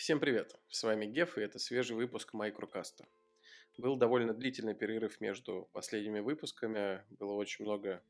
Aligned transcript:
Всем 0.00 0.18
привет! 0.18 0.56
С 0.70 0.82
вами 0.82 1.04
Геф, 1.04 1.36
и 1.36 1.42
это 1.42 1.58
свежий 1.58 1.94
выпуск 1.94 2.32
Майкрокаста. 2.32 3.04
Был 3.76 3.96
довольно 3.96 4.32
длительный 4.32 4.74
перерыв 4.74 5.20
между 5.20 5.68
последними 5.74 6.20
выпусками, 6.20 7.02
было 7.18 7.34
очень 7.34 7.66
много 7.66 8.00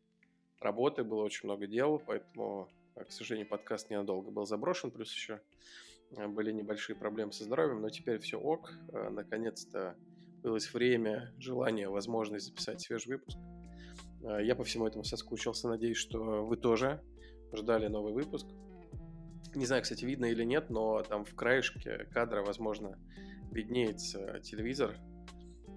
работы, 0.60 1.02
было 1.02 1.24
очень 1.24 1.48
много 1.48 1.66
дел, 1.66 1.98
поэтому, 1.98 2.68
э, 2.94 3.02
к 3.02 3.10
сожалению, 3.10 3.48
подкаст 3.48 3.90
ненадолго 3.90 4.30
был 4.30 4.46
заброшен, 4.46 4.92
плюс 4.92 5.12
еще 5.12 5.40
э, 6.12 6.28
были 6.28 6.52
небольшие 6.52 6.94
проблемы 6.94 7.32
со 7.32 7.42
здоровьем, 7.42 7.80
но 7.82 7.90
теперь 7.90 8.20
все 8.20 8.38
ок, 8.38 8.72
э, 8.92 9.08
наконец-то 9.08 9.96
появилось 10.42 10.72
время, 10.72 11.34
желание, 11.38 11.88
возможность 11.88 12.46
записать 12.46 12.80
свежий 12.80 13.14
выпуск. 13.14 13.36
Я 14.22 14.54
по 14.54 14.62
всему 14.62 14.86
этому 14.86 15.02
соскучился, 15.02 15.68
надеюсь, 15.68 15.96
что 15.96 16.46
вы 16.46 16.56
тоже 16.56 17.02
ждали 17.52 17.88
новый 17.88 18.12
выпуск. 18.12 18.46
Не 19.54 19.66
знаю, 19.66 19.82
кстати, 19.82 20.04
видно 20.04 20.26
или 20.26 20.44
нет, 20.44 20.70
но 20.70 21.02
там 21.02 21.24
в 21.24 21.34
краешке 21.34 22.06
кадра, 22.12 22.42
возможно, 22.42 22.98
виднеется 23.50 24.40
телевизор. 24.40 24.96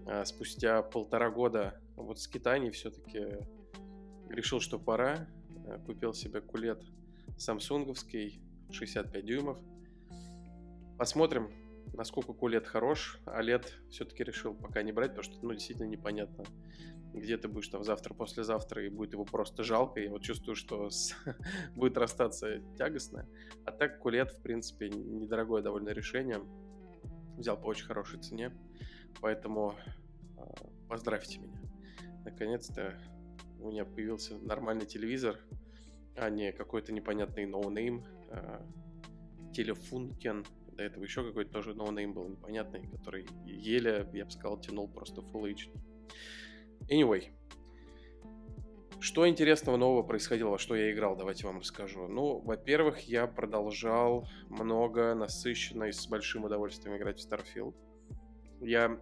А 0.05 0.25
спустя 0.25 0.81
полтора 0.83 1.29
года 1.29 1.79
вот 1.95 2.19
скитаний 2.19 2.71
все-таки 2.71 3.37
решил, 4.29 4.59
что 4.59 4.79
пора. 4.79 5.27
Э, 5.65 5.79
купил 5.85 6.13
себе 6.13 6.41
кулет 6.41 6.83
самсунговский, 7.37 8.41
65 8.71 9.25
дюймов. 9.25 9.59
Посмотрим, 10.97 11.51
насколько 11.93 12.33
кулет 12.33 12.67
хорош. 12.67 13.19
А 13.25 13.41
лет 13.41 13.73
все-таки 13.89 14.23
решил 14.23 14.53
пока 14.53 14.83
не 14.83 14.91
брать, 14.91 15.11
потому 15.11 15.23
что, 15.23 15.45
ну, 15.45 15.53
действительно 15.53 15.87
непонятно, 15.87 16.43
где 17.13 17.37
ты 17.37 17.47
будешь 17.47 17.67
там 17.67 17.83
завтра, 17.83 18.13
послезавтра, 18.13 18.85
и 18.85 18.89
будет 18.89 19.13
его 19.13 19.25
просто 19.25 19.63
жалко. 19.63 19.99
Я 19.99 20.09
вот 20.09 20.21
чувствую, 20.21 20.55
что 20.55 20.89
с... 20.89 21.15
будет 21.75 21.97
расстаться 21.97 22.61
тягостно. 22.77 23.27
А 23.65 23.71
так 23.71 23.99
QLED, 23.99 24.31
в 24.31 24.41
принципе, 24.41 24.89
недорогое 24.89 25.61
довольно 25.61 25.89
решение. 25.89 26.41
Взял 27.37 27.57
по 27.57 27.67
очень 27.67 27.85
хорошей 27.85 28.19
цене. 28.19 28.51
Поэтому 29.21 29.75
э, 30.37 30.41
поздравьте 30.89 31.39
меня. 31.39 31.61
Наконец-то 32.25 32.97
у 33.59 33.69
меня 33.69 33.85
появился 33.85 34.37
нормальный 34.39 34.85
телевизор, 34.85 35.39
а 36.15 36.29
не 36.29 36.51
какой-то 36.51 36.91
непонятный 36.91 37.45
no 37.45 37.62
name. 37.62 38.03
Э, 38.29 38.59
Telefunken. 39.53 40.43
До 40.75 40.83
этого 40.83 41.03
еще 41.03 41.23
какой-то 41.23 41.51
тоже 41.51 41.73
no 41.73 41.86
name 41.86 42.13
был 42.13 42.27
непонятный, 42.27 42.87
который 42.87 43.27
еле, 43.45 44.07
я 44.13 44.25
бы 44.25 44.31
сказал, 44.31 44.59
тянул 44.59 44.87
просто 44.87 45.21
Full 45.21 45.53
HD. 45.53 45.69
Anyway, 46.89 47.31
что 48.99 49.27
интересного 49.27 49.77
нового 49.77 50.01
происходило, 50.01 50.57
что 50.57 50.75
я 50.75 50.91
играл, 50.91 51.15
давайте 51.15 51.45
вам 51.45 51.59
расскажу. 51.59 52.07
Ну, 52.07 52.39
во-первых, 52.39 53.01
я 53.01 53.27
продолжал 53.27 54.27
много, 54.47 55.13
насыщенно 55.13 55.85
и 55.85 55.91
с 55.91 56.07
большим 56.07 56.45
удовольствием 56.45 56.95
играть 56.97 57.19
в 57.19 57.29
Starfield. 57.29 57.75
Я 58.61 58.99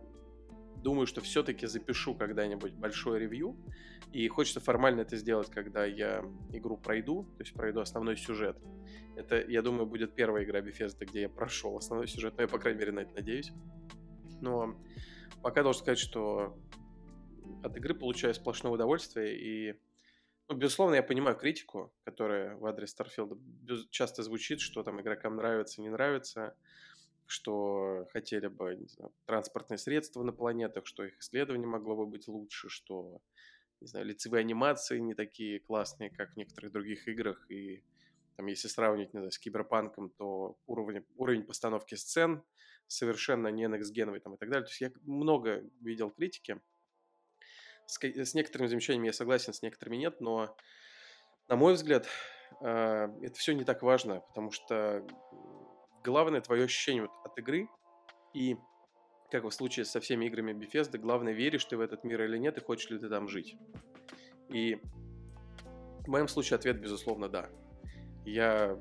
думаю, 0.81 1.07
что 1.07 1.21
все-таки 1.21 1.67
запишу 1.67 2.15
когда-нибудь 2.15 2.73
большое 2.73 3.19
ревью, 3.19 3.55
и 4.11 4.27
хочется 4.27 4.59
формально 4.59 5.01
это 5.01 5.15
сделать, 5.15 5.49
когда 5.49 5.85
я 5.85 6.25
игру 6.51 6.77
пройду, 6.77 7.23
то 7.37 7.43
есть 7.43 7.53
пройду 7.53 7.79
основной 7.79 8.17
сюжет. 8.17 8.57
Это, 9.15 9.41
я 9.41 9.61
думаю, 9.61 9.85
будет 9.85 10.15
первая 10.15 10.43
игра 10.43 10.59
Bethesda, 10.59 11.05
где 11.05 11.21
я 11.21 11.29
прошел 11.29 11.77
основной 11.77 12.07
сюжет, 12.07 12.33
но 12.35 12.43
я, 12.43 12.47
по 12.47 12.59
крайней 12.59 12.79
мере, 12.79 12.91
на 12.91 12.99
это 13.01 13.13
надеюсь. 13.13 13.51
Но 14.41 14.75
пока 15.41 15.63
должен 15.63 15.81
сказать, 15.81 15.99
что 15.99 16.57
от 17.63 17.77
игры 17.77 17.93
получаю 17.93 18.33
сплошное 18.33 18.71
удовольствие, 18.71 19.37
и, 19.39 19.79
ну, 20.49 20.55
безусловно, 20.55 20.95
я 20.95 21.03
понимаю 21.03 21.37
критику, 21.37 21.93
которая 22.03 22.57
в 22.57 22.65
адрес 22.65 22.89
Старфилда 22.89 23.37
часто 23.91 24.23
звучит, 24.23 24.59
что 24.59 24.83
там 24.83 24.99
игрокам 24.99 25.37
нравится, 25.37 25.81
не 25.81 25.89
нравится, 25.89 26.55
что 27.31 28.07
хотели 28.11 28.47
бы, 28.47 28.75
не 28.75 28.87
знаю, 28.87 29.13
транспортные 29.25 29.77
средства 29.77 30.21
на 30.23 30.33
планетах, 30.33 30.85
что 30.85 31.03
их 31.03 31.17
исследование 31.19 31.67
могло 31.67 31.95
бы 31.95 32.05
быть 32.05 32.27
лучше, 32.27 32.69
что, 32.69 33.21
не 33.79 33.87
знаю, 33.87 34.05
лицевые 34.05 34.41
анимации 34.41 34.99
не 34.99 35.15
такие 35.15 35.59
классные, 35.59 36.09
как 36.09 36.33
в 36.33 36.37
некоторых 36.37 36.71
других 36.71 37.07
играх, 37.07 37.49
и 37.49 37.83
там, 38.35 38.47
если 38.47 38.67
сравнивать, 38.67 39.13
не 39.13 39.19
знаю, 39.19 39.31
с 39.31 39.39
Киберпанком, 39.39 40.09
то 40.09 40.57
уровень, 40.67 41.05
уровень 41.15 41.43
постановки 41.43 41.95
сцен 41.95 42.43
совершенно 42.87 43.47
не 43.47 43.63
next 43.63 44.19
там 44.19 44.35
и 44.35 44.37
так 44.37 44.49
далее. 44.49 44.65
То 44.65 44.71
есть 44.71 44.81
я 44.81 44.91
много 45.03 45.63
видел 45.79 46.11
критики, 46.11 46.59
с, 47.85 47.97
с 48.01 48.33
некоторыми 48.33 48.67
замечаниями 48.67 49.07
я 49.07 49.13
согласен, 49.13 49.53
с 49.53 49.61
некоторыми 49.61 49.97
нет, 49.97 50.21
но, 50.21 50.55
на 51.47 51.55
мой 51.55 51.73
взгляд, 51.73 52.07
э, 52.61 53.09
это 53.21 53.33
все 53.35 53.53
не 53.53 53.63
так 53.63 53.81
важно, 53.83 54.19
потому 54.19 54.51
что 54.51 55.05
главное 56.03 56.41
твое 56.41 56.65
ощущение 56.65 57.03
вот 57.03 57.11
от 57.31 57.39
игры 57.39 57.67
и 58.33 58.57
как 59.31 59.45
в 59.45 59.51
случае 59.51 59.85
со 59.85 59.99
всеми 60.01 60.25
играми 60.25 60.51
Bethesda, 60.51 60.97
главное, 60.97 61.33
веришь 61.33 61.63
ты 61.65 61.77
в 61.77 61.81
этот 61.81 62.03
мир 62.03 62.21
или 62.23 62.37
нет, 62.37 62.57
и 62.57 62.61
хочешь 62.61 62.89
ли 62.89 62.99
ты 62.99 63.07
там 63.07 63.29
жить. 63.29 63.55
И 64.49 64.81
в 66.01 66.07
моем 66.09 66.27
случае 66.27 66.55
ответ, 66.55 66.81
безусловно, 66.81 67.29
да. 67.29 67.49
Я 68.25 68.77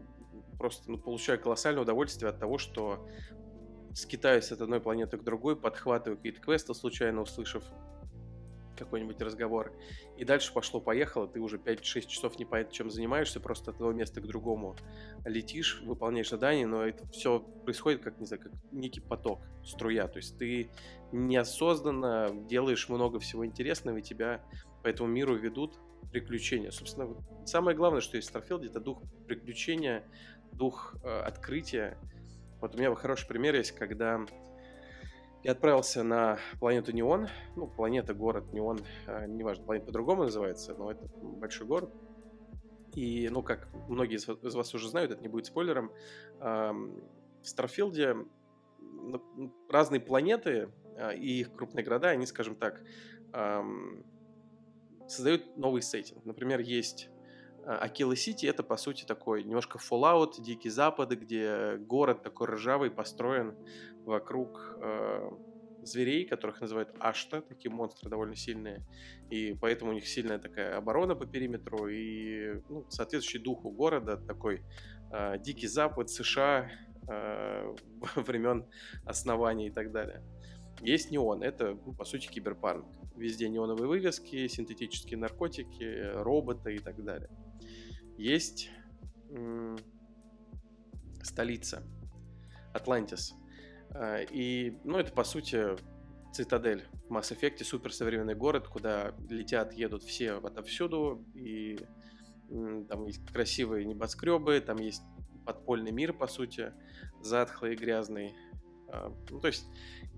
просто 0.58 0.90
ну, 0.90 0.98
получаю 0.98 1.40
колоссальное 1.40 1.82
удовольствие 1.82 2.30
от 2.30 2.40
того, 2.40 2.58
что 2.58 3.08
скитаюсь 3.94 4.50
от 4.50 4.60
одной 4.60 4.80
планеты 4.80 5.18
к 5.18 5.22
другой, 5.22 5.56
подхватываю 5.56 6.16
какие-то 6.16 6.40
квесты, 6.40 6.74
случайно 6.74 7.22
услышав 7.22 7.64
какой-нибудь 8.80 9.20
разговор, 9.22 9.72
и 10.16 10.24
дальше 10.24 10.52
пошло-поехало, 10.52 11.28
ты 11.28 11.40
уже 11.40 11.56
5-6 11.58 12.06
часов 12.06 12.38
не 12.38 12.44
понятно, 12.44 12.72
чем 12.72 12.90
занимаешься, 12.90 13.40
просто 13.40 13.70
от 13.70 13.76
одного 13.76 13.92
места 13.92 14.20
к 14.20 14.26
другому 14.26 14.76
летишь, 15.24 15.82
выполняешь 15.82 16.30
задание, 16.30 16.66
но 16.66 16.84
это 16.84 17.06
все 17.08 17.40
происходит 17.40 18.02
как, 18.02 18.18
не 18.18 18.26
знаю, 18.26 18.42
как 18.42 18.52
некий 18.72 19.00
поток, 19.00 19.40
струя, 19.64 20.08
то 20.08 20.16
есть 20.16 20.38
ты 20.38 20.70
неосознанно 21.12 22.30
делаешь 22.48 22.88
много 22.88 23.20
всего 23.20 23.46
интересного, 23.46 23.98
и 23.98 24.02
тебя 24.02 24.42
по 24.82 24.88
этому 24.88 25.08
миру 25.08 25.36
ведут 25.36 25.78
приключения. 26.12 26.70
Собственно, 26.70 27.14
самое 27.46 27.76
главное, 27.76 28.00
что 28.00 28.16
есть 28.16 28.30
в 28.30 28.34
Starfield, 28.34 28.66
это 28.66 28.80
дух 28.80 29.02
приключения, 29.26 30.04
дух 30.52 30.96
э, 31.02 31.20
открытия. 31.20 31.98
Вот 32.60 32.74
у 32.74 32.78
меня 32.78 32.94
хороший 32.94 33.26
пример 33.26 33.54
есть, 33.54 33.72
когда 33.72 34.24
я 35.42 35.52
отправился 35.52 36.02
на 36.02 36.38
планету 36.58 36.92
Неон. 36.92 37.28
Ну, 37.56 37.66
планета, 37.66 38.14
город, 38.14 38.52
Неон, 38.52 38.80
э, 39.06 39.26
неважно, 39.26 39.64
планета 39.64 39.86
по-другому 39.86 40.24
называется, 40.24 40.74
но 40.74 40.90
это 40.90 41.08
большой 41.22 41.66
город. 41.66 41.92
И, 42.94 43.28
ну, 43.30 43.42
как 43.42 43.68
многие 43.88 44.16
из 44.16 44.54
вас 44.54 44.74
уже 44.74 44.88
знают, 44.88 45.12
это 45.12 45.22
не 45.22 45.28
будет 45.28 45.46
спойлером, 45.46 45.92
в 46.40 47.46
Старфилде 47.48 48.16
разные 49.68 50.00
планеты 50.00 50.70
а, 50.96 51.10
и 51.12 51.40
их 51.40 51.54
крупные 51.54 51.84
города, 51.84 52.08
они, 52.08 52.26
скажем 52.26 52.56
так, 52.56 52.82
создают 55.06 55.56
новый 55.56 55.82
сеттинг. 55.82 56.24
Например, 56.24 56.58
есть 56.58 57.08
Акила 57.64 58.16
Сити 58.16 58.46
это, 58.46 58.62
по 58.62 58.76
сути, 58.76 59.04
такой 59.04 59.44
немножко 59.44 59.78
Fallout, 59.78 60.40
Дикий 60.40 60.70
Запад, 60.70 61.10
где 61.10 61.76
город 61.76 62.22
такой 62.22 62.48
ржавый 62.48 62.90
построен 62.90 63.54
вокруг 64.04 64.76
э, 64.80 65.30
зверей, 65.82 66.24
которых 66.26 66.60
называют 66.60 66.94
Ашта, 66.98 67.42
такие 67.42 67.70
монстры 67.70 68.10
довольно 68.10 68.36
сильные, 68.36 68.84
и 69.30 69.54
поэтому 69.60 69.90
у 69.90 69.94
них 69.94 70.06
сильная 70.06 70.38
такая 70.38 70.76
оборона 70.76 71.14
по 71.14 71.26
периметру, 71.26 71.88
и 71.88 72.60
ну, 72.68 72.86
соответствующий 72.88 73.40
духу 73.40 73.70
города, 73.70 74.16
такой 74.16 74.62
э, 75.12 75.38
Дикий 75.38 75.68
Запад, 75.68 76.10
США, 76.10 76.70
э, 77.08 77.74
времен 78.16 78.66
основания 79.04 79.68
и 79.68 79.70
так 79.70 79.92
далее. 79.92 80.22
Есть 80.80 81.10
неон, 81.10 81.42
это, 81.42 81.76
ну, 81.84 81.92
по 81.92 82.04
сути, 82.04 82.26
киберпанк. 82.28 82.86
Везде 83.16 83.48
неоновые 83.50 83.86
вывески, 83.86 84.48
синтетические 84.48 85.18
наркотики, 85.18 86.12
роботы 86.14 86.76
и 86.76 86.78
так 86.78 87.04
далее. 87.04 87.28
Есть 88.20 88.68
столица, 91.22 91.82
Атлантис. 92.74 93.32
А, 93.92 94.18
и, 94.18 94.76
ну, 94.84 94.98
это, 94.98 95.10
по 95.10 95.24
сути, 95.24 95.68
цитадель 96.30 96.84
в 97.08 97.12
Mass 97.14 97.34
Effect, 97.34 97.64
суперсовременный 97.64 98.34
город, 98.34 98.68
куда 98.68 99.14
летят, 99.30 99.72
едут 99.72 100.02
все 100.02 100.32
отовсюду, 100.32 101.24
и 101.32 101.78
там 102.50 103.06
есть 103.06 103.24
красивые 103.24 103.86
небоскребы, 103.86 104.60
там 104.60 104.76
есть 104.76 105.02
подпольный 105.46 105.90
мир, 105.90 106.12
по 106.12 106.26
сути, 106.26 106.74
затхлый 107.22 107.72
и 107.72 107.76
грязный. 107.76 108.34
А, 108.88 109.16
ну, 109.30 109.40
то 109.40 109.46
есть 109.46 109.64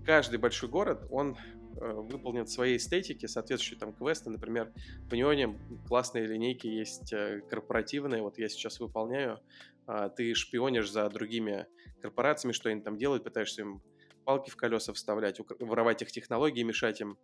каждый 0.05 0.39
большой 0.39 0.67
город, 0.67 1.07
он 1.09 1.37
выполнен 1.75 2.45
в 2.45 2.49
своей 2.49 2.77
эстетике, 2.77 3.27
соответствующие 3.27 3.79
там 3.79 3.93
квесты, 3.93 4.29
например, 4.29 4.71
в 5.09 5.13
Неоне 5.13 5.59
классные 5.87 6.25
линейки 6.25 6.67
есть 6.67 7.11
э, 7.13 7.41
корпоративные, 7.49 8.21
вот 8.21 8.37
я 8.37 8.49
сейчас 8.49 8.79
выполняю, 8.79 9.39
а, 9.85 10.09
ты 10.09 10.33
шпионишь 10.33 10.91
за 10.91 11.09
другими 11.09 11.67
корпорациями, 12.01 12.53
что 12.53 12.69
они 12.69 12.81
там 12.81 12.97
делают, 12.97 13.23
пытаешься 13.23 13.61
им 13.61 13.81
палки 14.23 14.49
в 14.49 14.55
колеса 14.55 14.93
вставлять, 14.93 15.39
воровать 15.59 16.01
их 16.01 16.11
технологии, 16.11 16.63
мешать 16.63 17.01
им 17.01 17.17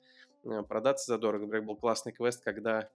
э, 0.44 0.63
продаться 0.63 1.13
задорого. 1.13 1.45
Например, 1.45 1.68
был 1.68 1.75
классный 1.78 2.12
квест, 2.12 2.44
когда 2.44 2.90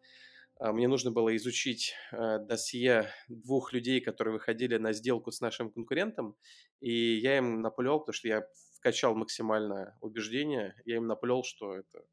а, 0.59 0.73
мне 0.73 0.89
нужно 0.89 1.11
было 1.11 1.35
изучить 1.37 1.95
э, 2.13 2.39
досье 2.39 3.09
двух 3.29 3.73
людей, 3.73 4.01
которые 4.01 4.35
выходили 4.35 4.77
на 4.77 4.93
сделку 4.93 5.33
с 5.33 5.41
нашим 5.41 5.71
конкурентом, 5.71 6.37
и 6.81 7.17
я 7.17 7.39
им 7.39 7.61
наплел, 7.61 7.99
потому 7.99 8.15
что 8.15 8.29
я 8.29 8.47
вкачал 8.85 9.15
максимальное 9.15 9.97
убеждение, 10.03 10.75
я 10.85 10.97
им 10.97 11.07
наплел, 11.07 11.43
что 11.43 11.75
это 11.75 12.05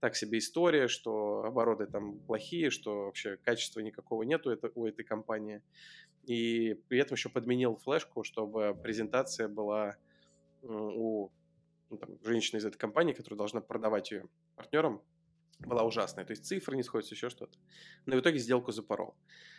так 0.00 0.16
себе 0.16 0.38
история, 0.38 0.88
что 0.88 1.44
обороты 1.44 1.86
там 1.86 2.18
плохие, 2.18 2.70
что 2.70 3.04
вообще 3.04 3.36
качества 3.36 3.78
никакого 3.78 4.24
нету 4.24 4.50
это, 4.50 4.72
у 4.74 4.86
этой 4.86 5.04
компании. 5.04 5.62
И 6.24 6.82
при 6.88 6.98
этом 6.98 7.14
еще 7.14 7.28
подменил 7.28 7.76
флешку, 7.76 8.24
чтобы 8.24 8.76
презентация 8.82 9.46
была 9.46 9.94
у 10.62 11.30
ну, 11.90 11.96
там, 11.96 12.18
женщины 12.24 12.58
из 12.58 12.64
этой 12.64 12.76
компании, 12.76 13.12
которая 13.12 13.38
должна 13.38 13.60
продавать 13.60 14.10
ее 14.10 14.26
партнерам, 14.56 15.02
была 15.58 15.82
ужасная. 15.84 16.24
То 16.24 16.32
есть 16.32 16.44
цифры 16.44 16.76
не 16.76 16.82
сходятся, 16.82 17.14
еще 17.14 17.28
что-то. 17.28 17.58
Но 18.04 18.16
в 18.16 18.20
итоге 18.20 18.38
сделку 18.38 18.72
запорол. 18.72 19.16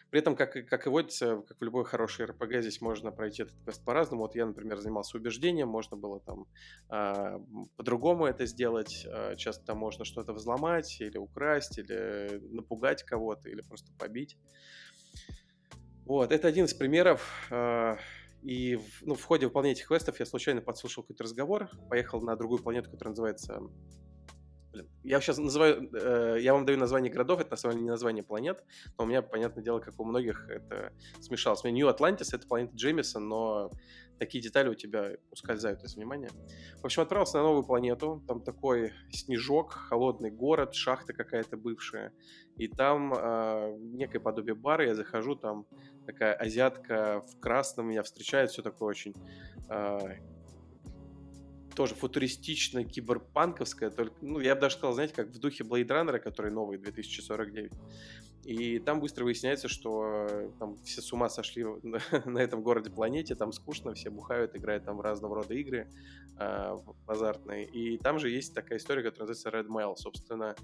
При 0.09 0.21
этом, 0.21 0.35
как, 0.37 0.53
как 0.67 0.87
и 0.87 0.89
водится, 0.89 1.43
как 1.47 1.59
в 1.59 1.63
любой 1.63 1.83
хорошей 1.83 2.25
РПГ, 2.25 2.61
здесь 2.61 2.79
можно 2.79 3.11
пройти 3.11 3.43
этот 3.43 3.55
квест 3.63 3.83
по-разному. 3.83 4.21
Вот 4.21 4.35
я, 4.35 4.45
например, 4.45 4.79
занимался 4.79 5.17
убеждением, 5.17 5.67
можно 5.67 5.97
было 5.97 6.21
там 6.21 6.45
э, 6.89 7.39
по-другому 7.75 8.25
это 8.25 8.45
сделать. 8.45 9.05
Э, 9.05 9.35
часто 9.35 9.65
там 9.65 9.77
можно 9.77 10.05
что-то 10.05 10.31
взломать 10.31 11.01
или 11.01 11.17
украсть, 11.17 11.77
или 11.77 12.39
напугать 12.53 13.03
кого-то, 13.03 13.49
или 13.49 13.61
просто 13.61 13.91
побить. 13.97 14.37
Вот, 16.05 16.31
это 16.31 16.47
один 16.47 16.65
из 16.65 16.73
примеров. 16.73 17.49
Э, 17.51 17.97
и 18.43 18.77
в, 18.77 19.01
ну, 19.01 19.15
в 19.15 19.23
ходе 19.25 19.47
выполнения 19.47 19.73
этих 19.73 19.87
квестов 19.87 20.19
я 20.21 20.25
случайно 20.25 20.61
подслушал 20.61 21.03
какой-то 21.03 21.25
разговор, 21.25 21.69
поехал 21.89 22.21
на 22.21 22.37
другую 22.37 22.63
планету, 22.63 22.89
которая 22.89 23.11
называется 23.11 23.61
Блин, 24.71 24.87
я 25.03 25.21
сейчас 25.21 25.37
называю, 25.37 25.89
э, 25.93 26.37
я 26.41 26.53
вам 26.53 26.65
даю 26.65 26.77
название 26.77 27.11
городов, 27.11 27.39
это 27.39 27.51
на 27.51 27.57
самом 27.57 27.75
деле 27.75 27.85
не 27.85 27.89
название 27.89 28.23
планет, 28.23 28.63
но 28.97 29.05
у 29.05 29.07
меня, 29.07 29.21
понятное 29.21 29.63
дело, 29.63 29.79
как 29.79 29.99
у 29.99 30.03
многих, 30.03 30.49
это 30.49 30.93
смешалось. 31.21 31.63
У 31.63 31.67
меня 31.67 31.77
Нью-Атлантис— 31.77 32.33
это 32.33 32.47
планета 32.47 32.75
Джеймисон, 32.75 33.27
но 33.27 33.71
такие 34.19 34.43
детали 34.43 34.69
у 34.69 34.73
тебя 34.73 35.17
ускользают 35.31 35.83
из 35.83 35.95
внимания. 35.95 36.29
В 36.81 36.85
общем, 36.85 37.03
отправился 37.03 37.37
на 37.37 37.43
новую 37.43 37.63
планету, 37.63 38.23
там 38.27 38.41
такой 38.41 38.93
снежок, 39.11 39.71
холодный 39.71 40.31
город, 40.31 40.75
шахта 40.75 41.13
какая-то 41.13 41.55
бывшая, 41.55 42.11
и 42.57 42.67
там 42.67 43.13
э, 43.13 43.77
некое 43.79 44.19
подобие 44.19 44.55
бара, 44.55 44.85
я 44.85 44.95
захожу, 44.95 45.35
там 45.35 45.65
такая 46.05 46.33
азиатка 46.33 47.23
в 47.27 47.39
красном 47.39 47.87
меня 47.87 48.03
встречает, 48.03 48.51
все 48.51 48.61
такое 48.61 48.89
очень 48.89 49.13
э, 49.69 49.97
тоже 51.77 51.93
футуристичная, 51.93 52.83
киберпанковская, 52.83 53.91
только, 53.91 54.15
ну, 54.21 54.39
я 54.39 54.55
бы 54.55 54.61
даже 54.61 54.77
сказал, 54.77 54.93
знаете, 54.95 55.13
как 55.13 55.27
в 55.27 55.37
духе 55.37 55.63
Blade 55.63 55.85
Runner, 55.87 56.17
который 56.17 56.49
новый, 56.49 56.79
2049. 56.79 57.71
И 58.45 58.79
там 58.79 58.99
быстро 58.99 59.25
выясняется, 59.25 59.67
что 59.67 60.25
э, 60.27 60.49
там 60.57 60.75
все 60.83 61.01
с 61.01 61.13
ума 61.13 61.29
сошли 61.29 61.65
на, 61.83 61.99
на 62.25 62.39
этом 62.39 62.63
городе-планете, 62.63 63.35
там 63.35 63.51
скучно, 63.51 63.93
все 63.93 64.09
бухают, 64.09 64.55
играют 64.55 64.85
там 64.85 64.97
в 64.97 65.01
разного 65.01 65.35
рода 65.35 65.53
игры 65.53 65.87
э, 66.39 66.77
азартные. 67.05 67.65
И 67.65 67.99
там 67.99 68.17
же 68.17 68.31
есть 68.31 68.55
такая 68.55 68.79
история, 68.79 69.03
которая 69.03 69.27
называется 69.27 69.49
Red 69.49 69.67
Mile. 69.67 69.95
Собственно, 69.97 70.55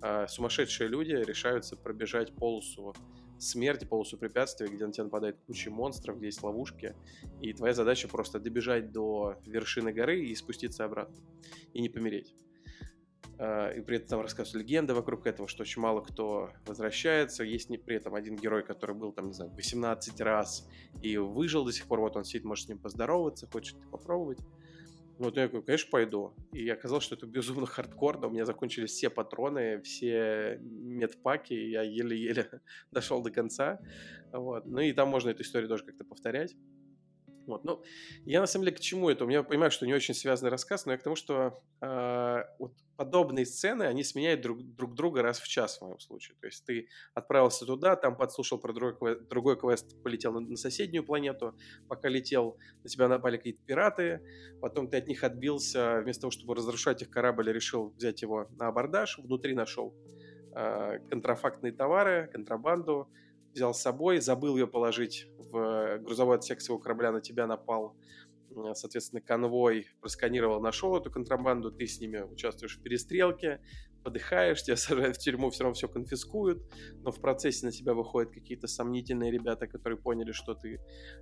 э, 0.00 0.26
сумасшедшие 0.26 0.88
люди 0.88 1.12
решаются 1.12 1.76
пробежать 1.76 2.34
полосу 2.34 2.94
смерти, 3.42 3.84
полосу 3.84 4.16
препятствия, 4.16 4.68
где 4.68 4.86
на 4.86 4.92
тебя 4.92 5.04
нападает 5.04 5.38
куча 5.46 5.70
монстров, 5.70 6.18
где 6.18 6.26
есть 6.26 6.42
ловушки, 6.42 6.94
и 7.40 7.52
твоя 7.52 7.74
задача 7.74 8.08
просто 8.08 8.38
добежать 8.38 8.92
до 8.92 9.36
вершины 9.46 9.92
горы 9.92 10.24
и 10.24 10.34
спуститься 10.34 10.84
обратно, 10.84 11.16
и 11.72 11.80
не 11.80 11.88
помереть. 11.88 12.34
А, 13.38 13.70
и 13.70 13.80
при 13.80 13.96
этом 13.96 14.08
там 14.08 14.20
рассказывают 14.20 14.64
легенды 14.64 14.94
вокруг 14.94 15.26
этого, 15.26 15.48
что 15.48 15.62
очень 15.62 15.82
мало 15.82 16.00
кто 16.00 16.50
возвращается. 16.64 17.42
Есть 17.42 17.70
не, 17.70 17.76
при 17.78 17.96
этом 17.96 18.14
один 18.14 18.36
герой, 18.36 18.62
который 18.62 18.94
был 18.94 19.12
там, 19.12 19.26
не 19.28 19.32
знаю, 19.32 19.50
18 19.52 20.20
раз 20.20 20.68
и 21.02 21.16
выжил 21.16 21.64
до 21.64 21.72
сих 21.72 21.86
пор. 21.86 22.00
Вот 22.00 22.16
он 22.16 22.24
сидит, 22.24 22.44
может 22.44 22.66
с 22.66 22.68
ним 22.68 22.78
поздороваться, 22.78 23.48
хочет 23.50 23.76
попробовать. 23.90 24.38
Вот 25.22 25.36
я 25.36 25.46
говорю, 25.46 25.64
конечно, 25.64 25.88
пойду. 25.90 26.34
И 26.52 26.68
оказалось, 26.68 27.04
что 27.04 27.14
это 27.14 27.26
безумно 27.26 27.66
хардкорно. 27.66 28.26
У 28.26 28.30
меня 28.30 28.44
закончились 28.44 28.90
все 28.90 29.08
патроны, 29.08 29.80
все 29.82 30.58
медпаки. 30.60 31.54
Я 31.54 31.82
еле-еле 31.82 32.60
дошел 32.90 33.22
до 33.22 33.30
конца. 33.30 33.78
Вот. 34.32 34.66
Ну 34.66 34.80
и 34.80 34.92
там 34.92 35.08
можно 35.08 35.30
эту 35.30 35.42
историю 35.42 35.68
тоже 35.68 35.84
как-то 35.84 36.04
повторять. 36.04 36.56
Вот. 37.46 37.64
Ну, 37.64 37.82
я 38.24 38.40
на 38.40 38.46
самом 38.46 38.64
деле 38.64 38.76
к 38.76 38.80
чему 38.80 39.10
это? 39.10 39.24
У 39.24 39.28
меня 39.28 39.42
понимаю, 39.42 39.70
что 39.70 39.86
не 39.86 39.94
очень 39.94 40.14
связанный 40.14 40.50
рассказ, 40.50 40.86
но 40.86 40.92
я 40.92 40.98
к 40.98 41.02
тому, 41.02 41.16
что 41.16 41.62
э, 41.80 42.44
вот 42.58 42.74
подобные 43.02 43.44
сцены, 43.46 43.82
они 43.82 44.04
сменяют 44.04 44.42
друг, 44.42 44.62
друг 44.62 44.94
друга 44.94 45.22
раз 45.22 45.40
в 45.40 45.48
час 45.48 45.78
в 45.78 45.82
моем 45.82 45.98
случае. 45.98 46.36
То 46.40 46.46
есть 46.46 46.64
ты 46.64 46.86
отправился 47.14 47.66
туда, 47.66 47.96
там 47.96 48.16
подслушал 48.16 48.58
про 48.58 48.72
другой 48.72 48.96
квест, 48.96 49.28
другой 49.28 49.58
квест 49.58 50.00
полетел 50.04 50.32
на, 50.32 50.38
на 50.38 50.56
соседнюю 50.56 51.04
планету, 51.04 51.56
пока 51.88 52.08
летел, 52.08 52.58
на 52.84 52.88
тебя 52.88 53.08
напали 53.08 53.38
какие-то 53.38 53.60
пираты, 53.66 54.20
потом 54.60 54.88
ты 54.88 54.98
от 54.98 55.08
них 55.08 55.24
отбился, 55.24 56.00
вместо 56.00 56.22
того, 56.22 56.30
чтобы 56.30 56.54
разрушать 56.54 57.02
их 57.02 57.10
корабль, 57.10 57.50
решил 57.50 57.92
взять 57.96 58.22
его 58.22 58.46
на 58.56 58.68
абордаж, 58.68 59.18
внутри 59.18 59.52
нашел 59.54 59.92
э, 60.54 61.00
контрафактные 61.10 61.72
товары, 61.72 62.30
контрабанду, 62.32 63.08
взял 63.52 63.74
с 63.74 63.82
собой, 63.82 64.20
забыл 64.20 64.56
ее 64.56 64.68
положить 64.68 65.26
в 65.38 65.98
грузовой 65.98 66.36
отсек 66.36 66.60
своего 66.60 66.80
корабля, 66.80 67.10
на 67.10 67.20
тебя 67.20 67.48
напал, 67.48 67.96
соответственно, 68.74 69.20
конвой, 69.20 69.86
просканировал, 70.00 70.60
нашел 70.60 70.96
эту 70.96 71.10
контрабанду, 71.10 71.70
ты 71.70 71.86
с 71.86 72.00
ними 72.00 72.20
участвуешь 72.20 72.78
в 72.78 72.82
перестрелке, 72.82 73.60
подыхаешь, 74.02 74.62
тебя 74.62 74.76
сажают 74.76 75.16
в 75.16 75.20
тюрьму, 75.20 75.50
все 75.50 75.64
равно 75.64 75.74
все 75.74 75.88
конфискуют, 75.88 76.62
но 77.02 77.10
в 77.10 77.20
процессе 77.20 77.66
на 77.66 77.72
тебя 77.72 77.94
выходят 77.94 78.32
какие-то 78.32 78.66
сомнительные 78.66 79.30
ребята, 79.30 79.66
которые 79.66 79.98
поняли, 79.98 80.32
что 80.32 80.54
ты 80.54 80.80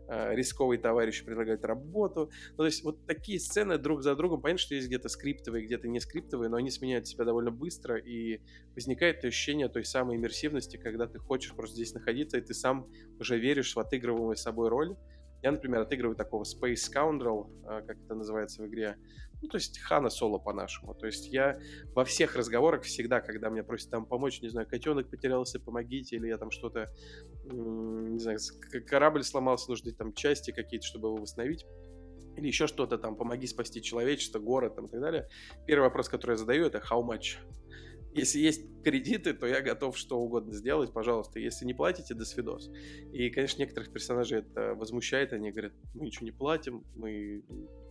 э, 0.09 0.35
рисковый 0.35 0.79
товарищ, 0.79 1.25
предлагают 1.25 1.65
работу. 1.65 2.31
Ну, 2.53 2.57
то 2.57 2.67
есть 2.67 2.83
вот 2.85 3.07
такие 3.07 3.39
сцены 3.39 3.79
друг 3.79 4.03
за 4.03 4.15
другом, 4.17 4.41
понятно, 4.41 4.59
что 4.59 4.75
есть 4.75 4.89
где-то 4.89 5.09
скриптовые, 5.09 5.65
где-то 5.67 5.89
не 5.89 6.01
скриптовые, 6.01 6.49
но 6.49 6.57
они 6.57 6.71
сменяют 6.71 7.07
себя 7.07 7.25
довольно 7.25 7.51
быстро, 7.51 7.97
и 7.97 8.41
возникает 8.75 9.25
ощущение 9.25 9.69
той 9.69 9.85
самой 9.85 10.17
иммерсивности, 10.17 10.77
когда 10.77 11.07
ты 11.07 11.19
хочешь 11.19 11.55
просто 11.55 11.77
здесь 11.77 11.95
находиться, 11.95 12.39
и 12.39 12.41
ты 12.41 12.55
сам 12.55 12.89
уже 13.19 13.39
веришь 13.39 13.75
в 13.75 13.81
отыгрываемую 13.81 14.37
собой 14.37 14.69
роль, 14.69 14.97
я, 15.43 15.53
например, 15.53 15.81
отыгрываю 15.81 16.17
такого 16.17 16.45
Space 16.45 16.91
Scoundrel, 16.93 17.51
э, 17.65 17.83
как 17.87 17.99
это 17.99 18.15
называется 18.15 18.63
в 18.63 18.67
игре, 18.67 18.97
ну, 19.43 19.49
то 19.49 19.57
есть 19.57 19.79
Хана 19.79 20.11
Соло 20.11 20.39
по-нашему. 20.39 20.95
То 20.95 21.07
есть 21.07 21.29
я 21.29 21.59
во 21.95 22.05
всех 22.05 22.37
разговорах 22.37 22.83
всегда, 22.83 23.21
когда 23.21 23.49
меня 23.49 23.65
просят 23.65 23.91
там 23.91 24.05
помочь, 24.05 24.43
не 24.43 24.49
знаю, 24.49 24.69
котенок 24.69 25.09
потерялся, 25.09 25.59
помогите, 25.59 26.17
или 26.17 26.29
я 26.29 26.37
там 26.37 26.51
что-то, 26.51 26.93
не 27.45 28.19
знаю, 28.19 28.39
корабль 28.87 29.23
сломался, 29.23 29.71
нужны 29.71 29.93
там 29.93 30.13
части 30.13 30.51
какие-то, 30.51 30.87
чтобы 30.87 31.09
его 31.09 31.17
восстановить, 31.17 31.65
или 32.37 32.47
еще 32.47 32.67
что-то 32.67 32.99
там, 32.99 33.17
помоги 33.17 33.47
спасти 33.47 33.83
человечество, 33.83 34.39
город 34.39 34.77
там, 34.77 34.87
и 34.87 34.91
так 34.91 35.01
далее. 35.01 35.29
Первый 35.67 35.85
вопрос, 35.85 36.09
который 36.09 36.33
я 36.33 36.37
задаю, 36.37 36.67
это 36.67 36.79
how 36.79 37.03
much? 37.03 37.39
Если 38.13 38.41
есть 38.41 38.83
кредиты, 38.83 39.35
то 39.35 39.47
я 39.47 39.61
готов 39.61 39.97
что 39.97 40.19
угодно 40.19 40.53
сделать, 40.53 40.93
пожалуйста. 40.93 41.39
Если 41.39 41.65
не 41.65 41.75
платите, 41.75 42.15
до 42.15 42.25
свидос. 42.25 42.71
И, 43.13 43.31
конечно, 43.31 43.61
некоторых 43.61 43.93
персонажей 43.93 44.41
это 44.41 44.75
возмущает. 44.75 45.33
Они 45.33 45.51
говорят, 45.51 45.73
мы 45.95 46.07
ничего 46.07 46.25
не 46.25 46.33
платим, 46.33 46.85
мы 46.97 47.45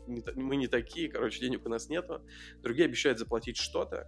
не, 0.07 0.23
мы 0.35 0.55
не 0.57 0.67
такие, 0.67 1.09
короче, 1.09 1.39
денег 1.39 1.65
у 1.65 1.69
нас 1.69 1.88
нету. 1.89 2.21
Другие 2.61 2.85
обещают 2.85 3.19
заплатить 3.19 3.57
что-то. 3.57 4.07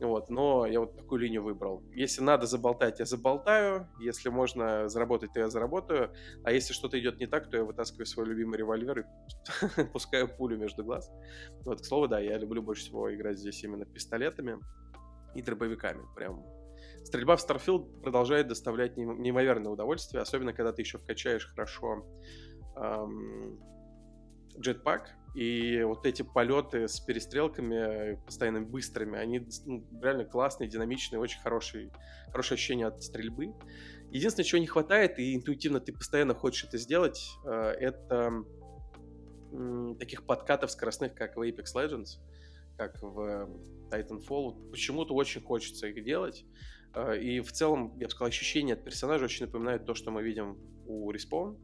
Вот, 0.00 0.28
но 0.28 0.66
я 0.66 0.80
вот 0.80 0.96
такую 0.96 1.20
линию 1.20 1.44
выбрал. 1.44 1.84
Если 1.94 2.20
надо 2.20 2.46
заболтать, 2.46 2.98
я 2.98 3.04
заболтаю. 3.04 3.88
Если 4.00 4.28
можно 4.28 4.88
заработать, 4.88 5.32
то 5.32 5.40
я 5.40 5.48
заработаю. 5.48 6.12
А 6.42 6.50
если 6.50 6.72
что-то 6.72 6.98
идет 6.98 7.20
не 7.20 7.26
так, 7.26 7.48
то 7.48 7.58
я 7.58 7.64
вытаскиваю 7.64 8.06
свой 8.06 8.26
любимый 8.26 8.58
револьвер 8.58 9.00
и 9.00 9.84
пускаю 9.92 10.28
пулю 10.28 10.58
между 10.58 10.84
глаз. 10.84 11.12
Вот, 11.64 11.80
к 11.80 11.84
слову, 11.84 12.08
да, 12.08 12.18
я 12.18 12.38
люблю 12.38 12.60
больше 12.60 12.82
всего 12.82 13.14
играть 13.14 13.38
здесь 13.38 13.62
именно 13.62 13.84
пистолетами 13.84 14.58
и 15.34 15.42
дробовиками. 15.42 16.02
Прям 16.14 16.44
Стрельба 17.04 17.36
в 17.36 17.46
Starfield 17.46 18.00
продолжает 18.00 18.48
доставлять 18.48 18.96
неимоверное 18.96 19.70
удовольствие, 19.70 20.22
особенно 20.22 20.52
когда 20.52 20.72
ты 20.72 20.82
еще 20.82 20.98
вкачаешь 20.98 21.46
хорошо 21.46 22.06
эм, 22.76 23.60
джетпак, 24.58 25.14
и 25.34 25.82
вот 25.82 26.06
эти 26.06 26.22
полеты 26.22 26.88
с 26.88 27.00
перестрелками 27.00 28.14
постоянно 28.24 28.62
быстрыми, 28.62 29.18
они 29.18 29.46
ну, 29.66 29.84
реально 30.00 30.24
классные, 30.24 30.68
динамичные, 30.68 31.20
очень 31.20 31.40
хорошие, 31.40 31.90
хорошее 32.30 32.56
ощущение 32.56 32.86
от 32.86 33.02
стрельбы. 33.02 33.52
Единственное, 34.10 34.46
чего 34.46 34.60
не 34.60 34.68
хватает, 34.68 35.18
и 35.18 35.34
интуитивно 35.34 35.80
ты 35.80 35.92
постоянно 35.92 36.34
хочешь 36.34 36.64
это 36.64 36.78
сделать, 36.78 37.36
э, 37.44 37.74
это 37.80 38.44
таких 39.98 40.24
подкатов 40.24 40.70
скоростных, 40.70 41.14
как 41.14 41.36
в 41.36 41.40
Apex 41.40 41.74
Legends, 41.76 42.18
как 42.76 43.02
в 43.02 43.48
Titanfall. 43.90 44.70
Почему-то 44.70 45.14
очень 45.14 45.42
хочется 45.42 45.88
их 45.88 46.04
делать. 46.04 46.44
Э, 46.94 47.18
и 47.18 47.40
в 47.40 47.52
целом, 47.52 47.96
я 47.98 48.06
бы 48.06 48.10
сказал, 48.10 48.28
ощущение 48.28 48.74
от 48.74 48.84
персонажа 48.84 49.24
очень 49.24 49.46
напоминает 49.46 49.84
то, 49.84 49.94
что 49.94 50.10
мы 50.10 50.22
видим 50.22 50.58
у 50.86 51.10
Respawn 51.12 51.58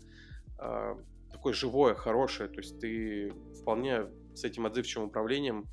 э, 0.59 0.97
такое 1.33 1.53
живое, 1.53 1.95
хорошее, 1.95 2.49
то 2.49 2.59
есть 2.59 2.81
ты 2.81 3.33
вполне 3.61 4.07
с 4.35 4.45
этим 4.45 4.67
отзывчивым 4.67 5.09
управлением 5.09 5.69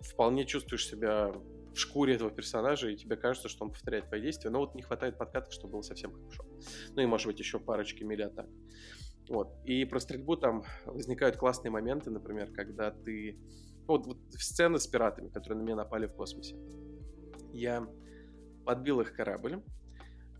вполне 0.00 0.46
чувствуешь 0.46 0.86
себя 0.86 1.32
в 1.72 1.76
шкуре 1.76 2.14
этого 2.14 2.30
персонажа, 2.30 2.88
и 2.88 2.96
тебе 2.96 3.16
кажется, 3.16 3.48
что 3.48 3.64
он 3.64 3.70
повторяет 3.70 4.08
твои 4.08 4.20
действия, 4.20 4.50
но 4.50 4.60
вот 4.60 4.74
не 4.74 4.82
хватает 4.82 5.18
подкатов, 5.18 5.52
чтобы 5.52 5.74
было 5.74 5.82
совсем 5.82 6.12
хорошо. 6.12 6.44
Ну 6.94 7.02
и, 7.02 7.06
может 7.06 7.26
быть, 7.26 7.38
еще 7.38 7.60
парочки 7.60 8.02
мили 8.02 8.22
атак. 8.22 8.48
Вот. 9.30 9.54
И 9.64 9.84
про 9.84 10.00
стрельбу 10.00 10.36
там 10.36 10.64
возникают 10.86 11.36
классные 11.36 11.70
моменты, 11.70 12.10
например, 12.10 12.50
когда 12.52 12.90
ты... 12.90 13.38
Вот, 13.86 14.04
вот 14.06 14.18
сцены 14.32 14.80
с 14.80 14.88
пиратами, 14.88 15.28
которые 15.28 15.60
на 15.60 15.62
меня 15.62 15.76
напали 15.76 16.06
в 16.06 16.14
космосе. 16.14 16.56
Я 17.52 17.88
подбил 18.66 19.00
их 19.00 19.14
корабль, 19.14 19.62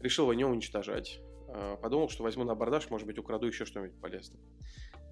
решил 0.01 0.25
его 0.25 0.35
не 0.35 0.45
уничтожать, 0.45 1.21
а, 1.49 1.77
подумал, 1.77 2.09
что 2.09 2.25
возьму 2.25 2.43
на 2.43 2.53
абордаж, 2.53 2.91
может 2.91 3.07
быть, 3.07 3.17
украду 3.19 3.47
еще 3.47 3.65
что-нибудь 3.65 4.01
полезное. 4.01 4.41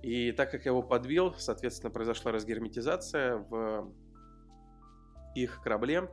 И 0.02 0.32
так 0.32 0.50
как 0.50 0.64
я 0.64 0.72
его 0.72 0.82
подбил, 0.82 1.34
соответственно, 1.38 1.92
произошла 1.92 2.32
разгерметизация 2.32 3.36
в 3.36 3.92
их 5.36 5.62
корабле, 5.62 6.10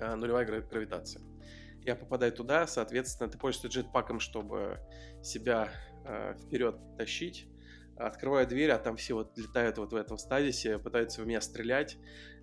а, 0.00 0.14
нулевая 0.14 0.46
гравитация. 0.46 1.20
Я 1.84 1.96
попадаю 1.96 2.32
туда, 2.32 2.66
соответственно, 2.66 3.30
ты 3.30 3.38
пользуешься 3.38 3.68
джетпаком, 3.68 4.20
чтобы 4.20 4.80
себя 5.22 5.72
э, 6.04 6.34
вперед 6.34 6.76
тащить. 6.98 7.46
Открываю 7.96 8.46
дверь, 8.46 8.70
а 8.70 8.78
там 8.78 8.96
все 8.96 9.14
вот 9.14 9.36
летают 9.36 9.78
вот 9.78 9.92
в 9.92 9.96
этом 9.96 10.18
стадисе, 10.18 10.78
пытаются 10.78 11.22
в 11.22 11.26
меня 11.26 11.40
стрелять. 11.40 11.98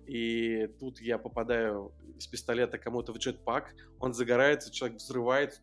И 0.06 0.68
тут 0.80 1.00
я 1.00 1.18
попадаю 1.18 1.92
из 2.16 2.26
пистолета 2.26 2.78
кому-то 2.78 3.12
в 3.12 3.18
джетпак, 3.18 3.74
он 4.00 4.12
загорается, 4.12 4.72
человек 4.72 4.98
взрывает, 4.98 5.60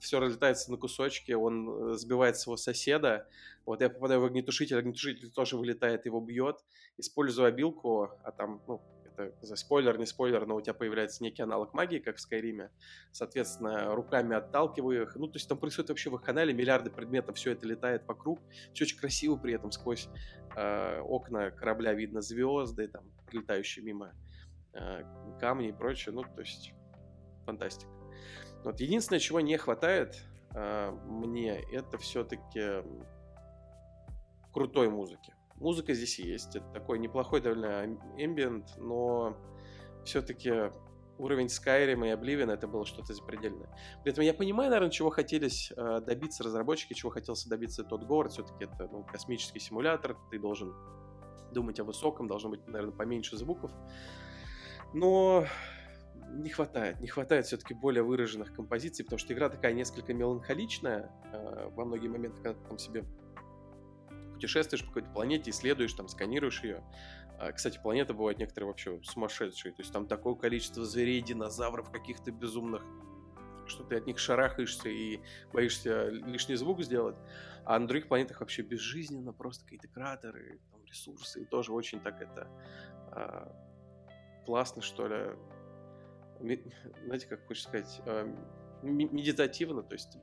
все 0.00 0.18
разлетается 0.18 0.70
на 0.70 0.78
кусочки, 0.78 1.32
он 1.32 1.92
э, 1.92 1.94
сбивает 1.94 2.36
своего 2.36 2.56
соседа. 2.56 3.28
Вот 3.66 3.82
я 3.82 3.90
попадаю 3.90 4.22
в 4.22 4.24
огнетушитель, 4.24 4.78
огнетушитель 4.78 5.30
тоже 5.30 5.56
вылетает, 5.56 6.06
его 6.06 6.20
бьет. 6.20 6.64
Использую 6.96 7.46
обилку, 7.46 8.10
а 8.24 8.32
там, 8.32 8.62
ну, 8.66 8.80
это 9.28 9.46
за 9.46 9.56
спойлер, 9.56 9.98
не 9.98 10.06
спойлер, 10.06 10.46
но 10.46 10.56
у 10.56 10.60
тебя 10.60 10.74
появляется 10.74 11.22
некий 11.22 11.42
аналог 11.42 11.74
магии, 11.74 11.98
как 11.98 12.16
в 12.16 12.20
Скайриме. 12.20 12.70
Соответственно, 13.12 13.94
руками 13.94 14.36
отталкиваю 14.36 15.02
их. 15.02 15.16
Ну, 15.16 15.26
то 15.26 15.36
есть 15.36 15.48
там 15.48 15.58
происходит 15.58 15.90
вообще 15.90 16.10
в 16.10 16.14
их 16.16 16.22
канале 16.22 16.52
миллиарды 16.52 16.90
предметов, 16.90 17.36
все 17.36 17.52
это 17.52 17.66
летает 17.66 18.06
вокруг. 18.06 18.40
Все 18.72 18.84
очень 18.84 18.98
красиво 18.98 19.36
при 19.36 19.54
этом, 19.54 19.70
сквозь 19.72 20.08
э, 20.56 21.00
окна 21.00 21.50
корабля 21.50 21.92
видно 21.92 22.20
звезды, 22.20 22.88
там, 22.88 23.04
прилетающие 23.26 23.84
мимо 23.84 24.12
э, 24.72 25.02
камни 25.40 25.68
и 25.68 25.72
прочее. 25.72 26.14
Ну, 26.14 26.22
то 26.22 26.40
есть 26.40 26.72
фантастика. 27.44 27.90
Вот 28.64 28.80
единственное, 28.80 29.20
чего 29.20 29.40
не 29.40 29.56
хватает 29.56 30.22
э, 30.54 30.90
мне, 31.06 31.60
это 31.72 31.98
все-таки 31.98 32.82
крутой 34.52 34.90
музыки. 34.90 35.34
Музыка 35.60 35.94
здесь 35.94 36.18
есть. 36.18 36.56
Это 36.56 36.66
такой 36.72 36.98
неплохой 36.98 37.40
довольно 37.40 37.84
эмбиент, 38.16 38.76
но 38.78 39.36
все-таки 40.04 40.70
уровень 41.18 41.46
Skyrim 41.46 42.06
и 42.08 42.12
Oblivion 42.12 42.50
это 42.50 42.66
было 42.66 42.86
что-то 42.86 43.12
запредельное. 43.12 43.68
При 44.02 44.12
этом 44.12 44.24
я 44.24 44.32
понимаю, 44.32 44.70
наверное, 44.70 44.90
чего 44.90 45.10
хотелись 45.10 45.70
э, 45.76 46.00
добиться 46.00 46.42
разработчики, 46.42 46.94
чего 46.94 47.10
хотелся 47.10 47.48
добиться 47.48 47.84
тот 47.84 48.04
город. 48.04 48.32
Все-таки 48.32 48.64
это 48.64 48.88
ну, 48.90 49.04
космический 49.04 49.60
симулятор, 49.60 50.16
ты 50.30 50.38
должен 50.38 50.74
думать 51.52 51.78
о 51.78 51.84
высоком, 51.84 52.26
должно 52.26 52.50
быть, 52.50 52.66
наверное, 52.66 52.96
поменьше 52.96 53.36
звуков. 53.36 53.70
Но 54.94 55.44
не 56.32 56.48
хватает. 56.48 57.00
Не 57.00 57.08
хватает 57.08 57.46
все-таки 57.46 57.74
более 57.74 58.02
выраженных 58.02 58.54
композиций, 58.54 59.04
потому 59.04 59.18
что 59.18 59.34
игра 59.34 59.48
такая 59.48 59.72
несколько 59.72 60.14
меланхоличная 60.14 61.10
э, 61.32 61.68
во 61.70 61.84
многие 61.84 62.08
моменты, 62.08 62.40
когда 62.42 62.58
ты 62.58 62.66
там 62.66 62.78
себе 62.78 63.04
путешествуешь 64.40 64.82
по 64.82 64.88
какой-то 64.88 65.10
планете, 65.10 65.50
исследуешь, 65.50 65.92
там, 65.92 66.08
сканируешь 66.08 66.62
ее. 66.62 66.82
А, 67.38 67.52
кстати, 67.52 67.78
планеты 67.78 68.14
бывают 68.14 68.38
некоторые 68.38 68.68
вообще 68.68 68.98
сумасшедшие. 69.02 69.72
То 69.72 69.82
есть 69.82 69.92
там 69.92 70.06
такое 70.06 70.34
количество 70.34 70.84
зверей, 70.84 71.20
динозавров 71.20 71.90
каких-то 71.90 72.32
безумных, 72.32 72.82
что 73.66 73.84
ты 73.84 73.96
от 73.96 74.06
них 74.06 74.18
шарахаешься 74.18 74.88
и 74.88 75.20
боишься 75.52 76.08
лишний 76.08 76.56
звук 76.56 76.82
сделать. 76.82 77.16
А 77.66 77.78
на 77.78 77.86
других 77.86 78.08
планетах 78.08 78.40
вообще 78.40 78.62
безжизненно, 78.62 79.34
просто 79.34 79.64
какие-то 79.64 79.88
кратеры, 79.88 80.58
там, 80.72 80.82
ресурсы. 80.86 81.42
И 81.42 81.44
тоже 81.44 81.72
очень 81.72 82.00
так 82.00 82.22
это 82.22 82.48
а, 83.12 83.52
классно, 84.46 84.80
что 84.80 85.06
ли, 85.06 86.56
знаете, 87.04 87.26
как 87.26 87.46
хочешь 87.46 87.64
сказать, 87.64 88.00
эм, 88.06 88.38
медитативно, 88.82 89.82
то 89.82 89.94
есть 89.94 90.18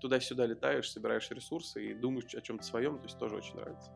туда-сюда 0.00 0.46
летаешь, 0.46 0.90
собираешь 0.90 1.30
ресурсы 1.30 1.90
и 1.90 1.94
думаешь 1.94 2.34
о 2.34 2.40
чем-то 2.40 2.64
своем, 2.64 2.98
то 2.98 3.04
есть 3.04 3.18
тоже 3.18 3.36
очень 3.36 3.56
нравится. 3.56 3.90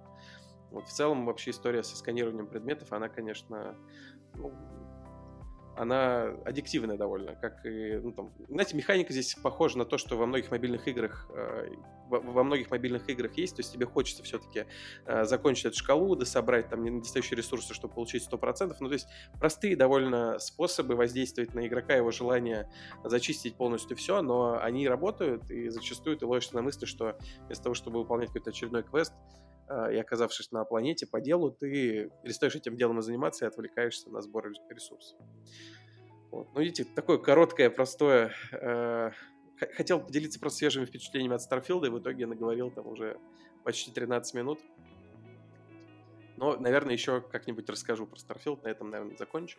Вот 0.71 0.89
в 0.89 0.93
целом 0.93 1.27
вообще 1.27 1.51
история 1.51 1.83
со 1.83 1.97
сканированием 1.97 2.47
предметов, 2.47 2.93
она, 2.93 3.09
конечно, 3.09 3.77
ну, 4.35 4.53
она 5.77 6.35
аддиктивная 6.45 6.97
довольно, 6.97 7.35
как 7.35 7.65
и, 7.67 7.99
ну, 8.03 8.13
там, 8.13 8.33
знаете, 8.49 8.77
механика 8.77 9.13
здесь 9.13 9.35
похожа 9.35 9.79
на 9.79 9.85
то, 9.85 9.99
что 9.99 10.17
во 10.17 10.27
многих 10.27 10.51
мобильных 10.51 10.89
играх, 10.89 11.29
э, 11.35 11.69
во, 12.09 12.43
многих 12.45 12.71
мобильных 12.71 13.09
играх 13.09 13.37
есть, 13.37 13.57
то 13.57 13.61
есть 13.61 13.73
тебе 13.73 13.85
хочется 13.85 14.23
все-таки 14.23 14.67
э, 15.05 15.25
закончить 15.25 15.67
эту 15.67 15.77
шкалу, 15.77 16.17
дособрать 16.17 16.69
там 16.69 16.83
недостающие 16.83 17.37
ресурсы, 17.37 17.75
чтобы 17.75 17.95
получить 17.95 18.27
100%, 18.31 18.75
ну, 18.81 18.89
то 18.89 18.95
есть 18.95 19.07
простые 19.39 19.77
довольно 19.77 20.39
способы 20.39 20.97
воздействовать 20.97 21.55
на 21.55 21.67
игрока, 21.67 21.95
его 21.95 22.11
желание 22.11 22.71
зачистить 23.05 23.57
полностью 23.57 23.97
все, 23.97 24.23
но 24.23 24.59
они 24.61 24.89
работают, 24.89 25.51
и 25.51 25.69
зачастую 25.69 26.17
ты 26.17 26.27
ловишься 26.27 26.55
на 26.55 26.63
мысли, 26.63 26.87
что 26.87 27.19
вместо 27.47 27.65
того, 27.65 27.75
чтобы 27.75 27.99
выполнять 28.01 28.29
какой-то 28.29 28.51
очередной 28.51 28.83
квест, 28.83 29.13
и 29.69 29.97
оказавшись 29.97 30.53
на 30.53 30.65
планете 30.65 31.07
по 31.07 31.21
делу, 31.21 31.51
ты 31.51 32.11
перестаешь 32.23 32.55
этим 32.55 32.77
делом 32.77 33.03
заниматься 33.03 33.45
и 33.45 33.49
отвлекаешься 33.49 34.11
на 34.11 34.23
сбор 34.23 34.53
ресурсов. 34.69 35.19
Вот. 36.31 36.49
Ну, 36.55 36.61
видите, 36.61 36.85
такое 36.85 37.19
короткое, 37.19 37.71
простое. 37.71 38.33
Э, 38.53 39.11
хотел 39.75 40.01
поделиться 40.01 40.39
просто 40.39 40.59
свежими 40.59 40.85
впечатлениями 40.85 41.35
от 41.35 41.43
Старфилда, 41.43 41.87
и 41.87 41.91
в 41.91 41.99
итоге 41.99 42.27
наговорил 42.27 42.71
там 42.71 42.87
уже 42.87 43.19
почти 43.65 43.91
13 43.91 44.35
минут. 44.35 44.61
Но, 46.37 46.57
наверное, 46.57 46.93
еще 46.93 47.23
как-нибудь 47.23 47.69
расскажу 47.71 48.07
про 48.07 48.19
Starfield, 48.19 48.61
на 48.63 48.69
этом, 48.69 48.91
наверное, 48.91 49.17
закончу. 49.17 49.59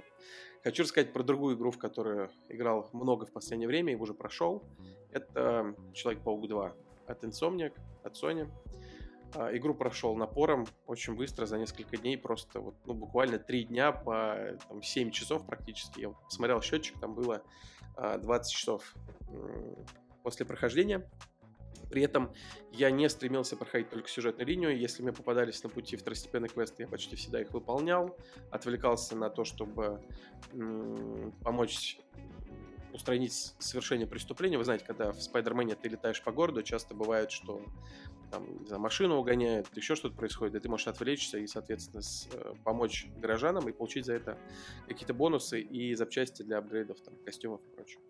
Хочу 0.63 0.83
рассказать 0.83 1.11
про 1.11 1.23
другую 1.23 1.57
игру, 1.57 1.71
в 1.71 1.79
которую 1.79 2.29
играл 2.49 2.87
много 2.93 3.25
в 3.25 3.31
последнее 3.31 3.67
время 3.67 3.93
и 3.93 3.95
уже 3.95 4.13
прошел. 4.13 4.63
Это 5.11 5.75
Человек-паук 5.93 6.47
2 6.47 6.75
от 7.07 7.23
Insomniac, 7.23 7.73
от 8.03 8.13
Sony. 8.13 8.47
А, 9.35 9.55
игру 9.55 9.73
прошел 9.73 10.15
напором 10.15 10.67
очень 10.85 11.15
быстро, 11.15 11.45
за 11.45 11.57
несколько 11.57 11.97
дней, 11.97 12.17
просто 12.17 12.59
вот, 12.59 12.75
ну, 12.85 12.93
буквально 12.93 13.39
три 13.39 13.63
дня 13.63 13.91
по 13.91 14.57
там, 14.67 14.81
7 14.81 15.11
часов 15.11 15.45
практически. 15.45 16.01
Я 16.01 16.09
посмотрел 16.09 16.61
счетчик, 16.61 16.99
там 16.99 17.13
было 17.13 17.43
20 17.95 18.29
а, 18.29 18.43
часов 18.43 18.95
после 20.23 20.45
прохождения. 20.45 21.09
При 21.89 22.01
этом 22.01 22.33
я 22.71 22.91
не 22.91 23.07
стремился 23.09 23.55
проходить 23.55 23.89
только 23.89 24.09
сюжетную 24.09 24.45
линию. 24.45 24.77
Если 24.77 25.01
мне 25.01 25.13
попадались 25.13 25.63
на 25.63 25.69
пути 25.69 25.95
второстепенные 25.95 26.49
квесты, 26.49 26.83
я 26.83 26.87
почти 26.89 27.15
всегда 27.15 27.41
их 27.41 27.51
выполнял. 27.51 28.17
Отвлекался 28.51 29.15
на 29.15 29.29
то, 29.29 29.45
чтобы 29.45 30.01
помочь 31.43 31.97
устранить 32.93 33.53
совершение 33.59 34.07
преступления. 34.07 34.57
Вы 34.57 34.65
знаете, 34.65 34.85
когда 34.85 35.11
в 35.11 35.21
Спайдермене 35.21 35.75
ты 35.75 35.87
летаешь 35.87 36.21
по 36.21 36.31
городу, 36.31 36.63
часто 36.63 36.93
бывает, 36.95 37.31
что 37.31 37.61
там, 38.31 38.61
не 38.61 38.67
знаю, 38.67 38.81
машину 38.81 39.17
угоняют, 39.17 39.67
еще 39.75 39.95
что-то 39.95 40.15
происходит, 40.15 40.55
и 40.55 40.59
ты 40.59 40.69
можешь 40.69 40.87
отвлечься 40.87 41.37
и, 41.37 41.47
соответственно, 41.47 42.01
с, 42.01 42.27
э, 42.33 42.53
помочь 42.63 43.07
горожанам 43.17 43.67
и 43.69 43.71
получить 43.71 44.05
за 44.05 44.13
это 44.13 44.37
какие-то 44.87 45.13
бонусы 45.13 45.61
и 45.61 45.95
запчасти 45.95 46.43
для 46.43 46.57
апгрейдов, 46.57 46.99
там, 47.01 47.15
костюмов 47.25 47.61
и 47.65 47.75
прочего. 47.75 48.01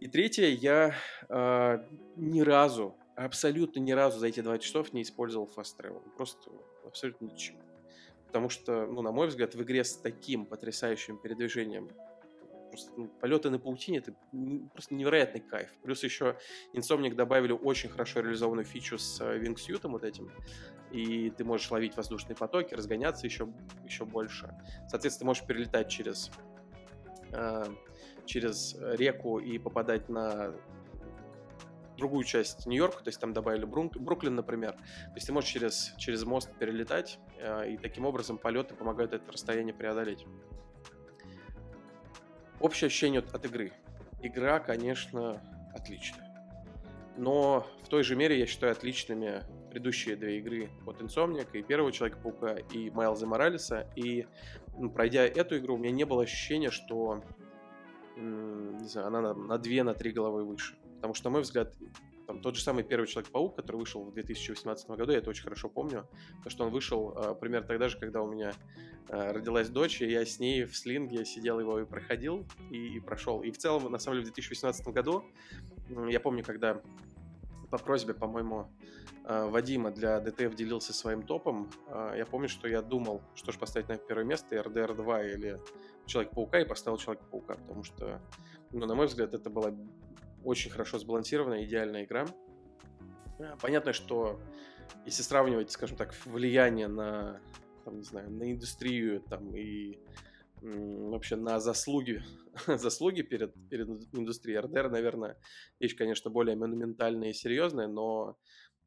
И 0.00 0.08
третье, 0.08 0.46
я 0.46 0.94
э, 1.28 1.78
ни 2.16 2.40
разу, 2.40 2.96
абсолютно 3.16 3.80
ни 3.80 3.92
разу 3.92 4.18
за 4.18 4.28
эти 4.28 4.40
два 4.40 4.58
часов 4.58 4.92
не 4.92 5.02
использовал 5.02 5.48
Fast 5.56 5.76
Travel. 5.78 6.02
Просто 6.16 6.50
абсолютно 6.84 7.26
ничего. 7.26 7.58
Потому 8.26 8.48
что, 8.48 8.86
ну, 8.86 9.02
на 9.02 9.12
мой 9.12 9.28
взгляд, 9.28 9.54
в 9.54 9.62
игре 9.62 9.84
с 9.84 9.96
таким 9.96 10.46
потрясающим 10.46 11.18
передвижением 11.18 11.88
просто 12.74 12.92
ну, 12.96 13.06
полеты 13.20 13.50
на 13.50 13.58
паутине 13.58 13.98
это 13.98 14.14
просто 14.72 14.94
невероятный 14.94 15.40
кайф. 15.40 15.70
Плюс 15.82 16.02
еще 16.02 16.36
Insomniac 16.74 17.14
добавили 17.14 17.52
очень 17.52 17.88
хорошо 17.88 18.20
реализованную 18.20 18.64
фичу 18.64 18.98
с 18.98 19.20
э, 19.20 19.38
Wingsuit 19.38 19.80
вот 19.88 20.04
этим, 20.04 20.30
и 20.90 21.30
ты 21.30 21.44
можешь 21.44 21.70
ловить 21.70 21.96
воздушные 21.96 22.36
потоки, 22.36 22.74
разгоняться 22.74 23.26
еще, 23.26 23.48
еще 23.84 24.04
больше. 24.04 24.54
Соответственно, 24.88 25.20
ты 25.20 25.24
можешь 25.26 25.46
перелетать 25.46 25.88
через, 25.88 26.30
э, 27.32 27.64
через 28.26 28.76
реку 28.80 29.38
и 29.38 29.58
попадать 29.58 30.08
на 30.08 30.54
другую 31.96 32.24
часть 32.24 32.66
Нью-Йорка, 32.66 33.04
то 33.04 33.08
есть 33.08 33.20
там 33.20 33.32
добавили 33.32 33.64
Брук, 33.64 33.96
Бруклин, 33.96 34.34
например. 34.34 34.72
То 34.72 35.14
есть 35.14 35.26
ты 35.26 35.32
можешь 35.32 35.50
через, 35.50 35.94
через 35.96 36.24
мост 36.24 36.50
перелетать, 36.58 37.18
э, 37.38 37.70
и 37.70 37.76
таким 37.76 38.04
образом 38.04 38.38
полеты 38.38 38.74
помогают 38.74 39.12
это 39.12 39.30
расстояние 39.30 39.74
преодолеть. 39.74 40.26
Общее 42.60 42.86
ощущение 42.86 43.20
от, 43.20 43.44
игры. 43.44 43.72
Игра, 44.22 44.58
конечно, 44.58 45.40
отличная. 45.74 46.24
но 47.16 47.66
в 47.82 47.88
той 47.88 48.02
же 48.02 48.16
мере 48.16 48.38
я 48.38 48.46
считаю 48.46 48.72
отличными 48.72 49.42
предыдущие 49.70 50.16
две 50.16 50.38
игры 50.38 50.70
от 50.86 51.00
Insomniac, 51.00 51.48
и 51.52 51.62
первого 51.62 51.92
Человека-паука, 51.92 52.54
и 52.72 52.90
Майлза 52.90 53.26
Моралеса, 53.26 53.88
и 53.96 54.26
ну, 54.78 54.90
пройдя 54.90 55.24
эту 55.24 55.58
игру, 55.58 55.74
у 55.74 55.78
меня 55.78 55.90
не 55.90 56.04
было 56.04 56.22
ощущения, 56.22 56.70
что 56.70 57.22
не 58.16 58.86
знаю, 58.86 59.08
она 59.08 59.20
на, 59.20 59.34
на 59.34 59.58
2, 59.58 59.84
на 59.84 59.94
3 59.94 60.12
головы 60.12 60.44
выше. 60.44 60.76
Потому 60.96 61.14
что, 61.14 61.28
на 61.28 61.32
мой 61.32 61.42
взгляд, 61.42 61.74
там, 62.26 62.40
тот 62.40 62.56
же 62.56 62.62
самый 62.62 62.84
первый 62.84 63.06
Человек-паук, 63.06 63.56
который 63.56 63.76
вышел 63.76 64.04
в 64.04 64.12
2018 64.12 64.90
году, 64.90 65.12
я 65.12 65.18
это 65.18 65.30
очень 65.30 65.44
хорошо 65.44 65.68
помню, 65.68 66.08
потому 66.36 66.50
что 66.50 66.64
он 66.64 66.70
вышел 66.70 67.12
э, 67.16 67.34
примерно 67.34 67.66
тогда 67.66 67.88
же, 67.88 67.98
когда 67.98 68.22
у 68.22 68.30
меня 68.30 68.52
э, 69.08 69.32
родилась 69.32 69.68
дочь, 69.68 70.00
и 70.00 70.10
я 70.10 70.24
с 70.24 70.38
ней 70.38 70.64
в 70.64 70.76
слинге 70.76 71.24
сидел 71.24 71.60
его 71.60 71.80
и 71.80 71.84
проходил, 71.84 72.46
и, 72.70 72.96
и 72.96 73.00
прошел. 73.00 73.42
И 73.42 73.50
в 73.50 73.58
целом, 73.58 73.90
на 73.90 73.98
самом 73.98 74.16
деле, 74.18 74.30
в 74.30 74.34
2018 74.34 74.88
году, 74.88 75.24
э, 75.88 76.08
я 76.10 76.20
помню, 76.20 76.44
когда 76.44 76.80
по 77.70 77.78
просьбе, 77.78 78.14
по-моему, 78.14 78.70
э, 79.24 79.48
Вадима 79.48 79.90
для 79.90 80.20
ДТФ 80.20 80.54
делился 80.54 80.92
своим 80.92 81.22
топом, 81.22 81.70
э, 81.88 82.14
я 82.18 82.26
помню, 82.26 82.48
что 82.48 82.68
я 82.68 82.82
думал, 82.82 83.20
что 83.34 83.50
же 83.50 83.58
поставить 83.58 83.88
на 83.88 83.96
первое 83.96 84.24
место, 84.24 84.54
RDR 84.54 84.94
2 84.94 85.24
или 85.24 85.60
Человек-паука, 86.06 86.60
и 86.60 86.64
поставил 86.64 86.98
Человека-паука, 86.98 87.54
потому 87.54 87.82
что, 87.82 88.20
ну, 88.70 88.86
на 88.86 88.94
мой 88.94 89.06
взгляд, 89.06 89.34
это 89.34 89.50
была 89.50 89.72
очень 90.44 90.70
хорошо 90.70 90.98
сбалансированная, 90.98 91.64
идеальная 91.64 92.04
игра. 92.04 92.26
А, 93.38 93.56
понятно, 93.60 93.92
что 93.92 94.40
если 95.06 95.22
сравнивать, 95.22 95.70
скажем 95.70 95.96
так, 95.96 96.14
влияние 96.24 96.88
на, 96.88 97.40
там, 97.84 97.98
не 97.98 98.04
знаю, 98.04 98.30
на 98.30 98.50
индустрию 98.52 99.20
там, 99.22 99.54
и 99.56 99.98
вообще 100.60 101.36
на 101.36 101.60
заслуги, 101.60 102.22
заслуги 102.66 103.22
перед, 103.22 103.54
перед 103.68 103.88
индустрией 104.14 104.60
РДР, 104.60 104.90
наверное, 104.90 105.38
вещь, 105.80 105.96
конечно, 105.96 106.30
более 106.30 106.56
монументальная 106.56 107.30
и 107.30 107.34
серьезная, 107.34 107.88
но, 107.88 108.36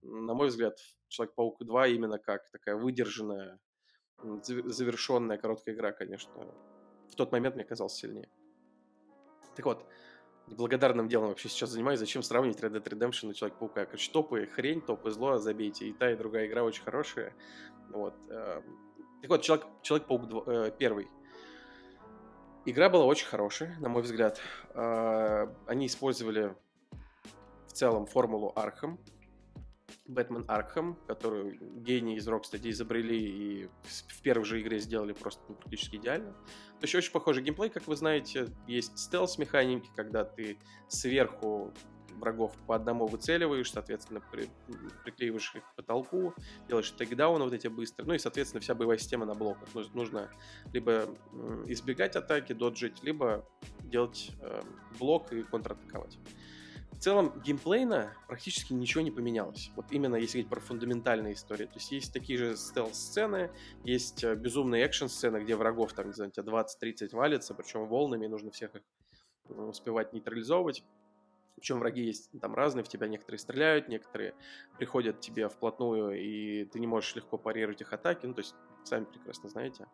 на 0.01 0.33
мой 0.33 0.47
взгляд, 0.47 0.77
Человек-паук 1.09 1.63
2 1.63 1.87
именно 1.87 2.19
как 2.19 2.49
такая 2.51 2.75
выдержанная, 2.75 3.59
завершенная 4.21 5.37
короткая 5.37 5.75
игра, 5.75 5.91
конечно, 5.91 6.33
в 7.09 7.15
тот 7.15 7.31
момент 7.31 7.55
мне 7.55 7.63
казалось 7.63 7.93
сильнее. 7.93 8.29
Так 9.55 9.65
вот, 9.65 9.85
неблагодарным 10.47 11.07
делом 11.07 11.29
вообще 11.29 11.49
сейчас 11.49 11.69
занимаюсь. 11.69 11.99
Зачем 11.99 12.23
сравнивать 12.23 12.59
Red 12.59 12.71
Dead 12.71 12.83
Redemption 12.83 13.31
и 13.31 13.33
Человек-паука? 13.35 13.85
Короче, 13.85 14.11
топы 14.11 14.47
хрень, 14.47 14.81
топы 14.81 15.11
зло, 15.11 15.37
забейте. 15.37 15.87
И 15.87 15.93
та, 15.93 16.11
и 16.11 16.15
другая 16.15 16.47
игра 16.47 16.63
очень 16.63 16.83
хорошая. 16.83 17.33
Вот. 17.89 18.15
Эм, 18.29 18.63
так 19.21 19.29
вот, 19.29 19.41
Человек, 19.41 19.67
Человек-паук 19.81 20.27
2, 20.27 20.43
э, 20.47 20.71
первый. 20.77 21.07
Игра 22.65 22.89
была 22.89 23.05
очень 23.05 23.27
хорошая, 23.27 23.77
на 23.79 23.89
мой 23.89 24.01
взгляд. 24.01 24.39
Э, 24.73 25.47
они 25.67 25.87
использовали 25.87 26.55
в 27.67 27.73
целом 27.73 28.05
формулу 28.05 28.51
Arkham. 28.55 28.99
Batman 30.05 30.45
Arkham, 30.47 30.97
которую 31.07 31.57
гении 31.81 32.17
из 32.17 32.27
Rocksteady 32.27 32.69
изобрели 32.69 33.17
и 33.17 33.69
в 33.83 34.21
первой 34.21 34.45
же 34.45 34.61
игре 34.61 34.79
сделали 34.79 35.13
просто 35.13 35.41
ну, 35.49 35.55
практически 35.55 35.97
идеально. 35.97 36.31
То 36.31 36.83
есть 36.83 36.95
очень 36.95 37.11
похожий 37.11 37.43
геймплей, 37.43 37.69
как 37.69 37.87
вы 37.87 37.95
знаете. 37.95 38.47
Есть 38.67 38.97
стелс-механики, 38.97 39.89
когда 39.95 40.23
ты 40.23 40.57
сверху 40.87 41.73
врагов 42.17 42.53
по 42.65 42.75
одному 42.75 43.05
выцеливаешь, 43.05 43.71
соответственно, 43.71 44.21
при, 44.31 44.49
приклеиваешь 45.03 45.55
их 45.55 45.63
к 45.63 45.75
потолку, 45.75 46.33
делаешь 46.67 46.93
тейкдауны 46.95 47.43
вот 47.43 47.53
эти 47.53 47.67
быстрые, 47.67 48.07
ну 48.07 48.13
и, 48.13 48.17
соответственно, 48.17 48.61
вся 48.61 48.75
боевая 48.75 48.97
система 48.97 49.25
на 49.25 49.35
блоках. 49.35 49.67
Нужно 49.93 50.29
либо 50.73 51.07
избегать 51.65 52.15
атаки, 52.15 52.53
доджить, 52.53 53.03
либо 53.03 53.47
делать 53.83 54.31
э, 54.41 54.61
блок 54.99 55.31
и 55.31 55.43
контратаковать. 55.43 56.17
В 56.91 56.99
целом, 56.99 57.39
геймплейно 57.41 58.13
практически 58.27 58.73
ничего 58.73 59.01
не 59.01 59.11
поменялось. 59.11 59.71
Вот 59.75 59.91
именно 59.91 60.15
если 60.15 60.37
говорить 60.39 60.49
про 60.49 60.59
фундаментальные 60.59 61.33
истории. 61.33 61.65
То 61.65 61.75
есть 61.75 61.91
есть 61.91 62.11
такие 62.11 62.39
же 62.39 62.57
стелс-сцены, 62.57 63.51
есть 63.83 64.23
э, 64.23 64.33
безумные 64.35 64.83
экшн-сцены, 64.83 65.43
где 65.43 65.55
врагов 65.55 65.93
там, 65.93 66.07
не 66.07 66.13
знаю, 66.13 66.31
тебя 66.31 66.43
20-30 66.43 67.15
валится, 67.15 67.53
причем 67.53 67.87
волнами, 67.87 68.25
и 68.25 68.29
нужно 68.29 68.49
всех 68.51 68.75
их 68.75 68.81
успевать 69.47 70.13
нейтрализовывать. 70.13 70.83
Причем 71.55 71.79
враги 71.79 72.03
есть 72.03 72.29
там 72.39 72.53
разные, 72.53 72.83
в 72.83 72.87
тебя 72.87 73.07
некоторые 73.07 73.39
стреляют, 73.39 73.89
некоторые 73.89 74.35
приходят 74.77 75.19
тебе 75.19 75.49
вплотную, 75.49 76.19
и 76.19 76.65
ты 76.65 76.79
не 76.79 76.85
можешь 76.85 77.15
легко 77.15 77.37
парировать 77.37 77.81
их 77.81 77.91
атаки. 77.93 78.25
Ну, 78.27 78.35
то 78.35 78.41
есть, 78.41 78.55
сами 78.83 79.05
прекрасно 79.05 79.49
знаете. 79.49 79.87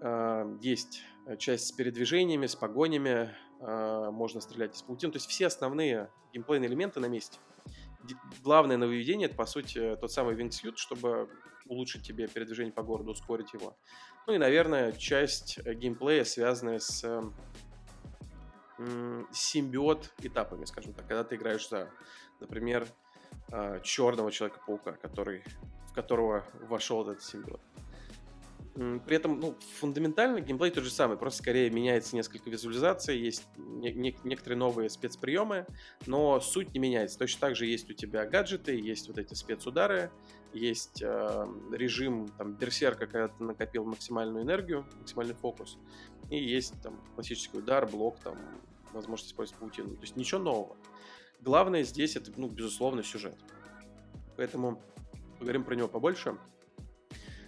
А, 0.00 0.44
есть 0.60 1.02
э, 1.26 1.36
часть 1.36 1.68
с 1.68 1.72
передвижениями, 1.72 2.46
с 2.46 2.56
погонями, 2.56 3.30
можно 3.60 4.40
стрелять 4.40 4.76
из 4.76 4.82
паутины. 4.82 5.12
То 5.12 5.16
есть 5.16 5.28
все 5.28 5.46
основные 5.46 6.10
геймплейные 6.32 6.68
элементы 6.68 7.00
на 7.00 7.06
месте. 7.06 7.38
Главное 8.42 8.76
нововведение— 8.76 9.26
это, 9.28 9.36
по 9.36 9.46
сути, 9.46 9.96
тот 10.00 10.12
самый 10.12 10.36
wingsuit, 10.36 10.76
чтобы 10.76 11.28
улучшить 11.66 12.06
тебе 12.06 12.28
передвижение 12.28 12.72
по 12.72 12.82
городу, 12.82 13.12
ускорить 13.12 13.52
его. 13.52 13.76
Ну 14.26 14.34
и, 14.34 14.38
наверное, 14.38 14.92
часть 14.92 15.58
э, 15.64 15.74
геймплея, 15.74 16.24
связанная 16.24 16.78
с 16.78 17.04
симбиот 19.32 20.12
этапами, 20.18 20.64
скажем 20.66 20.92
так, 20.92 21.06
когда 21.06 21.24
ты 21.24 21.36
играешь 21.36 21.68
за, 21.68 21.90
например, 22.40 22.86
а, 23.50 23.80
черного 23.80 24.30
человека-паука, 24.30 24.92
который, 24.92 25.42
в 25.88 25.94
которого 25.94 26.44
вошел 26.68 27.08
этот 27.08 27.22
симбиот. 27.22 27.60
При 28.76 29.16
этом, 29.16 29.40
ну, 29.40 29.56
фундаментально 29.78 30.40
геймплей 30.40 30.70
тот 30.70 30.84
же 30.84 30.90
самый, 30.90 31.16
просто 31.16 31.38
скорее 31.42 31.70
меняется 31.70 32.14
несколько 32.14 32.50
визуализаций, 32.50 33.16
есть 33.16 33.46
не- 33.56 33.92
не- 33.94 34.18
некоторые 34.22 34.58
новые 34.58 34.90
спецприемы, 34.90 35.66
но 36.06 36.40
суть 36.40 36.74
не 36.74 36.78
меняется. 36.78 37.18
Точно 37.18 37.40
так 37.40 37.56
же 37.56 37.64
есть 37.64 37.88
у 37.90 37.94
тебя 37.94 38.26
гаджеты, 38.26 38.78
есть 38.78 39.08
вот 39.08 39.16
эти 39.16 39.32
спецудары, 39.32 40.10
есть 40.52 41.00
э, 41.02 41.46
режим 41.72 42.28
там 42.36 42.52
берсерка, 42.52 43.06
когда 43.06 43.28
ты 43.28 43.42
накопил 43.42 43.86
максимальную 43.86 44.44
энергию, 44.44 44.86
максимальный 44.98 45.34
фокус, 45.34 45.78
и 46.28 46.36
есть 46.36 46.74
там 46.82 47.00
классический 47.14 47.56
удар, 47.56 47.86
блок, 47.86 48.18
там 48.22 48.36
возможность 48.92 49.32
использовать 49.32 49.58
паутину. 49.58 49.96
То 49.96 50.02
есть 50.02 50.16
ничего 50.16 50.40
нового. 50.40 50.76
Главное 51.40 51.82
здесь 51.82 52.14
это, 52.16 52.30
ну, 52.36 52.48
безусловно, 52.48 53.02
сюжет. 53.02 53.36
Поэтому 54.36 54.82
поговорим 55.38 55.64
про 55.64 55.74
него 55.74 55.88
побольше. 55.88 56.36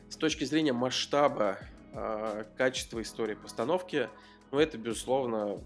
С 0.08 0.16
точки 0.16 0.44
зрения 0.44 0.72
масштаба, 0.72 1.58
э, 1.92 2.44
качества 2.56 3.02
истории, 3.02 3.34
постановки, 3.34 4.08
ну, 4.50 4.58
это, 4.58 4.78
безусловно, 4.78 5.58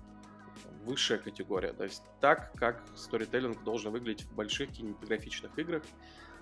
высшая 0.85 1.19
категория. 1.19 1.73
То 1.73 1.85
есть 1.85 2.03
так, 2.21 2.53
как 2.55 2.83
сторителлинг 2.97 3.63
должен 3.65 3.93
выглядеть 3.93 4.27
в 4.27 4.35
больших 4.35 4.73
кинематографичных 4.73 5.57
играх. 5.59 5.83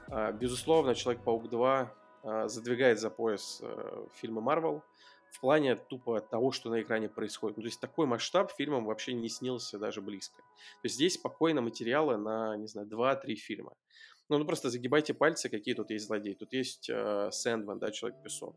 Э, 0.09 0.33
безусловно, 0.33 0.95
Человек-паук 0.95 1.49
2 1.49 1.83
э, 1.83 1.87
а, 2.23 2.49
задвигает 2.49 2.99
за 2.99 3.11
пояс 3.11 3.61
э, 3.63 4.07
фильмы 4.15 4.43
Marvel 4.43 4.83
в 5.31 5.41
плане 5.41 5.77
тупо 5.77 6.21
того, 6.21 6.51
что 6.51 6.71
на 6.71 6.83
экране 6.83 7.09
происходит. 7.09 7.57
Ну, 7.57 7.63
то 7.63 7.69
есть 7.69 7.81
такой 7.81 8.07
масштаб 8.07 8.51
фильмам 8.53 8.85
вообще 8.85 9.13
не 9.13 9.29
снился 9.29 9.79
даже 9.79 10.01
близко. 10.01 10.39
То 10.39 10.85
есть 10.85 10.97
здесь 10.97 11.15
спокойно 11.15 11.61
материалы 11.61 12.17
на, 12.17 12.57
не 12.57 12.67
знаю, 12.67 12.89
2-3 12.89 13.35
фильма. 13.37 13.73
Ну, 14.31 14.39
ну 14.39 14.45
просто 14.47 14.71
загибайте 14.71 15.13
пальцы, 15.13 15.49
какие 15.49 15.75
тут 15.75 15.91
есть 15.91 16.07
злодеи. 16.07 16.35
Тут 16.35 16.53
есть 16.53 16.89
э, 16.89 17.31
Сэндман, 17.33 17.81
да, 17.81 17.91
Человек-песок. 17.91 18.55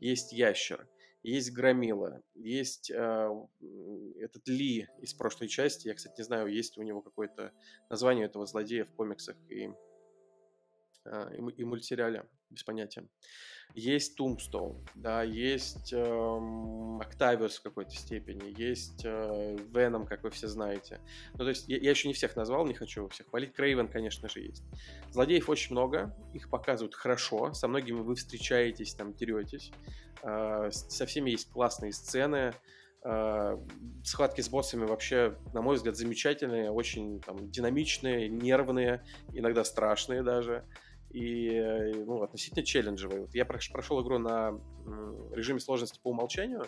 Есть 0.00 0.32
Ящер. 0.32 0.88
Есть 1.22 1.52
Громила. 1.52 2.22
Есть 2.34 2.90
э, 2.90 3.28
этот 4.18 4.48
Ли 4.48 4.88
из 4.98 5.12
прошлой 5.12 5.48
части. 5.48 5.88
Я, 5.88 5.94
кстати, 5.94 6.14
не 6.18 6.24
знаю, 6.24 6.46
есть 6.46 6.78
у 6.78 6.82
него 6.82 7.02
какое-то 7.02 7.52
название 7.90 8.24
этого 8.24 8.46
злодея 8.46 8.86
в 8.86 8.92
комиксах 8.92 9.36
и, 9.50 9.70
э, 11.04 11.36
и, 11.36 11.60
и 11.60 11.64
мультсериале. 11.64 12.26
Без 12.50 12.62
понятия 12.64 13.04
есть 13.74 14.18
Tombstone, 14.18 14.76
да, 14.94 15.22
есть 15.22 15.92
э, 15.92 15.96
Octavius 15.96 17.58
в 17.58 17.62
какой-то 17.62 17.94
степени, 17.94 18.52
есть 18.58 19.04
э, 19.04 19.56
Venom, 19.72 20.06
как 20.06 20.22
вы 20.22 20.30
все 20.30 20.48
знаете. 20.48 21.00
Ну, 21.34 21.38
то 21.38 21.48
есть 21.48 21.68
я, 21.68 21.78
я 21.78 21.90
еще 21.90 22.08
не 22.08 22.14
всех 22.14 22.36
назвал, 22.36 22.66
не 22.66 22.74
хочу 22.74 23.08
всех 23.08 23.28
хвалить. 23.28 23.52
Крейвен, 23.52 23.88
конечно 23.88 24.28
же, 24.28 24.40
есть. 24.40 24.64
Злодеев 25.10 25.48
очень 25.48 25.72
много, 25.72 26.14
их 26.34 26.50
показывают 26.50 26.94
хорошо, 26.94 27.52
со 27.52 27.68
многими 27.68 28.00
вы 28.00 28.14
встречаетесь, 28.14 28.94
там, 28.94 29.14
деретесь. 29.14 29.72
Э, 30.22 30.70
со 30.72 31.06
всеми 31.06 31.30
есть 31.30 31.50
классные 31.50 31.92
сцены, 31.92 32.54
Uh, 33.02 33.58
схватки 34.04 34.42
с 34.42 34.50
боссами 34.50 34.84
вообще, 34.84 35.34
на 35.54 35.62
мой 35.62 35.76
взгляд, 35.76 35.96
замечательные, 35.96 36.70
очень 36.70 37.22
там, 37.22 37.50
динамичные, 37.50 38.28
нервные, 38.28 39.02
иногда 39.32 39.64
страшные 39.64 40.22
даже 40.22 40.66
и 41.10 41.50
э, 41.54 42.04
ну, 42.04 42.22
относительно 42.22 42.64
челленджевый. 42.64 43.20
Вот 43.20 43.34
я 43.34 43.44
прошел 43.44 44.02
игру 44.02 44.18
на 44.18 44.58
режиме 45.32 45.60
сложности 45.60 46.00
по 46.02 46.10
умолчанию, 46.10 46.64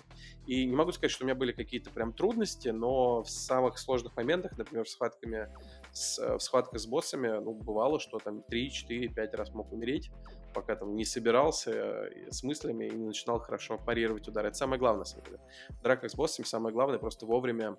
и 0.46 0.64
не 0.64 0.74
могу 0.74 0.92
сказать, 0.92 1.10
что 1.10 1.24
у 1.24 1.26
меня 1.26 1.34
были 1.34 1.52
какие-то 1.52 1.90
прям 1.90 2.12
трудности, 2.12 2.68
но 2.68 3.22
в 3.22 3.30
самых 3.30 3.78
сложных 3.78 4.16
моментах, 4.16 4.56
например, 4.58 4.84
в 4.84 4.88
схватками 4.88 5.48
с, 5.92 6.18
э, 6.18 6.36
в 6.36 6.40
схватках 6.40 6.80
с 6.80 6.86
боссами, 6.86 7.28
ну, 7.28 7.54
бывало, 7.54 8.00
что 8.00 8.18
там 8.18 8.42
3, 8.42 8.70
4, 8.70 9.08
5 9.08 9.34
раз 9.34 9.50
мог 9.52 9.72
умереть, 9.72 10.10
пока 10.54 10.76
там 10.76 10.96
не 10.96 11.04
собирался 11.04 11.70
э, 11.70 12.30
с 12.30 12.42
мыслями 12.42 12.86
и 12.86 12.90
не 12.90 13.06
начинал 13.06 13.38
хорошо 13.38 13.78
парировать 13.78 14.26
удары. 14.28 14.48
Это 14.48 14.58
самое 14.58 14.78
главное, 14.78 15.00
на 15.00 15.04
самом 15.04 15.24
деле. 15.24 15.40
В 15.70 15.82
драках 15.82 16.10
с 16.10 16.14
боссами 16.14 16.46
самое 16.46 16.74
главное 16.74 16.98
просто 16.98 17.26
вовремя 17.26 17.76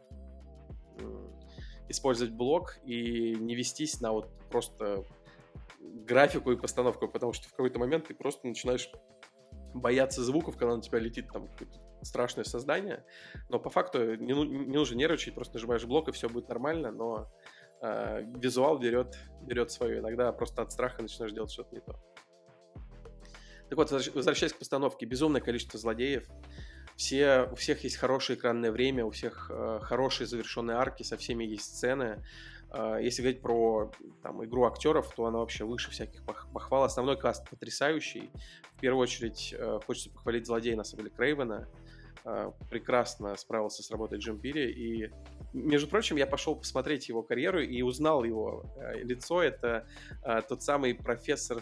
использовать 1.89 2.33
блок 2.33 2.77
и 2.85 3.35
не 3.35 3.55
вестись 3.55 3.99
на 3.99 4.11
вот 4.11 4.29
просто 4.49 5.03
графику 6.05 6.51
и 6.51 6.57
постановку, 6.57 7.07
потому 7.07 7.33
что 7.33 7.47
в 7.47 7.51
какой-то 7.51 7.79
момент 7.79 8.07
ты 8.07 8.13
просто 8.13 8.47
начинаешь 8.47 8.89
бояться 9.73 10.23
звуков, 10.23 10.57
когда 10.57 10.75
на 10.75 10.81
тебя 10.81 10.99
летит 10.99 11.31
там 11.31 11.49
страшное 12.01 12.43
создание, 12.43 13.05
но 13.49 13.59
по 13.59 13.69
факту 13.69 14.15
не, 14.15 14.33
ну, 14.33 14.43
не 14.43 14.75
нужно 14.75 14.95
нервничать, 14.95 15.35
просто 15.35 15.55
нажимаешь 15.55 15.85
блок, 15.85 16.09
и 16.09 16.11
все 16.11 16.29
будет 16.29 16.49
нормально, 16.49 16.91
но 16.91 17.31
э, 17.81 18.23
визуал 18.37 18.77
берет, 18.77 19.17
берет 19.41 19.71
свое. 19.71 19.99
Иногда 19.99 20.31
просто 20.31 20.61
от 20.61 20.71
страха 20.71 21.01
начинаешь 21.01 21.33
делать 21.33 21.51
что-то 21.51 21.73
не 21.73 21.81
то. 21.81 21.99
Так 23.69 23.77
вот, 23.77 23.91
возвращаясь 23.91 24.53
к 24.53 24.59
постановке, 24.59 25.05
безумное 25.05 25.41
количество 25.41 25.79
злодеев, 25.79 26.27
все, 26.95 27.49
у 27.51 27.55
всех 27.55 27.83
есть 27.83 27.97
хорошее 27.97 28.37
экранное 28.37 28.71
время, 28.71 29.05
у 29.05 29.09
всех 29.09 29.49
э, 29.51 29.79
хорошие 29.81 30.27
завершенные 30.27 30.77
арки, 30.77 31.03
со 31.03 31.17
всеми 31.17 31.43
есть 31.43 31.75
сцены. 31.75 32.23
Э, 32.73 32.97
если 33.01 33.21
говорить 33.21 33.41
про 33.41 33.91
там, 34.21 34.43
игру 34.43 34.65
актеров, 34.65 35.13
то 35.15 35.25
она 35.25 35.39
вообще 35.39 35.63
выше 35.63 35.91
всяких 35.91 36.23
похвал. 36.25 36.83
Основной 36.83 37.17
каст 37.17 37.47
потрясающий. 37.49 38.31
В 38.77 38.79
первую 38.81 39.03
очередь 39.03 39.53
э, 39.57 39.79
хочется 39.85 40.09
похвалить 40.09 40.45
злодея, 40.45 40.75
на 40.75 40.83
самом 40.83 41.05
деле, 41.05 41.15
Крейвена. 41.15 41.69
Э, 42.25 42.51
прекрасно 42.69 43.35
справился 43.35 43.83
с 43.83 43.91
работой 43.91 44.17
Джим 44.17 44.39
Пири. 44.39 44.71
И, 44.71 45.11
между 45.53 45.87
прочим, 45.87 46.17
я 46.17 46.25
пошел 46.25 46.55
посмотреть 46.55 47.09
его 47.09 47.21
карьеру 47.21 47.61
и 47.61 47.81
узнал 47.83 48.23
его 48.23 48.65
э, 48.77 49.03
лицо. 49.03 49.41
Это 49.41 49.87
тот 50.49 50.63
самый 50.63 50.95
профессор, 50.95 51.61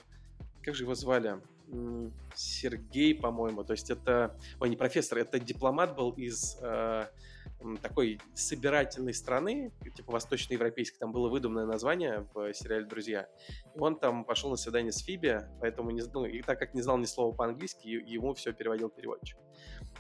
как 0.64 0.76
же 0.76 0.84
его 0.84 0.96
звали? 0.96 1.42
Сергей, 2.36 3.16
по-моему. 3.16 3.64
То 3.64 3.74
есть 3.74 3.90
это... 3.90 4.38
Ой, 4.60 4.70
не 4.70 4.76
профессор, 4.76 5.18
это 5.18 5.40
дипломат 5.40 5.96
был 5.96 6.12
из 6.12 6.58
такой 7.82 8.20
собирательной 8.34 9.14
страны, 9.14 9.72
типа 9.96 10.12
восточноевропейской. 10.12 11.00
Там 11.00 11.12
было 11.12 11.30
выдуманное 11.30 11.66
название 11.66 12.28
в 12.34 12.54
сериале 12.54 12.86
«Друзья». 12.86 13.28
И 13.76 13.80
он 13.80 14.00
там 14.00 14.26
пошел 14.26 14.50
на 14.50 14.56
свидание 14.56 14.92
с 14.92 15.00
Фиби, 15.00 15.42
поэтому, 15.60 15.92
не, 15.92 16.02
ну, 16.14 16.26
и 16.26 16.42
так 16.42 16.60
как 16.60 16.74
не 16.74 16.82
знал 16.82 16.98
ни 16.98 17.06
слова 17.06 17.36
по-английски, 17.36 17.88
ему 17.88 18.34
все 18.34 18.54
переводил 18.54 18.90
переводчик. 18.90 19.38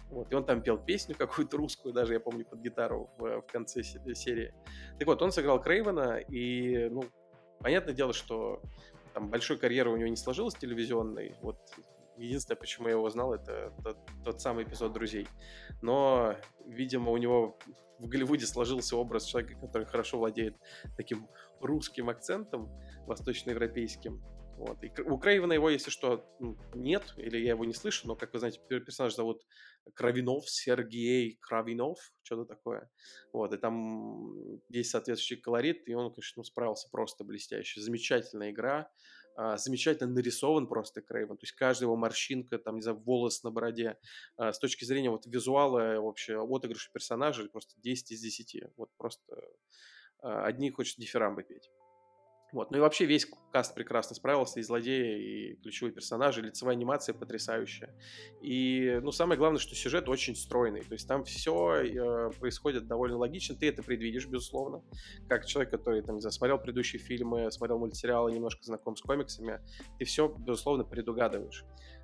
Вот, 0.09 0.31
и 0.31 0.35
он 0.35 0.45
там 0.45 0.61
пел 0.61 0.77
песню 0.77 1.15
какую-то 1.15 1.57
русскую, 1.57 1.93
даже, 1.93 2.13
я 2.13 2.19
помню, 2.19 2.45
под 2.45 2.59
гитару 2.59 3.09
в, 3.17 3.41
в 3.41 3.47
конце 3.51 3.83
серии. 3.83 4.53
Так 4.97 5.07
вот, 5.07 5.21
он 5.21 5.31
сыграл 5.31 5.61
Крейвена, 5.61 6.17
и, 6.17 6.89
ну, 6.89 7.03
понятное 7.59 7.93
дело, 7.93 8.13
что 8.13 8.61
там 9.13 9.29
большой 9.29 9.57
карьеры 9.57 9.91
у 9.91 9.97
него 9.97 10.09
не 10.09 10.15
сложилось 10.15 10.55
телевизионной. 10.55 11.35
Вот 11.41 11.57
единственное, 12.25 12.57
почему 12.57 12.87
я 12.87 12.93
его 12.93 13.09
знал, 13.09 13.33
это 13.33 13.73
тот, 13.83 13.97
тот 14.23 14.41
самый 14.41 14.63
эпизод 14.63 14.93
«Друзей». 14.93 15.27
Но, 15.81 16.35
видимо, 16.65 17.11
у 17.11 17.17
него 17.17 17.57
в 17.99 18.07
Голливуде 18.07 18.45
сложился 18.45 18.97
образ 18.97 19.25
человека, 19.25 19.59
который 19.59 19.85
хорошо 19.85 20.17
владеет 20.17 20.55
таким 20.97 21.27
русским 21.59 22.09
акцентом, 22.09 22.69
восточноевропейским. 23.05 24.23
Вот. 24.57 24.83
И 24.83 24.91
у 25.01 25.17
Крейвена 25.17 25.53
его, 25.53 25.69
если 25.69 25.89
что, 25.89 26.23
нет, 26.75 27.13
или 27.17 27.37
я 27.37 27.51
его 27.51 27.65
не 27.65 27.73
слышу, 27.73 28.07
но, 28.07 28.15
как 28.15 28.33
вы 28.33 28.39
знаете, 28.39 28.59
персонаж 28.67 29.15
зовут 29.15 29.41
Кравинов, 29.95 30.47
Сергей 30.47 31.39
Кравинов, 31.41 31.97
что-то 32.21 32.45
такое. 32.45 32.87
Вот, 33.33 33.53
и 33.53 33.57
там 33.57 34.59
есть 34.69 34.91
соответствующий 34.91 35.41
колорит, 35.41 35.87
и 35.87 35.95
он, 35.95 36.13
конечно, 36.13 36.41
ну, 36.41 36.43
справился 36.43 36.89
просто 36.91 37.23
блестяще. 37.23 37.81
Замечательная 37.81 38.51
игра, 38.51 38.91
а, 39.35 39.57
замечательно 39.57 40.11
нарисован 40.11 40.67
просто 40.67 41.01
Крейвен, 41.01 41.37
то 41.37 41.43
есть 41.43 41.53
каждая 41.53 41.87
его 41.87 41.95
морщинка, 41.95 42.57
там, 42.57 42.75
не 42.75 42.81
знаю, 42.81 43.01
волос 43.05 43.43
на 43.43 43.51
бороде, 43.51 43.97
а, 44.37 44.53
с 44.53 44.59
точки 44.59 44.85
зрения 44.85 45.09
вот 45.09 45.25
визуала, 45.25 45.99
вообще, 45.99 46.37
отыгрыша 46.37 46.91
персонажей, 46.91 47.49
просто 47.49 47.73
10 47.81 48.11
из 48.11 48.21
10, 48.21 48.63
вот 48.77 48.89
просто 48.97 49.23
а, 50.19 50.45
одни 50.45 50.69
хочется 50.71 51.01
дифирамбы 51.01 51.43
петь. 51.43 51.69
Вот. 52.51 52.69
Ну 52.71 52.77
и 52.77 52.79
вообще 52.81 53.05
весь 53.05 53.27
каст 53.51 53.73
прекрасно 53.73 54.15
справился, 54.15 54.59
и 54.59 54.63
злодеи, 54.63 55.53
и 55.53 55.55
ключевые 55.55 55.93
персонажи, 55.93 56.41
лицевая 56.41 56.75
анимация 56.75 57.13
потрясающая. 57.13 57.95
И, 58.41 58.99
ну, 59.01 59.11
самое 59.11 59.37
главное, 59.37 59.59
что 59.59 59.75
сюжет 59.75 60.09
очень 60.09 60.35
стройный, 60.35 60.81
то 60.81 60.93
есть 60.93 61.07
там 61.07 61.23
все 61.23 61.75
э, 61.75 62.31
происходит 62.39 62.87
довольно 62.87 63.17
логично, 63.17 63.55
ты 63.55 63.69
это 63.69 63.83
предвидишь, 63.83 64.27
безусловно, 64.27 64.83
как 65.29 65.45
человек, 65.45 65.71
который, 65.71 66.01
там, 66.01 66.15
не 66.15 66.21
знаю, 66.21 66.33
смотрел 66.33 66.57
предыдущие 66.57 67.01
фильмы, 67.01 67.49
смотрел 67.51 67.79
мультсериалы, 67.79 68.31
немножко 68.31 68.63
знаком 68.63 68.95
с 68.95 69.01
комиксами, 69.01 69.59
ты 69.97 70.05
все, 70.05 70.27
безусловно, 70.27 70.83
предугадываешь. 70.83 71.63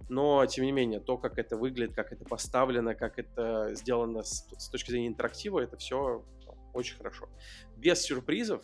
Но, 0.10 0.46
тем 0.46 0.64
не 0.64 0.72
менее, 0.72 1.02
то, 1.02 1.18
как 1.18 1.38
это 1.38 1.58
выглядит, 1.58 1.94
как 1.94 2.14
это 2.14 2.24
поставлено, 2.24 2.96
как 2.96 3.20
это 3.20 3.74
сделано 3.74 4.24
с, 4.24 4.48
с 4.58 4.70
точки 4.70 4.92
зрения 4.92 5.08
интерактива, 5.08 5.60
это 5.60 5.76
все 5.76 6.24
очень 6.74 6.96
хорошо. 6.96 7.28
Без 7.76 8.02
сюрпризов, 8.02 8.62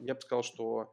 я 0.00 0.14
бы 0.14 0.20
сказал, 0.20 0.42
что 0.42 0.92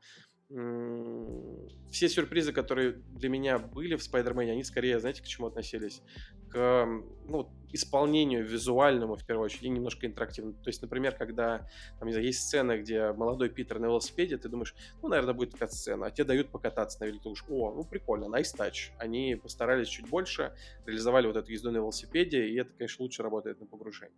все 1.89 2.07
сюрпризы, 2.07 2.53
которые 2.53 2.91
для 2.91 3.29
меня 3.29 3.57
были 3.57 3.95
в 3.95 4.03
Спайдермене, 4.03 4.51
они 4.51 4.63
скорее, 4.63 4.99
знаете, 4.99 5.23
к 5.23 5.25
чему 5.25 5.47
относились? 5.47 6.03
К 6.51 6.85
ну, 7.27 7.49
исполнению 7.73 8.45
визуальному, 8.45 9.15
в 9.15 9.25
первую 9.25 9.45
очередь, 9.45 9.63
и 9.63 9.69
немножко 9.69 10.05
интерактивному. 10.05 10.55
То 10.61 10.69
есть, 10.69 10.83
например, 10.83 11.15
когда 11.15 11.67
там, 11.97 12.07
не 12.07 12.13
знаю, 12.13 12.27
есть 12.27 12.41
сцена, 12.41 12.77
где 12.77 13.11
молодой 13.11 13.49
Питер 13.49 13.79
на 13.79 13.85
велосипеде, 13.87 14.37
ты 14.37 14.47
думаешь, 14.47 14.75
ну, 15.01 15.09
наверное, 15.09 15.33
будет 15.33 15.51
такая 15.51 15.67
сцена, 15.67 16.05
а 16.05 16.11
тебе 16.11 16.25
дают 16.25 16.51
покататься 16.51 16.99
на 17.01 17.05
велике, 17.05 17.19
ты 17.19 17.23
думаешь, 17.23 17.43
о, 17.49 17.73
ну, 17.73 17.83
прикольно, 17.83 18.25
nice 18.25 18.55
touch. 18.55 18.91
Они 18.99 19.35
постарались 19.35 19.87
чуть 19.87 20.07
больше, 20.07 20.55
реализовали 20.85 21.25
вот 21.25 21.37
эту 21.37 21.51
езду 21.51 21.71
на 21.71 21.77
велосипеде, 21.77 22.47
и 22.47 22.55
это, 22.55 22.71
конечно, 22.71 23.01
лучше 23.01 23.23
работает 23.23 23.59
на 23.59 23.65
погружении. 23.65 24.15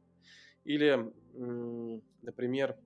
Или, 0.65 1.11
например, 2.21 2.77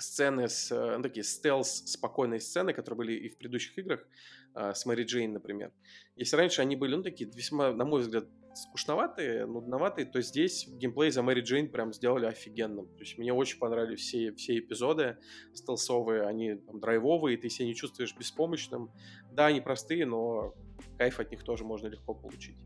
сцены 0.00 0.48
с, 0.48 0.70
э, 0.72 0.96
ну, 0.96 1.02
такие 1.02 1.24
стелс, 1.24 1.82
спокойные 1.86 2.40
сцены, 2.40 2.72
которые 2.72 2.98
были 2.98 3.12
и 3.12 3.28
в 3.28 3.38
предыдущих 3.38 3.76
играх, 3.78 4.06
э, 4.54 4.72
с 4.74 4.86
Мэри 4.86 5.04
Джейн, 5.04 5.32
например. 5.32 5.72
Если 6.16 6.36
раньше 6.36 6.62
они 6.62 6.76
были, 6.76 6.96
ну, 6.96 7.02
такие 7.02 7.30
весьма, 7.30 7.72
на 7.72 7.84
мой 7.84 8.02
взгляд, 8.02 8.26
скучноватые, 8.54 9.46
нудноватые, 9.46 10.06
то 10.06 10.20
здесь 10.20 10.66
геймплей 10.68 11.10
за 11.10 11.22
Мэри 11.22 11.40
Джейн 11.40 11.70
прям 11.70 11.92
сделали 11.92 12.26
офигенным. 12.26 12.88
То 12.88 13.00
есть 13.00 13.16
мне 13.18 13.32
очень 13.32 13.58
понравились 13.58 14.00
все, 14.00 14.32
все 14.34 14.58
эпизоды 14.58 15.18
стелсовые, 15.54 16.26
они 16.26 16.56
там, 16.56 16.80
драйвовые, 16.80 17.36
ты 17.36 17.48
себя 17.48 17.66
не 17.66 17.74
чувствуешь 17.74 18.14
беспомощным. 18.16 18.90
Да, 19.30 19.46
они 19.46 19.60
простые, 19.60 20.04
но 20.06 20.54
кайф 20.98 21.20
от 21.20 21.30
них 21.30 21.44
тоже 21.44 21.64
можно 21.64 21.86
легко 21.86 22.14
получить. 22.14 22.58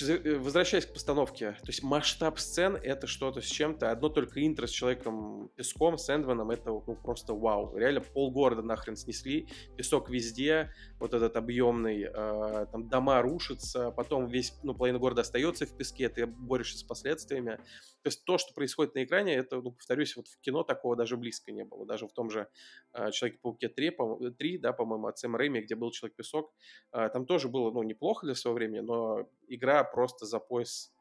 Э, 0.00 0.38
возвращаясь 0.38 0.86
к 0.86 0.92
постановке, 0.92 1.52
то 1.52 1.66
есть 1.66 1.82
масштаб 1.82 2.38
сцен 2.38 2.76
это 2.76 3.06
что-то 3.06 3.42
с 3.42 3.46
чем-то. 3.46 3.90
Одно 3.90 4.08
только 4.08 4.44
интро 4.44 4.66
с 4.66 4.70
человеком 4.70 5.50
песком, 5.54 5.98
с 5.98 6.08
Эндваном, 6.08 6.50
это 6.50 6.70
ну, 6.70 6.80
просто 6.80 7.34
вау. 7.34 7.76
Реально 7.76 8.00
полгорода 8.00 8.62
нахрен 8.62 8.96
снесли, 8.96 9.48
песок 9.76 10.08
везде, 10.08 10.72
вот 10.98 11.12
этот 11.12 11.36
объемный, 11.36 12.04
э, 12.04 12.66
там 12.72 12.88
дома 12.88 13.20
рушатся, 13.20 13.90
потом 13.90 14.28
весь, 14.28 14.54
ну, 14.62 14.74
половина 14.74 14.98
города 14.98 15.20
остается 15.20 15.66
в 15.66 15.76
песке, 15.76 16.08
ты 16.08 16.26
борешься 16.26 16.78
с 16.78 16.82
последствиями. 16.82 17.58
То 18.02 18.08
есть 18.08 18.24
то, 18.24 18.38
что 18.38 18.52
происходит 18.54 18.94
на 18.94 19.04
экране, 19.04 19.34
это, 19.34 19.60
ну, 19.60 19.72
повторюсь, 19.72 20.16
вот 20.16 20.26
в 20.26 20.40
кино 20.40 20.62
такого 20.64 20.96
даже 20.96 21.16
близко 21.16 21.52
не 21.52 21.64
было. 21.64 21.86
Даже 21.86 22.08
в 22.08 22.12
том 22.12 22.30
же 22.30 22.48
э, 22.94 23.10
Человеке-пауке 23.10 23.68
3, 23.68 23.90
по 23.90 24.30
3 24.30 24.58
да, 24.58 24.72
по-моему, 24.72 25.06
от 25.06 25.18
Сэма 25.18 25.38
Рэйми, 25.38 25.60
где 25.60 25.74
был 25.74 25.90
Человек-песок, 25.90 26.52
э, 26.92 27.10
там 27.12 27.26
тоже 27.26 27.48
было, 27.48 27.70
ну, 27.70 27.82
неплохо 27.82 28.26
для 28.26 28.34
своего 28.34 28.56
времени, 28.56 28.80
но 28.80 29.28
игра 29.48 29.81
просто 29.84 30.26
за 30.26 30.38
пояс 30.38 30.92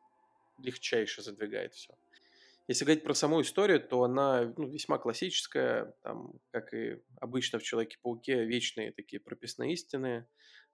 легчайше 0.59 1.21
задвигает 1.21 1.73
все. 1.73 1.93
Если 2.67 2.85
говорить 2.85 3.03
про 3.03 3.13
саму 3.13 3.41
историю, 3.41 3.81
то 3.81 4.03
она 4.03 4.53
ну, 4.55 4.67
весьма 4.67 4.97
классическая, 4.97 5.93
там, 6.03 6.33
как 6.51 6.73
и 6.73 7.01
обычно 7.19 7.59
в 7.59 7.63
Человеке-пауке, 7.63 8.45
вечные 8.45 8.91
такие 8.91 9.19
прописные 9.19 9.73
истины. 9.73 10.27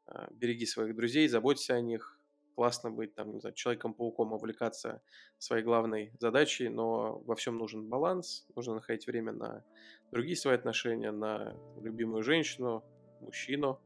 Э, 0.08 0.28
береги 0.32 0.66
своих 0.66 0.96
друзей, 0.96 1.28
заботься 1.28 1.76
о 1.76 1.82
них, 1.82 2.20
классно 2.56 2.92
быть 2.92 3.14
там, 3.16 3.34
не 3.34 3.40
знаю, 3.40 3.56
человеком-пауком, 3.56 4.34
увлекаться 4.34 5.02
своей 5.38 5.64
главной 5.64 6.12
задачей, 6.20 6.70
но 6.70 7.20
во 7.20 7.36
всем 7.36 7.58
нужен 7.58 7.88
баланс, 7.88 8.46
нужно 8.56 8.76
находить 8.76 9.08
время 9.08 9.32
на 9.32 9.64
другие 10.12 10.36
свои 10.36 10.56
отношения, 10.56 11.12
на 11.12 11.56
любимую 11.82 12.24
женщину, 12.24 12.84
мужчину, 13.22 13.82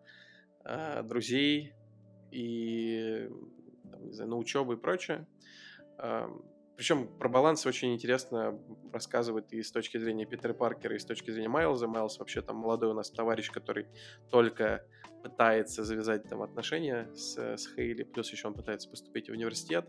а, 0.64 1.04
друзей 1.04 1.74
и 2.32 3.30
там, 3.92 4.06
не 4.06 4.14
знаю, 4.14 4.32
на 4.32 4.38
учебу 4.38 4.74
и 4.74 4.78
прочее. 4.78 5.28
Причем 6.78 7.08
про 7.20 7.30
баланс 7.30 7.66
очень 7.68 7.94
интересно 7.94 8.60
рассказывает 8.92 9.54
и 9.54 9.62
с 9.62 9.72
точки 9.72 9.98
зрения 10.00 10.26
Питера 10.26 10.54
Паркера, 10.54 10.96
и 10.96 11.00
с 11.00 11.06
точки 11.06 11.30
зрения 11.30 11.50
Майлза. 11.50 11.88
Майлз 11.88 12.18
вообще 12.18 12.42
там 12.42 12.56
молодой 12.56 12.90
у 12.90 12.94
нас 12.94 13.12
товарищ, 13.12 13.52
который 13.52 13.86
только 14.32 14.84
пытается 15.22 15.84
завязать 15.84 16.24
там 16.28 16.42
отношения 16.42 17.08
с, 17.14 17.38
с 17.38 17.68
Хейли, 17.76 18.02
плюс 18.02 18.32
еще 18.32 18.48
он 18.48 18.56
пытается 18.56 18.90
поступить 18.90 19.30
в 19.30 19.32
университет, 19.32 19.88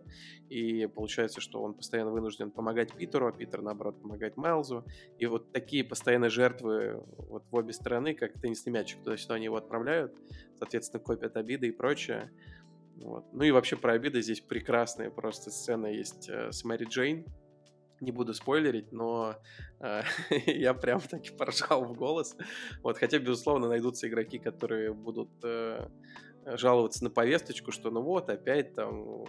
и 0.50 0.86
получается, 0.86 1.40
что 1.40 1.62
он 1.62 1.72
постоянно 1.72 2.10
вынужден 2.10 2.50
помогать 2.50 2.92
Питеру, 2.92 3.26
а 3.26 3.32
Питер, 3.32 3.62
наоборот, 3.62 4.02
помогает 4.02 4.36
Майлзу, 4.36 4.84
и 5.18 5.24
вот 5.24 5.50
такие 5.50 5.84
постоянные 5.84 6.28
жертвы 6.28 7.02
вот 7.16 7.44
в 7.50 7.54
обе 7.54 7.72
стороны, 7.72 8.14
как 8.14 8.38
теннисный 8.38 8.72
мячик, 8.72 8.98
туда-сюда 9.02 9.36
они 9.36 9.46
его 9.46 9.56
отправляют, 9.56 10.14
соответственно, 10.58 11.02
копят 11.02 11.38
обиды 11.38 11.68
и 11.68 11.72
прочее, 11.72 12.30
вот. 13.02 13.24
Ну 13.32 13.42
и 13.42 13.50
вообще 13.50 13.76
про 13.76 13.92
обиды 13.92 14.22
здесь 14.22 14.40
прекрасная 14.40 15.10
просто 15.10 15.50
сцена 15.50 15.86
есть 15.86 16.28
э, 16.28 16.52
с 16.52 16.64
Мэри 16.64 16.84
Джейн, 16.84 17.26
не 18.02 18.10
буду 18.10 18.34
спойлерить, 18.34 18.92
но 18.92 19.36
э, 19.80 20.02
я 20.46 20.74
прям 20.74 21.00
таки 21.00 21.30
поржал 21.30 21.84
в 21.84 21.94
голос. 21.94 22.36
Вот, 22.82 22.98
хотя, 22.98 23.18
безусловно, 23.18 23.68
найдутся 23.68 24.08
игроки, 24.08 24.38
которые 24.38 24.92
будут 24.92 25.30
э, 25.44 25.88
жаловаться 26.44 27.04
на 27.04 27.10
повесточку, 27.10 27.70
что 27.70 27.90
ну 27.90 28.02
вот, 28.02 28.28
опять 28.28 28.74
там... 28.74 29.24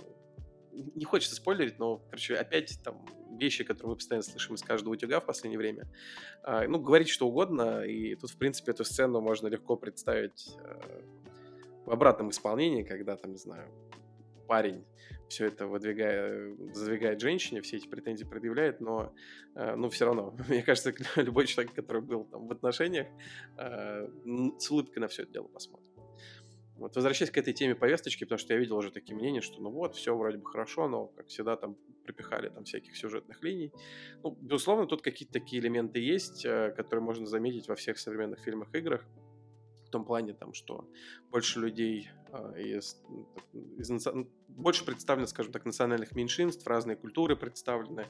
Не 0.71 1.05
хочется 1.05 1.36
спойлерить, 1.36 1.77
но, 1.77 1.97
короче, 1.97 2.36
опять 2.36 2.79
там 2.83 3.05
вещи, 3.38 3.63
которые 3.63 3.91
мы 3.91 3.95
постоянно 3.95 4.23
слышим 4.23 4.55
из 4.55 4.63
каждого 4.63 4.93
утюга 4.93 5.19
в 5.19 5.25
последнее 5.25 5.59
время. 5.59 5.88
Э, 6.43 6.67
ну, 6.67 6.79
говорить 6.79 7.09
что 7.09 7.27
угодно, 7.27 7.83
и 7.83 8.15
тут, 8.15 8.31
в 8.31 8.38
принципе, 8.38 8.71
эту 8.71 8.83
сцену 8.83 9.21
можно 9.21 9.47
легко 9.47 9.75
представить 9.75 10.57
э, 10.63 11.03
в 11.86 11.91
обратном 11.91 12.30
исполнении, 12.30 12.84
когда, 12.84 13.15
там, 13.15 13.32
не 13.32 13.38
знаю, 13.38 13.69
парень 14.48 14.86
все 15.30 15.48
это 15.48 15.65
выдвигая, 15.65 16.56
задвигает 16.74 17.19
женщине, 17.19 17.62
все 17.62 17.78
эти 17.78 17.88
претензии 17.88 18.24
предъявляет, 18.24 18.82
но, 18.82 19.13
э, 19.56 19.76
ну, 19.76 19.89
все 19.89 20.06
равно, 20.06 20.36
мне 20.48 20.62
кажется, 20.62 20.93
любой 21.15 21.48
человек, 21.48 21.74
который 21.74 22.02
был 22.02 22.26
там 22.26 22.48
в 22.48 22.52
отношениях, 22.52 23.08
э, 23.58 24.08
с 24.60 24.72
улыбкой 24.72 25.00
на 25.00 25.08
все 25.08 25.24
это 25.24 25.34
дело 25.34 25.48
посмотрит. 25.48 25.89
Вот, 26.78 26.96
возвращаясь 26.96 27.32
к 27.32 27.38
этой 27.38 27.54
теме 27.54 27.76
повесточки, 27.76 28.24
потому 28.26 28.39
что 28.39 28.54
я 28.54 28.60
видел 28.60 28.78
уже 28.78 28.91
такие 28.91 29.15
мнения, 29.15 29.41
что 29.41 29.62
ну 29.62 29.69
вот, 29.69 29.96
все 29.96 30.15
вроде 30.15 30.38
бы 30.38 30.46
хорошо, 30.46 30.88
но, 30.88 31.08
как 31.08 31.28
всегда, 31.28 31.56
там 31.56 31.78
припихали 32.04 32.50
там 32.50 32.65
всяких 32.65 32.96
сюжетных 32.96 33.41
линий. 33.43 33.72
Ну, 34.24 34.38
безусловно, 34.41 34.86
тут 34.86 35.02
какие-то 35.02 35.34
такие 35.34 35.62
элементы 35.62 36.00
есть, 36.00 36.46
э, 36.46 36.74
которые 36.76 37.04
можно 37.04 37.26
заметить 37.26 37.67
во 37.67 37.76
всех 37.76 37.98
современных 37.98 38.39
фильмах 38.39 38.74
и 38.74 38.80
играх 38.80 39.06
том 39.93 40.06
плане, 40.06 40.34
там, 40.34 40.53
что 40.53 40.89
больше 41.32 41.60
людей 41.60 42.10
э, 42.32 42.62
из, 42.62 42.99
из, 43.77 43.89
ну, 43.89 44.27
больше 44.47 44.86
представлено, 44.86 45.27
скажем 45.27 45.51
так, 45.51 45.65
национальных 45.65 46.15
меньшинств, 46.15 46.65
разные 46.67 46.97
культуры 46.97 47.36
представлены, 47.36 48.08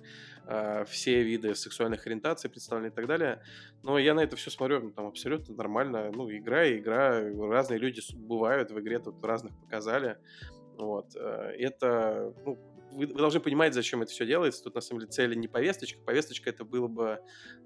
э, 0.48 0.86
все 0.86 1.24
виды 1.24 1.56
сексуальных 1.56 2.08
ориентаций 2.08 2.50
представлены 2.50 2.88
и 2.88 2.96
так 2.96 3.06
далее. 3.08 3.43
Но 3.84 4.00
я 4.00 4.13
на 4.13 4.22
это 4.22 4.36
все 4.38 4.50
смотрю 4.50 4.80
ну, 4.80 4.91
там 4.91 5.08
абсолютно 5.08 5.56
нормально. 5.56 6.10
Ну, 6.13 6.32
игра 6.32 6.72
игра, 6.72 7.22
разные 7.50 7.80
люди 7.80 8.02
бывают 8.15 8.72
в 8.72 8.80
игре, 8.80 9.00
тут 9.00 9.24
разных 9.24 9.54
показали. 9.60 10.17
Вот. 10.78 11.15
Э, 11.15 11.52
это, 11.60 12.34
ну, 12.46 12.73
вы, 12.93 13.08
вы 13.08 13.13
должны 13.13 13.39
понимать, 13.39 13.73
зачем 13.73 14.01
это 14.01 14.12
все 14.12 14.25
делается. 14.25 14.63
Тут 14.63 14.75
на 14.75 14.82
самом 14.82 15.01
деле 15.01 15.12
цель 15.12 15.38
не 15.38 15.47
повесточка. 15.47 15.99
Повесточка 16.01 16.49
это 16.49 16.63
было 16.63 16.88
бы 16.88 17.19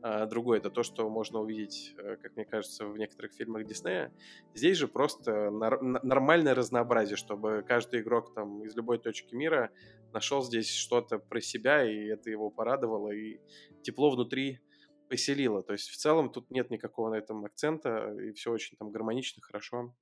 э, 0.04 0.26
другое. 0.28 0.60
Это 0.60 0.70
то, 0.70 0.84
что 0.84 1.10
можно 1.10 1.40
увидеть, 1.40 1.94
э, 1.98 2.16
как 2.18 2.36
мне 2.36 2.46
кажется, 2.46 2.86
в 2.86 2.98
некоторых 2.98 3.34
фильмах 3.34 3.66
Диснея. 3.66 4.14
Здесь 4.54 4.78
же 4.78 4.88
просто 4.88 5.52
нар- 5.52 5.82
нормальное 5.82 6.56
разнообразие, 6.56 7.18
чтобы 7.18 7.64
каждый 7.68 8.02
игрок 8.02 8.34
там 8.34 8.64
из 8.64 8.76
любой 8.76 8.98
точки 8.98 9.36
мира 9.36 9.72
нашел 10.14 10.42
здесь 10.42 10.74
что-то 10.74 11.20
про 11.20 11.42
себя, 11.42 11.84
и 11.84 12.06
это 12.06 12.30
его 12.30 12.50
порадовало, 12.50 13.12
и 13.12 13.40
тепло 13.84 14.10
внутри 14.10 14.60
поселило. 15.08 15.64
То 15.64 15.74
есть 15.74 15.90
в 15.90 15.98
целом 15.98 16.32
тут 16.32 16.52
нет 16.52 16.70
никакого 16.70 17.10
на 17.10 17.16
этом 17.16 17.46
акцента, 17.46 18.16
и 18.20 18.32
все 18.34 18.52
очень 18.52 18.78
там 18.78 18.92
гармонично, 18.92 19.42
хорошо. 19.42 19.96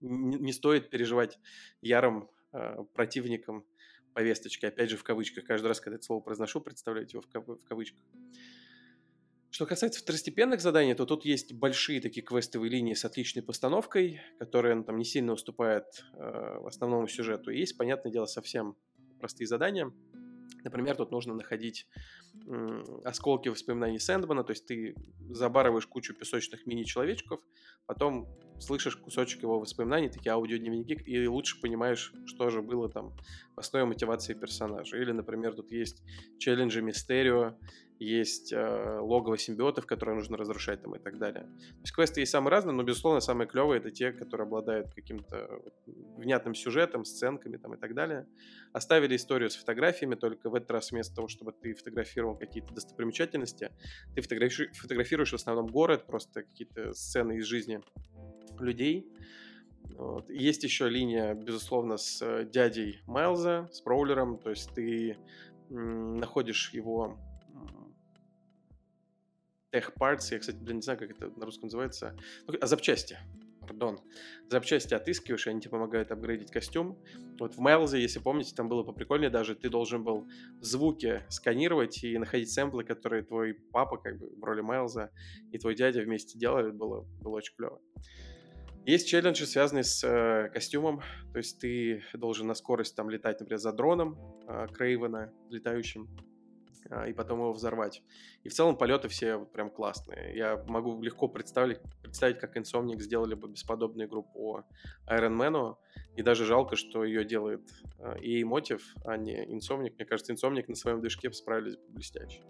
Не, 0.00 0.38
не 0.38 0.52
стоит 0.52 0.90
переживать 0.90 1.38
ярым 1.82 2.30
э, 2.52 2.84
противникам 2.94 3.64
повесточки, 4.12 4.66
опять 4.66 4.90
же 4.90 4.96
в 4.96 5.04
кавычках. 5.04 5.44
Каждый 5.44 5.66
раз, 5.66 5.80
когда 5.80 5.96
это 5.96 6.04
слово 6.04 6.20
произношу, 6.20 6.60
представляете 6.60 7.16
его 7.16 7.22
в, 7.22 7.28
кав- 7.28 7.46
в 7.46 7.64
кавычках. 7.64 8.00
Что 9.50 9.66
касается 9.66 10.00
второстепенных 10.00 10.60
заданий, 10.60 10.94
то 10.94 11.06
тут 11.06 11.24
есть 11.24 11.52
большие 11.52 12.00
такие 12.00 12.24
квестовые 12.24 12.70
линии 12.70 12.94
с 12.94 13.04
отличной 13.04 13.42
постановкой, 13.42 14.20
которые 14.38 14.76
ну, 14.76 14.84
там 14.84 14.96
не 14.96 15.04
сильно 15.04 15.32
уступают 15.32 15.86
э, 16.14 16.62
основному 16.64 17.08
сюжету. 17.08 17.50
И 17.50 17.58
есть, 17.58 17.76
понятное 17.76 18.12
дело, 18.12 18.26
совсем 18.26 18.76
простые 19.18 19.48
задания. 19.48 19.92
Например, 20.64 20.96
тут 20.96 21.10
нужно 21.10 21.34
находить 21.34 21.86
осколки 23.04 23.48
воспоминаний 23.48 23.98
Сэндмана, 23.98 24.44
то 24.44 24.52
есть 24.52 24.66
ты 24.66 24.94
забарываешь 25.30 25.86
кучу 25.86 26.14
песочных 26.14 26.66
мини-человечков, 26.66 27.40
потом 27.86 28.28
слышишь 28.58 28.96
кусочек 28.96 29.42
его 29.42 29.58
воспоминаний, 29.58 30.08
такие 30.08 30.32
аудиодневники, 30.32 30.92
и 30.92 31.26
лучше 31.26 31.60
понимаешь, 31.60 32.12
что 32.26 32.50
же 32.50 32.62
было 32.62 32.88
там 32.88 33.16
в 33.56 33.60
основе 33.60 33.84
мотивации 33.86 34.34
персонажа. 34.34 34.96
Или, 34.96 35.12
например, 35.12 35.54
тут 35.54 35.72
есть 35.72 36.02
челленджи 36.38 36.82
Мистерио, 36.82 37.56
есть 38.00 38.50
э, 38.52 38.98
логово 39.00 39.36
симбиотов, 39.36 39.84
которые 39.84 40.16
нужно 40.16 40.38
разрушать 40.38 40.82
там 40.82 40.96
и 40.96 40.98
так 40.98 41.18
далее. 41.18 41.44
То 41.44 41.80
есть 41.82 41.92
квесты 41.92 42.20
есть 42.20 42.32
самые 42.32 42.50
разные, 42.50 42.74
но, 42.74 42.82
безусловно, 42.82 43.20
самые 43.20 43.46
клевые 43.46 43.78
это 43.78 43.90
те, 43.90 44.10
которые 44.10 44.46
обладают 44.46 44.94
каким-то 44.94 45.62
внятным 46.16 46.54
сюжетом, 46.54 47.04
сценками 47.04 47.58
там 47.58 47.74
и 47.74 47.76
так 47.76 47.94
далее. 47.94 48.26
Оставили 48.72 49.16
историю 49.16 49.50
с 49.50 49.56
фотографиями, 49.56 50.14
только 50.14 50.48
в 50.48 50.54
этот 50.54 50.70
раз 50.70 50.92
вместо 50.92 51.14
того, 51.14 51.28
чтобы 51.28 51.52
ты 51.52 51.74
фотографировал 51.74 52.36
какие-то 52.36 52.72
достопримечательности, 52.72 53.70
ты 54.14 54.22
фотографируешь, 54.22 54.76
фотографируешь 54.78 55.32
в 55.32 55.34
основном 55.34 55.66
город, 55.66 56.06
просто 56.06 56.42
какие-то 56.42 56.94
сцены 56.94 57.36
из 57.36 57.44
жизни 57.44 57.82
людей. 58.58 59.06
Вот. 59.98 60.30
Есть 60.30 60.64
еще 60.64 60.88
линия, 60.88 61.34
безусловно, 61.34 61.98
с 61.98 62.22
э, 62.22 62.46
дядей 62.46 63.02
Майлза, 63.06 63.68
с 63.72 63.82
Проулером, 63.82 64.38
то 64.38 64.48
есть 64.48 64.72
ты 64.74 65.18
находишь 65.68 66.70
его 66.72 67.18
Tech 69.72 69.92
Parts, 69.98 70.32
я, 70.32 70.38
кстати, 70.38 70.56
блин, 70.56 70.76
не 70.76 70.82
знаю, 70.82 70.98
как 70.98 71.10
это 71.10 71.30
на 71.38 71.46
русском 71.46 71.64
называется, 71.64 72.16
ну, 72.46 72.54
а 72.60 72.66
запчасти, 72.66 73.18
пардон, 73.60 74.00
запчасти 74.48 74.94
отыскиваешь, 74.94 75.46
и 75.46 75.50
они 75.50 75.60
тебе 75.60 75.70
помогают 75.70 76.10
апгрейдить 76.10 76.50
костюм. 76.50 76.98
Вот 77.38 77.54
в 77.54 77.60
Майлзе, 77.60 78.00
если 78.00 78.18
помните, 78.18 78.54
там 78.54 78.68
было 78.68 78.82
поприкольнее 78.82 79.30
даже, 79.30 79.54
ты 79.54 79.70
должен 79.70 80.02
был 80.02 80.28
звуки 80.60 81.22
сканировать 81.28 82.02
и 82.02 82.18
находить 82.18 82.52
сэмплы, 82.52 82.84
которые 82.84 83.22
твой 83.22 83.54
папа, 83.54 83.96
как 83.96 84.18
бы, 84.18 84.30
в 84.36 84.42
роли 84.42 84.60
Майлза, 84.60 85.10
и 85.52 85.58
твой 85.58 85.74
дядя 85.74 86.00
вместе 86.00 86.38
делали, 86.38 86.70
было, 86.70 87.02
было 87.20 87.36
очень 87.36 87.54
клево. 87.56 87.80
Есть 88.86 89.08
челленджи, 89.08 89.46
связанные 89.46 89.84
с 89.84 90.02
э, 90.02 90.48
костюмом, 90.52 91.02
то 91.32 91.38
есть 91.38 91.60
ты 91.60 92.02
должен 92.14 92.46
на 92.46 92.54
скорость 92.54 92.96
там 92.96 93.10
летать, 93.10 93.38
например, 93.38 93.60
за 93.60 93.72
дроном 93.72 94.18
э, 94.48 94.66
Крейвена 94.72 95.32
летающим, 95.50 96.08
и 97.08 97.12
потом 97.12 97.40
его 97.40 97.52
взорвать. 97.52 98.02
И 98.42 98.48
в 98.48 98.52
целом 98.52 98.76
полеты 98.76 99.08
все 99.08 99.36
вот 99.36 99.52
прям 99.52 99.70
классные. 99.70 100.36
Я 100.36 100.62
могу 100.66 101.00
легко 101.02 101.28
представить, 101.28 101.80
представить, 102.02 102.38
как 102.38 102.56
Insomniac 102.56 102.98
сделали 103.00 103.34
бы 103.34 103.48
бесподобную 103.48 104.08
игру 104.08 104.22
по 104.22 104.64
Iron 105.08 105.36
Man, 105.36 105.76
и 106.16 106.22
даже 106.22 106.44
жалко, 106.44 106.76
что 106.76 107.04
ее 107.04 107.24
делает 107.24 107.62
EA 107.98 108.42
Motive, 108.42 108.82
а 109.04 109.16
не 109.16 109.44
Insomniac. 109.46 109.94
Мне 109.94 110.04
кажется, 110.04 110.32
Insomniac 110.32 110.64
на 110.68 110.74
своем 110.74 111.00
движке 111.00 111.30
справились 111.32 111.76
бы 111.76 111.84
блестяще. 111.90 112.42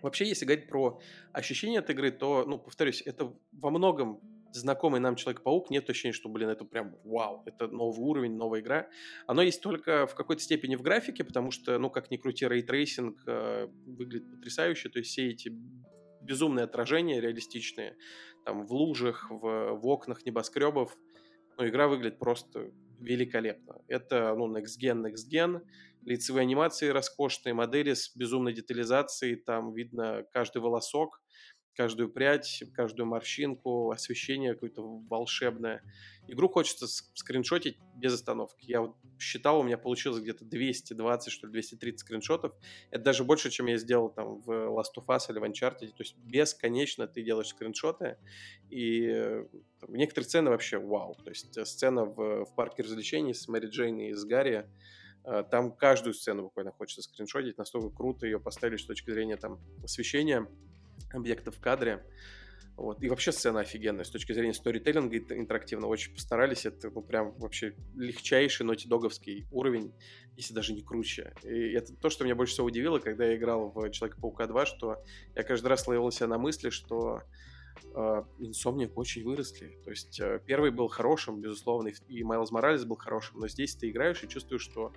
Вообще, 0.00 0.28
если 0.28 0.44
говорить 0.44 0.68
про 0.68 1.00
ощущения 1.32 1.80
от 1.80 1.90
игры, 1.90 2.12
то, 2.12 2.44
ну, 2.46 2.58
повторюсь, 2.58 3.02
это 3.02 3.34
во 3.52 3.70
многом 3.70 4.20
знакомый 4.52 5.00
нам 5.00 5.16
Человек-паук, 5.16 5.70
нет 5.70 5.88
ощущения, 5.90 6.12
что, 6.12 6.28
блин, 6.28 6.48
это 6.48 6.64
прям 6.64 6.96
вау, 7.04 7.42
это 7.46 7.68
новый 7.68 8.00
уровень, 8.00 8.36
новая 8.36 8.60
игра. 8.60 8.88
Оно 9.26 9.42
есть 9.42 9.62
только 9.62 10.06
в 10.06 10.14
какой-то 10.14 10.42
степени 10.42 10.76
в 10.76 10.82
графике, 10.82 11.24
потому 11.24 11.50
что, 11.50 11.78
ну, 11.78 11.90
как 11.90 12.10
ни 12.10 12.16
крути, 12.16 12.46
ray 12.46 12.69
tracing 12.69 13.22
э, 13.26 13.68
выглядит 13.86 14.30
потрясающе, 14.30 14.88
то 14.88 14.98
есть 14.98 15.10
все 15.10 15.28
эти 15.28 15.52
безумные 16.22 16.64
отражения 16.64 17.20
реалистичные, 17.20 17.96
там, 18.44 18.66
в 18.66 18.72
лужах, 18.72 19.30
в, 19.30 19.72
в 19.74 19.86
окнах 19.86 20.24
небоскребов, 20.24 20.96
ну, 21.56 21.66
игра 21.66 21.88
выглядит 21.88 22.18
просто 22.18 22.70
великолепно. 22.98 23.82
Это, 23.88 24.34
ну, 24.36 24.52
next 24.54 24.78
gen, 24.82 25.04
next 25.04 25.30
gen, 25.32 25.62
лицевые 26.02 26.42
анимации 26.42 26.88
роскошные, 26.88 27.54
модели 27.54 27.94
с 27.94 28.14
безумной 28.16 28.52
детализацией, 28.52 29.36
там 29.36 29.72
видно 29.72 30.24
каждый 30.32 30.62
волосок, 30.62 31.20
каждую 31.78 32.10
прядь, 32.10 32.64
каждую 32.74 33.06
морщинку, 33.06 33.92
освещение 33.92 34.54
какое-то 34.54 34.82
волшебное. 35.08 35.84
Игру 36.26 36.48
хочется 36.48 36.88
скриншотить 36.88 37.78
без 37.94 38.14
остановки. 38.14 38.64
Я 38.68 38.80
вот 38.80 38.96
считал, 39.20 39.60
у 39.60 39.62
меня 39.62 39.78
получилось 39.78 40.20
где-то 40.20 40.44
220, 40.44 41.32
что 41.32 41.46
ли, 41.46 41.52
230 41.52 42.00
скриншотов. 42.00 42.52
Это 42.90 43.04
даже 43.04 43.22
больше, 43.22 43.50
чем 43.50 43.66
я 43.66 43.76
сделал 43.76 44.10
там 44.10 44.40
в 44.40 44.50
Last 44.50 44.98
of 44.98 45.06
Us 45.06 45.30
или 45.30 45.38
в 45.38 45.44
Uncharted. 45.44 45.86
То 45.86 46.00
есть 46.00 46.16
бесконечно 46.16 47.06
ты 47.06 47.22
делаешь 47.22 47.50
скриншоты. 47.50 48.18
И 48.70 49.44
там, 49.78 49.94
некоторые 49.94 50.26
сцены 50.26 50.50
вообще 50.50 50.78
вау. 50.78 51.14
То 51.22 51.30
есть 51.30 51.56
э, 51.56 51.64
сцена 51.64 52.06
в, 52.06 52.44
в 52.44 52.54
парке 52.56 52.82
развлечений 52.82 53.34
с 53.34 53.46
Мэри 53.46 53.68
Джейн 53.68 54.00
и 54.00 54.14
с 54.14 54.24
Гарри, 54.24 54.68
э, 55.24 55.44
там 55.48 55.70
каждую 55.70 56.14
сцену 56.14 56.42
буквально 56.42 56.72
хочется 56.72 57.02
скриншотить, 57.02 57.56
настолько 57.56 57.94
круто 57.94 58.26
ее 58.26 58.40
поставили 58.40 58.78
с 58.78 58.84
точки 58.84 59.12
зрения 59.12 59.36
там 59.36 59.60
освещения 59.84 60.48
объектов 61.12 61.56
в 61.56 61.60
кадре. 61.60 62.04
Вот. 62.78 63.02
И 63.02 63.08
вообще 63.08 63.32
сцена 63.32 63.60
офигенная. 63.60 64.04
С 64.04 64.10
точки 64.10 64.32
зрения 64.32 64.54
сторителлинга 64.54 65.18
интерактивно 65.34 65.88
очень 65.88 66.14
постарались. 66.14 66.64
Это 66.64 66.90
ну, 66.90 67.02
прям 67.02 67.32
вообще 67.38 67.74
легчайший 67.96 68.64
ноти-договский 68.64 69.48
уровень, 69.50 69.92
если 70.36 70.54
даже 70.54 70.72
не 70.72 70.82
круче. 70.82 71.34
И 71.42 71.72
это 71.72 71.92
то, 71.96 72.08
что 72.08 72.24
меня 72.24 72.36
больше 72.36 72.52
всего 72.52 72.68
удивило, 72.68 73.00
когда 73.00 73.26
я 73.26 73.36
играл 73.36 73.72
в 73.72 73.90
Человека-паука 73.90 74.46
2, 74.46 74.66
что 74.66 75.02
я 75.34 75.42
каждый 75.42 75.66
раз 75.66 75.88
ловил 75.88 76.08
себя 76.12 76.28
на 76.28 76.38
мысли, 76.38 76.70
что 76.70 77.22
э, 77.82 78.22
Insomniac 78.38 78.92
очень 78.94 79.24
выросли. 79.24 79.76
То 79.82 79.90
есть 79.90 80.20
э, 80.20 80.40
первый 80.46 80.70
был 80.70 80.86
хорошим, 80.86 81.40
безусловно, 81.40 81.88
и 82.06 82.22
Майлз 82.22 82.52
Моралес 82.52 82.84
был 82.84 82.96
хорошим, 82.96 83.40
но 83.40 83.48
здесь 83.48 83.74
ты 83.74 83.90
играешь 83.90 84.22
и 84.22 84.28
чувствуешь, 84.28 84.62
что 84.62 84.92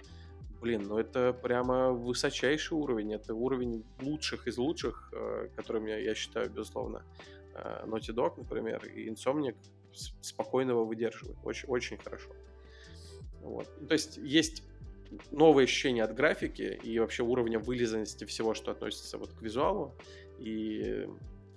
блин, 0.62 0.84
ну 0.88 0.98
это 0.98 1.34
прямо 1.34 1.92
высочайший 1.92 2.78
уровень, 2.78 3.14
это 3.14 3.34
уровень 3.34 3.84
лучших 4.02 4.48
из 4.48 4.58
лучших, 4.58 5.10
э, 5.12 5.50
которыми 5.56 5.92
я 5.92 6.16
считаю, 6.16 6.50
безусловно, 6.50 7.04
э, 7.56 7.86
Naughty 7.86 8.14
Dog, 8.14 8.34
например, 8.38 8.86
и 8.86 9.10
Insomniac 9.10 9.56
спокойно 10.22 10.72
его 10.72 10.86
выдерживают, 10.86 11.38
очень, 11.44 11.68
очень 11.68 11.98
хорошо. 11.98 12.30
Вот. 13.42 13.68
Ну, 13.80 13.88
то 13.88 13.94
есть 13.94 14.18
есть 14.18 14.64
новые 15.32 15.66
ощущения 15.66 16.04
от 16.04 16.14
графики 16.14 16.80
и 16.84 17.00
вообще 17.00 17.24
уровня 17.24 17.60
вылизанности 17.60 18.24
всего, 18.26 18.54
что 18.54 18.72
относится 18.72 19.18
вот 19.18 19.34
к 19.34 19.42
визуалу 19.42 19.96
и 20.38 21.08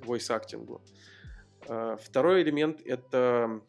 voice-актингу. 0.00 0.80
Э, 1.68 1.96
второй 2.00 2.42
элемент— 2.42 2.80
это 2.84 3.60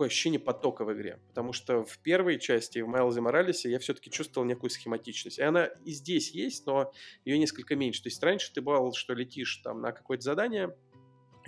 такое 0.00 0.08
ощущение 0.08 0.40
потока 0.40 0.86
в 0.86 0.94
игре. 0.94 1.18
Потому 1.28 1.52
что 1.52 1.84
в 1.84 1.98
первой 1.98 2.38
части, 2.38 2.78
в 2.78 2.88
Майлзе 2.88 3.20
Моралесе, 3.20 3.70
я 3.70 3.78
все-таки 3.78 4.10
чувствовал 4.10 4.46
некую 4.46 4.70
схематичность. 4.70 5.38
И 5.38 5.42
она 5.42 5.66
и 5.66 5.92
здесь 5.92 6.30
есть, 6.30 6.64
но 6.64 6.90
ее 7.26 7.38
несколько 7.38 7.76
меньше. 7.76 8.02
То 8.02 8.08
есть 8.08 8.22
раньше 8.22 8.50
ты 8.50 8.62
бывал, 8.62 8.94
что 8.94 9.12
летишь 9.12 9.56
там 9.56 9.82
на 9.82 9.92
какое-то 9.92 10.22
задание, 10.24 10.74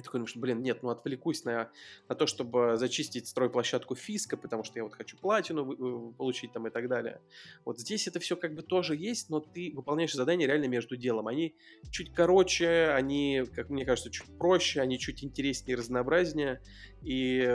и 0.02 0.04
такой 0.04 0.18
думаешь, 0.18 0.36
блин, 0.36 0.62
нет, 0.62 0.82
ну 0.82 0.90
отвлекусь 0.90 1.44
на, 1.44 1.70
на 2.08 2.14
то, 2.14 2.26
чтобы 2.26 2.76
зачистить 2.76 3.28
стройплощадку 3.28 3.94
Фиска, 3.94 4.36
потому 4.36 4.64
что 4.64 4.78
я 4.78 4.84
вот 4.84 4.94
хочу 4.94 5.16
платину 5.16 6.12
получить 6.12 6.52
там 6.52 6.66
и 6.66 6.70
так 6.70 6.88
далее. 6.88 7.20
Вот 7.64 7.78
здесь 7.78 8.06
это 8.08 8.20
все 8.20 8.36
как 8.36 8.54
бы 8.54 8.62
тоже 8.62 8.96
есть, 8.96 9.30
но 9.30 9.40
ты 9.40 9.72
выполняешь 9.74 10.12
задания 10.12 10.46
реально 10.46 10.66
между 10.66 10.96
делом. 10.96 11.28
Они 11.28 11.54
чуть 11.90 12.12
короче, 12.12 12.90
они, 12.94 13.44
как 13.54 13.70
мне 13.70 13.84
кажется, 13.84 14.10
чуть 14.10 14.36
проще, 14.38 14.80
они 14.80 14.98
чуть 14.98 15.24
интереснее, 15.24 15.76
разнообразнее. 15.76 16.60
И 17.02 17.48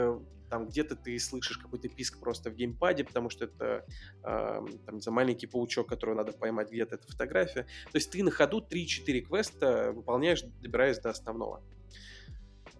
там 0.48 0.66
где-то 0.66 0.96
ты 0.96 1.18
слышишь 1.18 1.58
какой-то 1.58 1.88
писк 1.88 2.18
просто 2.18 2.50
в 2.50 2.54
геймпаде, 2.54 3.04
потому 3.04 3.30
что 3.30 3.44
это 3.44 3.84
э, 4.24 4.60
там, 4.86 5.00
за 5.00 5.10
маленький 5.10 5.46
паучок, 5.46 5.88
которого 5.88 6.16
надо 6.16 6.32
поймать, 6.32 6.70
где-то 6.70 6.96
это 6.96 7.06
фотография. 7.06 7.62
То 7.92 7.96
есть 7.96 8.10
ты 8.10 8.22
на 8.22 8.30
ходу 8.30 8.60
3-4 8.60 9.20
квеста 9.20 9.92
выполняешь, 9.92 10.42
добираясь 10.62 10.98
до 10.98 11.10
основного. 11.10 11.62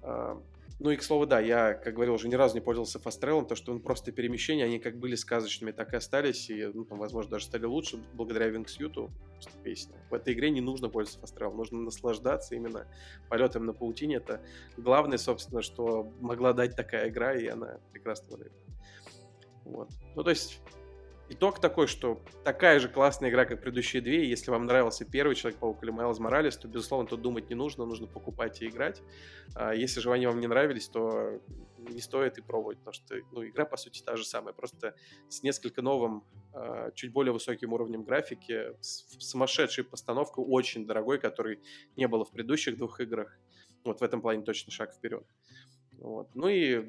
А, 0.09 0.43
ну 0.79 0.91
и, 0.91 0.97
к 0.97 1.03
слову, 1.03 1.27
да, 1.27 1.41
я, 1.41 1.75
как 1.75 1.95
говорил, 1.95 2.15
уже 2.15 2.29
ни 2.29 2.35
разу 2.35 2.55
не 2.55 2.61
пользовался 2.61 2.99
фастрелом, 2.99 3.47
то 3.47 3.57
что 3.57 3.73
он 3.73 3.81
просто 3.81 4.13
перемещения, 4.13 4.65
они 4.65 4.79
как 4.79 4.97
были 4.97 5.17
сказочными, 5.17 5.73
так 5.73 5.93
и 5.93 5.97
остались, 5.97 6.49
и, 6.51 6.67
ну, 6.67 6.85
там, 6.85 6.99
возможно, 6.99 7.33
даже 7.33 7.47
стали 7.47 7.65
лучше 7.65 7.99
благодаря 8.15 8.49
Wingsuit, 8.49 9.11
песня. 9.63 9.97
В 10.09 10.15
этой 10.15 10.35
игре 10.35 10.51
не 10.51 10.61
нужно 10.61 10.89
пользоваться 10.89 11.21
фастрелом, 11.21 11.57
нужно 11.57 11.81
наслаждаться 11.81 12.55
именно 12.55 12.87
полетом 13.29 13.67
на 13.67 13.73
паутине. 13.73 14.17
Это 14.17 14.41
главное, 14.77 15.19
собственно, 15.19 15.63
что 15.63 16.11
могла 16.21 16.53
дать 16.53 16.75
такая 16.75 17.09
игра, 17.09 17.35
и 17.35 17.47
она 17.47 17.79
прекрасно 17.93 18.29
выдает. 18.31 18.53
Вот. 19.65 19.91
Ну, 20.15 20.23
то 20.23 20.31
есть, 20.31 20.61
Итог 21.31 21.61
такой, 21.61 21.87
что 21.89 22.23
такая 22.43 22.81
же 22.81 22.89
классная 22.89 23.29
игра, 23.29 23.45
как 23.45 23.61
предыдущие 23.61 24.01
две. 24.01 24.27
Если 24.27 24.51
вам 24.51 24.65
нравился 24.65 25.05
первый 25.05 25.35
Человек-паук 25.35 25.83
или 25.83 25.91
Майлз 25.91 26.19
Моралес, 26.21 26.57
то, 26.57 26.69
безусловно, 26.69 27.07
тут 27.07 27.21
думать 27.21 27.51
не 27.51 27.55
нужно, 27.55 27.85
нужно 27.85 28.07
покупать 28.07 28.63
и 28.63 28.69
играть. 28.69 29.03
А 29.55 29.75
если 29.75 30.01
же 30.01 30.11
они 30.11 30.27
вам 30.27 30.41
не 30.41 30.47
нравились, 30.47 30.89
то 30.89 31.39
не 31.77 32.01
стоит 32.01 32.39
и 32.39 32.41
пробовать, 32.41 32.79
потому 32.79 32.95
что 32.95 33.15
ну, 33.33 33.47
игра, 33.47 33.67
по 33.67 33.77
сути, 33.77 34.03
та 34.03 34.17
же 34.17 34.25
самая, 34.25 34.55
просто 34.55 34.95
с 35.29 35.43
несколько 35.43 35.83
новым, 35.83 36.25
а, 36.55 36.91
чуть 36.93 37.13
более 37.13 37.33
высоким 37.33 37.75
уровнем 37.75 38.05
графики, 38.05 38.73
сумасшедшей 38.81 39.85
постановкой, 39.85 40.45
очень 40.47 40.87
дорогой, 40.87 41.19
который 41.19 41.61
не 41.97 42.09
было 42.09 42.25
в 42.25 42.31
предыдущих 42.31 42.79
двух 42.79 43.01
играх. 43.01 43.39
Вот 43.85 44.01
в 44.01 44.03
этом 44.03 44.23
плане 44.23 44.43
точно 44.43 44.73
шаг 44.73 44.95
вперед. 44.95 45.27
Вот. 45.99 46.35
Ну 46.35 46.49
и 46.49 46.85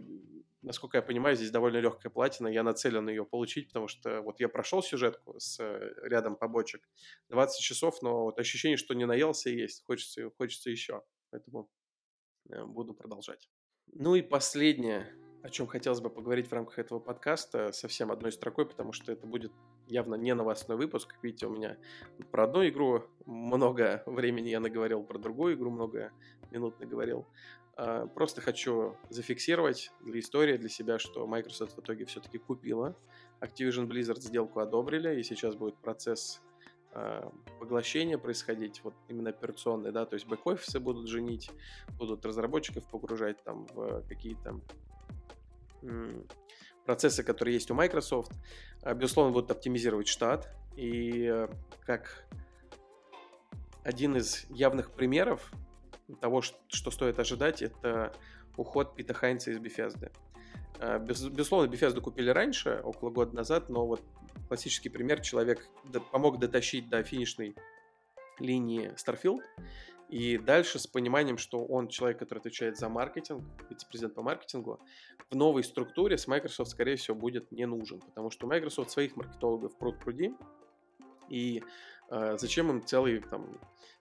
насколько 0.61 0.97
я 0.97 1.01
понимаю, 1.01 1.35
здесь 1.35 1.51
довольно 1.51 1.77
легкая 1.77 2.11
платина, 2.11 2.47
я 2.47 2.63
нацелен 2.63 3.07
ее 3.09 3.25
получить, 3.25 3.67
потому 3.67 3.87
что 3.87 4.21
вот 4.21 4.39
я 4.39 4.49
прошел 4.49 4.81
сюжетку 4.81 5.39
с 5.39 5.59
э, 5.59 5.93
рядом 6.03 6.35
побочек, 6.35 6.87
20 7.29 7.61
часов, 7.61 8.01
но 8.01 8.23
вот 8.25 8.39
ощущение, 8.39 8.77
что 8.77 8.93
не 8.93 9.05
наелся, 9.05 9.49
есть, 9.49 9.83
хочется, 9.85 10.29
хочется 10.37 10.69
еще, 10.69 11.03
поэтому 11.31 11.69
э, 12.49 12.63
буду 12.65 12.93
продолжать. 12.93 13.49
Ну 13.93 14.15
и 14.15 14.21
последнее, 14.21 15.13
о 15.41 15.49
чем 15.49 15.67
хотелось 15.67 16.01
бы 16.01 16.09
поговорить 16.09 16.47
в 16.47 16.53
рамках 16.53 16.79
этого 16.79 16.99
подкаста, 16.99 17.71
совсем 17.71 18.11
одной 18.11 18.31
строкой, 18.31 18.65
потому 18.65 18.91
что 18.91 19.11
это 19.11 19.25
будет 19.25 19.51
явно 19.87 20.15
не 20.15 20.33
новостной 20.35 20.77
выпуск. 20.77 21.15
Видите, 21.23 21.47
у 21.47 21.51
меня 21.51 21.77
про 22.31 22.43
одну 22.43 22.67
игру 22.67 23.05
много 23.25 24.03
времени 24.05 24.49
я 24.49 24.59
наговорил, 24.59 25.03
про 25.03 25.17
другую 25.17 25.55
игру 25.55 25.71
много 25.71 26.11
минут 26.51 26.79
наговорил. 26.79 27.25
А, 27.81 28.07
просто 28.07 28.41
хочу 28.41 28.97
зафиксировать 29.09 29.93
для 30.01 30.19
истории, 30.19 30.57
для 30.57 30.67
себя, 30.67 30.99
что 30.99 31.25
Microsoft 31.25 31.77
в 31.77 31.79
итоге 31.79 32.03
все-таки 32.03 32.37
купила. 32.37 32.93
Activision 33.39 33.87
Blizzard 33.87 34.19
сделку 34.19 34.59
одобрили, 34.59 35.17
и 35.17 35.23
сейчас 35.23 35.55
будет 35.55 35.77
процесс 35.77 36.41
э, 36.91 37.29
поглощения 37.57 38.17
происходить, 38.17 38.81
вот 38.83 38.95
именно 39.07 39.29
операционный, 39.29 39.93
да, 39.93 40.05
то 40.05 40.15
есть 40.15 40.27
бэк-офисы 40.27 40.81
будут 40.81 41.07
женить, 41.07 41.51
будут 41.97 42.25
разработчиков 42.25 42.83
погружать 42.83 43.41
там 43.45 43.65
в 43.67 44.03
какие-то 44.09 44.59
процессы, 46.83 47.23
которые 47.23 47.53
есть 47.53 47.71
у 47.71 47.75
Microsoft. 47.75 48.33
А, 48.81 48.93
безусловно, 48.93 49.31
будут 49.31 49.51
оптимизировать 49.51 50.09
штат, 50.09 50.53
и 50.75 51.29
э, 51.31 51.47
как 51.85 52.27
один 53.85 54.17
из 54.17 54.47
явных 54.49 54.91
примеров 54.91 55.49
того, 56.21 56.41
что 56.41 56.91
стоит 56.91 57.19
ожидать, 57.19 57.61
это 57.61 58.13
уход 58.57 58.95
Пита 58.95 59.13
Хайнца 59.13 59.51
из. 59.51 59.61
А, 60.79 60.99
без, 60.99 61.23
безусловно, 61.23 61.69
Bethesda 61.71 62.01
купили 62.01 62.29
раньше, 62.29 62.81
около 62.83 63.09
года 63.09 63.35
назад, 63.35 63.69
но 63.69 63.85
вот 63.85 64.01
классический 64.47 64.89
пример, 64.89 65.21
человек 65.21 65.67
помог 66.11 66.39
дотащить 66.39 66.89
до 66.89 67.03
финишной 67.03 67.55
линии 68.39 68.93
Starfield, 68.95 69.41
и 70.09 70.37
дальше 70.37 70.79
с 70.79 70.87
пониманием, 70.87 71.37
что 71.37 71.63
он 71.63 71.87
человек, 71.87 72.17
который 72.19 72.39
отвечает 72.39 72.77
за 72.77 72.89
маркетинг, 72.89 73.43
вице-президент 73.69 74.15
по 74.15 74.23
маркетингу, 74.23 74.79
в 75.29 75.35
новой 75.35 75.63
структуре 75.63 76.17
с 76.17 76.27
Microsoft, 76.27 76.71
скорее 76.71 76.95
всего, 76.95 77.15
будет 77.15 77.51
не 77.51 77.65
нужен, 77.65 77.99
потому 77.99 78.31
что 78.31 78.47
Microsoft 78.47 78.89
своих 78.89 79.15
маркетологов 79.15 79.77
пруд 79.77 79.99
пруди, 79.99 80.33
и 81.29 81.63
э, 82.09 82.37
зачем 82.39 82.71
им 82.71 82.83
целый 82.83 83.19
там 83.19 83.59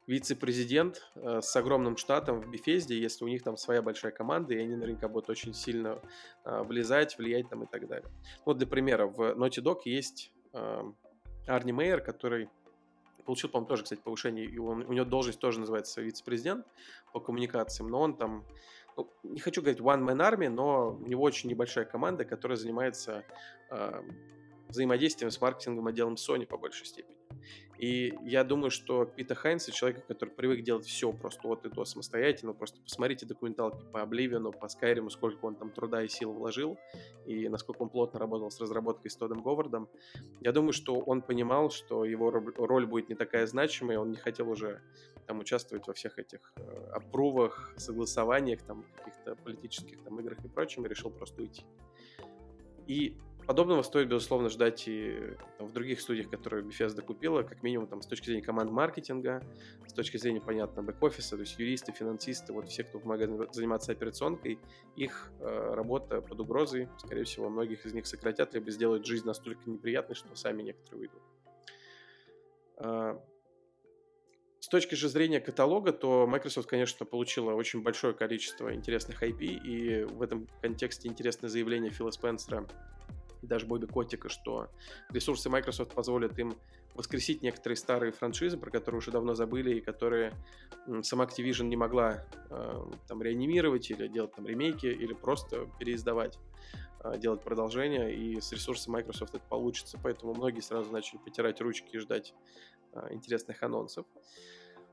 вице-президент 0.08 1.06
э, 1.16 1.40
с 1.42 1.54
огромным 1.54 1.98
штатом 1.98 2.40
в 2.40 2.50
Бефезде, 2.50 2.98
если 2.98 3.24
у 3.24 3.28
них 3.28 3.42
там 3.42 3.56
своя 3.58 3.82
большая 3.82 4.10
команда, 4.10 4.54
и 4.54 4.58
они 4.58 4.74
наверняка 4.74 5.06
будут 5.06 5.28
очень 5.28 5.52
сильно 5.52 6.00
э, 6.44 6.62
влезать, 6.62 7.18
влиять 7.18 7.50
там 7.50 7.64
и 7.64 7.66
так 7.66 7.86
далее. 7.86 8.10
Вот 8.46 8.56
для 8.56 8.66
примера, 8.66 9.06
в 9.06 9.20
Naughty 9.20 9.62
Dog 9.62 9.82
есть 9.84 10.32
э, 10.54 10.82
Арни 11.46 11.72
Мейер, 11.72 12.00
который 12.00 12.48
получил, 13.24 13.50
по-моему, 13.50 13.68
тоже, 13.68 13.82
кстати, 13.82 14.00
повышение, 14.00 14.46
и 14.46 14.58
он, 14.58 14.86
у 14.86 14.92
него 14.94 15.04
должность 15.04 15.38
тоже 15.38 15.60
называется 15.60 16.00
вице-президент 16.00 16.66
по 17.12 17.20
коммуникациям, 17.20 17.90
но 17.90 18.00
он 18.00 18.16
там, 18.16 18.46
ну, 18.96 19.12
не 19.24 19.40
хочу 19.40 19.60
говорить 19.60 19.80
one-man 19.80 20.20
army, 20.20 20.48
но 20.48 20.96
у 20.98 21.06
него 21.06 21.22
очень 21.22 21.50
небольшая 21.50 21.84
команда, 21.84 22.24
которая 22.24 22.56
занимается 22.56 23.24
э, 23.70 24.02
взаимодействием 24.68 25.30
с 25.30 25.38
маркетинговым 25.38 25.88
отделом 25.88 26.14
Sony 26.14 26.46
по 26.46 26.56
большей 26.56 26.86
степени. 26.86 27.18
И 27.78 28.12
я 28.24 28.42
думаю, 28.42 28.70
что 28.70 29.04
Пита 29.04 29.36
Хайнса, 29.36 29.70
человека, 29.70 30.02
который 30.08 30.30
привык 30.30 30.64
делать 30.64 30.84
все 30.84 31.12
просто 31.12 31.46
от 31.46 31.64
и 31.64 31.68
до 31.68 31.84
самостоятельно, 31.84 32.52
просто 32.52 32.80
посмотрите 32.82 33.24
документалки 33.24 33.84
по 33.92 34.02
Обливину, 34.02 34.50
по 34.50 34.68
Скайриму, 34.68 35.10
сколько 35.10 35.44
он 35.44 35.54
там 35.54 35.70
труда 35.70 36.02
и 36.02 36.08
сил 36.08 36.32
вложил, 36.32 36.76
и 37.24 37.48
насколько 37.48 37.82
он 37.82 37.88
плотно 37.88 38.18
работал 38.18 38.50
с 38.50 38.60
разработкой 38.60 39.12
с 39.12 39.16
Тодом 39.16 39.42
Говардом. 39.42 39.88
Я 40.40 40.50
думаю, 40.50 40.72
что 40.72 40.96
он 40.98 41.22
понимал, 41.22 41.70
что 41.70 42.04
его 42.04 42.30
роль 42.30 42.86
будет 42.86 43.08
не 43.08 43.14
такая 43.14 43.46
значимая, 43.46 44.00
он 44.00 44.10
не 44.10 44.16
хотел 44.16 44.50
уже 44.50 44.82
там 45.26 45.38
участвовать 45.38 45.86
во 45.86 45.92
всех 45.92 46.18
этих 46.18 46.52
э, 46.56 46.90
опрувах, 46.90 47.74
согласованиях, 47.76 48.62
там, 48.62 48.84
каких-то 48.96 49.36
политических 49.36 50.02
там 50.02 50.18
играх 50.18 50.44
и 50.44 50.48
прочем, 50.48 50.84
и 50.84 50.88
решил 50.88 51.10
просто 51.10 51.42
уйти. 51.42 51.62
И 52.88 53.16
Подобного 53.48 53.80
стоит, 53.80 54.08
безусловно, 54.08 54.50
ждать 54.50 54.86
и 54.88 55.18
там, 55.56 55.68
в 55.68 55.72
других 55.72 56.02
студиях, 56.02 56.28
которые 56.28 56.62
Bethesda 56.62 57.00
купила, 57.00 57.42
как 57.42 57.62
минимум 57.62 57.86
там, 57.86 58.02
с 58.02 58.06
точки 58.06 58.26
зрения 58.26 58.42
команд 58.42 58.70
маркетинга, 58.70 59.42
с 59.86 59.94
точки 59.94 60.18
зрения, 60.18 60.42
понятно, 60.42 60.82
бэк-офиса, 60.82 61.36
то 61.36 61.40
есть 61.40 61.58
юристы, 61.58 61.92
финансисты, 61.92 62.52
вот 62.52 62.68
все, 62.68 62.84
кто 62.84 62.98
помогает 63.00 63.54
заниматься 63.54 63.92
операционкой, 63.92 64.58
их 64.96 65.32
э, 65.40 65.74
работа 65.74 66.20
под 66.20 66.38
угрозой, 66.38 66.90
скорее 66.98 67.24
всего, 67.24 67.48
многих 67.48 67.86
из 67.86 67.94
них 67.94 68.06
сократят, 68.06 68.52
либо 68.52 68.70
сделают 68.70 69.06
жизнь 69.06 69.26
настолько 69.26 69.62
неприятной, 69.70 70.14
что 70.14 70.36
сами 70.36 70.60
некоторые 70.60 70.98
выйдут. 71.08 71.22
А, 72.76 73.24
с 74.60 74.68
точки 74.68 74.94
же 74.94 75.08
зрения 75.08 75.40
каталога, 75.40 75.94
то 75.94 76.26
Microsoft, 76.26 76.68
конечно, 76.68 77.06
получила 77.06 77.54
очень 77.54 77.82
большое 77.82 78.12
количество 78.12 78.74
интересных 78.74 79.22
IP, 79.22 79.40
и 79.40 80.04
в 80.04 80.20
этом 80.20 80.48
контексте 80.60 81.08
интересное 81.08 81.48
заявление 81.48 81.90
Фила 81.90 82.10
Спенсера 82.10 82.68
даже 83.42 83.66
Бобби 83.66 83.86
Котика, 83.86 84.28
что 84.28 84.68
ресурсы 85.10 85.48
Microsoft 85.48 85.94
позволят 85.94 86.38
им 86.38 86.56
воскресить 86.94 87.42
некоторые 87.42 87.76
старые 87.76 88.12
франшизы, 88.12 88.56
про 88.56 88.70
которые 88.70 88.98
уже 88.98 89.10
давно 89.10 89.34
забыли, 89.34 89.76
и 89.76 89.80
которые 89.80 90.32
сама 91.02 91.24
Activision 91.24 91.64
не 91.64 91.76
могла 91.76 92.24
э, 92.50 92.84
там 93.06 93.22
реанимировать 93.22 93.90
или 93.90 94.08
делать 94.08 94.34
там 94.34 94.46
ремейки, 94.46 94.86
или 94.86 95.12
просто 95.12 95.70
переиздавать. 95.78 96.38
а, 97.00 97.16
делать 97.16 97.42
продолжение, 97.42 98.14
и 98.14 98.40
с 98.40 98.52
ресурсом 98.52 98.94
Microsoft 98.94 99.34
это 99.34 99.44
получится, 99.48 99.98
поэтому 100.02 100.34
многие 100.34 100.60
сразу 100.60 100.90
начали 100.90 101.18
потирать 101.18 101.60
ручки 101.60 101.94
и 101.94 101.98
ждать 101.98 102.34
а, 102.92 103.12
интересных 103.12 103.62
анонсов. 103.62 104.06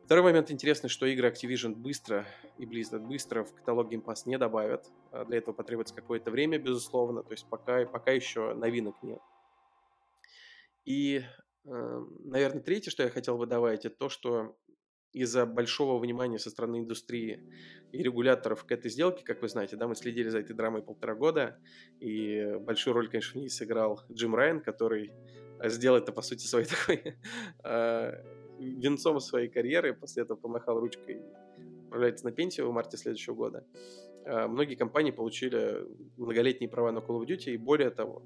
Второй 0.06 0.24
момент 0.24 0.52
интересный, 0.52 0.88
что 0.88 1.08
игры 1.08 1.30
Activision 1.30 1.74
быстро 1.74 2.28
и 2.60 2.66
Blizzard 2.66 3.00
быстро 3.00 3.44
в 3.44 3.56
каталог 3.56 3.92
Game 3.92 4.04
Pass 4.04 4.22
не 4.26 4.38
добавят. 4.38 4.86
А, 5.12 5.26
для 5.26 5.40
этого 5.40 5.56
потребуется 5.56 5.96
какое-то 5.96 6.30
время, 6.30 6.60
безусловно, 6.60 7.24
то 7.24 7.32
есть 7.32 7.48
пока, 7.50 7.84
пока 7.88 8.12
еще 8.12 8.54
новинок 8.54 9.02
нет. 9.02 9.18
И, 10.86 11.24
эм, 11.64 12.20
наверное, 12.24 12.62
третье, 12.62 12.92
что 12.92 13.02
я 13.02 13.10
хотел 13.10 13.40
бы 13.40 13.48
добавить, 13.48 13.86
это 13.86 13.96
то, 13.96 14.10
что 14.10 14.56
из-за 15.12 15.48
большого 15.48 15.98
внимания 15.98 16.38
со 16.38 16.52
стороны 16.52 16.78
индустрии 16.78 17.42
и 17.92 18.04
регуляторов 18.04 18.64
к 18.64 18.72
этой 18.72 18.92
сделке, 18.92 19.24
как 19.24 19.42
вы 19.42 19.50
знаете, 19.50 19.76
да, 19.76 19.88
мы 19.88 19.96
следили 19.96 20.30
за 20.30 20.38
этой 20.38 20.56
драмой 20.56 20.84
полтора 20.84 21.16
года, 21.16 21.60
и 22.00 22.58
большую 22.60 22.94
роль, 22.94 23.10
конечно, 23.10 23.40
в 23.40 23.42
ней 23.42 23.50
сыграл 23.50 24.02
Джим 24.12 24.36
Райан, 24.36 24.62
который 24.62 25.12
сделал 25.64 25.98
это, 25.98 26.12
по 26.12 26.22
сути, 26.22 26.46
своей 26.46 26.68
такой 26.70 27.18
а, 27.64 28.14
венцом 28.60 29.20
своей 29.20 29.50
карьеры, 29.50 29.94
после 29.94 30.24
этого 30.24 30.38
помахал 30.38 30.80
ручкой, 30.80 31.22
отправляется 31.84 32.26
на 32.26 32.32
пенсию 32.32 32.70
в 32.70 32.74
марте 32.74 32.98
следующего 32.98 33.36
года. 33.36 33.66
А, 34.26 34.48
многие 34.48 34.76
компании 34.76 35.12
получили 35.12 35.86
многолетние 36.18 36.70
права 36.70 36.92
на 36.92 37.00
Call 37.00 37.22
of 37.22 37.28
Duty, 37.28 37.54
и 37.54 37.58
более 37.58 37.90
того, 37.90 38.24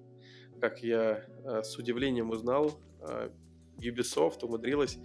как 0.60 0.84
я 0.84 1.26
а, 1.46 1.64
с 1.64 1.78
удивлением 1.78 2.32
узнал, 2.32 2.80
Ubisoft 3.78 4.44
умудрилась 4.44 5.00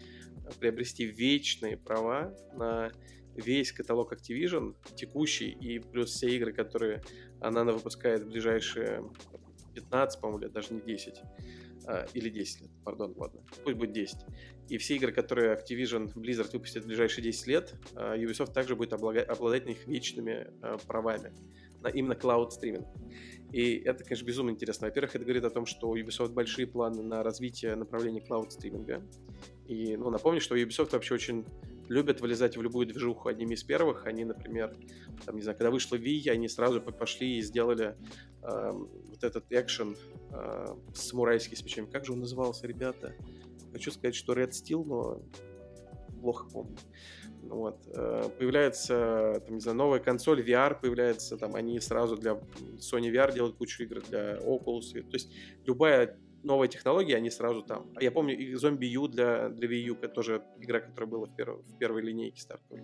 приобрести 0.59 1.05
вечные 1.05 1.77
права 1.77 2.37
на 2.55 2.91
весь 3.35 3.73
каталог 3.73 4.13
Activision, 4.13 4.75
текущий, 4.95 5.51
и 5.51 5.79
плюс 5.79 6.11
все 6.11 6.29
игры, 6.37 6.53
которые 6.53 7.03
она 7.41 7.65
выпускает 7.65 8.23
в 8.23 8.29
ближайшие 8.29 9.05
15, 9.75 10.21
по-моему, 10.21 10.43
лет, 10.43 10.53
даже 10.53 10.75
не 10.75 10.81
10, 10.81 11.21
а, 11.23 11.27
или 12.15 12.29
10 12.29 12.63
лет, 12.63 12.71
пардон, 12.85 13.15
ладно, 13.17 13.43
пусть 13.65 13.77
будет 13.77 13.93
10. 13.93 14.17
И 14.69 14.79
все 14.79 14.97
игры, 14.97 15.13
которые 15.13 15.55
Activision 15.55 16.13
Blizzard 16.15 16.51
выпустит 16.53 16.85
в 16.85 16.87
ближайшие 16.87 17.23
10 17.25 17.47
лет, 17.47 17.75
а, 17.95 18.17
Ubisoft 18.17 18.53
также 18.53 18.77
будет 18.77 18.93
обладать 18.93 19.67
на 19.67 19.71
их 19.71 19.87
вечными 19.87 20.47
а, 20.63 20.79
правами, 20.79 21.33
на 21.83 21.89
именно 21.89 22.15
cloud 22.15 22.51
стриминг. 22.51 22.87
И 23.53 23.77
это, 23.77 24.03
конечно, 24.05 24.25
безумно 24.25 24.51
интересно. 24.51 24.89
Во-первых, 24.89 25.15
это 25.15 25.25
говорит 25.25 25.45
о 25.45 25.51
том, 25.51 25.67
что 25.67 25.89
у 25.91 25.97
Ubisoft 25.97 26.33
большие 26.33 26.67
планы 26.67 27.03
на 27.03 27.23
развитие 27.23 27.75
направления 27.75 28.21
cloud 28.21 28.51
стриминга. 28.51 29.03
И, 29.67 29.97
ну, 29.97 30.11
напомню, 30.11 30.41
что 30.41 30.57
Ubisoft 30.57 30.93
вообще 30.93 31.15
очень 31.15 31.45
любят 31.89 32.21
вылезать 32.21 32.57
в 32.57 32.63
любую 32.63 32.87
движуху 32.87 33.29
одними 33.29 33.55
из 33.55 33.63
первых. 33.63 34.07
Они, 34.07 34.25
например, 34.25 34.77
там, 35.25 35.37
не 35.37 35.43
знаю, 35.43 35.57
когда 35.57 35.71
вышла 35.71 35.97
Wii, 35.97 36.31
они 36.31 36.49
сразу 36.49 36.81
пошли 36.81 37.39
и 37.39 37.43
сделали 37.43 37.97
э, 38.43 38.73
вот 38.73 39.23
этот 39.23 39.45
экшен 39.51 39.97
э, 40.31 40.67
самурайский 40.95 41.57
с 41.57 41.65
мечами. 41.65 41.87
Как 41.87 42.05
же 42.05 42.13
он 42.13 42.21
назывался, 42.21 42.67
ребята? 42.67 43.15
Хочу 43.73 43.91
сказать, 43.91 44.15
что 44.15 44.35
Red 44.35 44.51
Steel, 44.51 44.85
но 44.85 45.23
плохо 46.21 46.47
помню. 46.51 46.77
Вот. 47.43 47.79
Э, 47.89 48.29
появляется, 48.39 49.43
там, 49.45 49.57
не 49.57 49.61
знаю, 49.61 49.77
новая 49.77 50.01
консоль, 50.01 50.41
VR 50.41 50.81
появляется, 50.81 51.37
там, 51.37 51.55
они 51.55 51.79
сразу 51.81 52.17
для 52.17 52.41
Sony 52.79 53.13
VR 53.13 53.33
делают 53.35 53.57
кучу 53.57 53.83
игр, 53.83 54.01
для 54.09 54.39
Oculus. 54.39 55.03
То 55.03 55.15
есть 55.15 55.31
любая 55.67 56.19
новые 56.45 56.69
технологии, 56.69 57.15
они 57.15 57.31
сразу 57.31 57.63
там. 57.63 57.93
Я 58.01 58.13
помню 58.13 58.37
и 58.37 58.55
Zombie 58.55 58.87
U 58.87 59.09
для, 59.09 59.49
для 59.49 59.69
Wii 59.69 59.83
U, 59.89 59.95
это 59.95 60.09
тоже 60.09 60.43
игра, 60.61 60.81
которая 60.81 61.11
была 61.11 61.27
в, 61.27 61.35
перв, 61.35 61.61
в 61.67 61.79
первой 61.79 62.03
линейке 62.03 62.41
стартовой. 62.41 62.83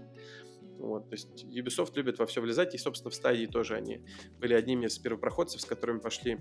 Вот, 0.78 1.11
то 1.11 1.14
есть 1.14 1.44
Ubisoft 1.44 1.92
любит 1.94 2.18
во 2.18 2.26
все 2.26 2.40
влезать, 2.40 2.74
и, 2.74 2.78
собственно, 2.78 3.11
в 3.11 3.14
стадии 3.14 3.46
тоже 3.46 3.76
они 3.76 4.02
были 4.38 4.54
одними 4.54 4.86
из 4.86 4.98
первопроходцев, 4.98 5.61
с 5.61 5.66
которыми 5.66 5.98
пошли 5.98 6.38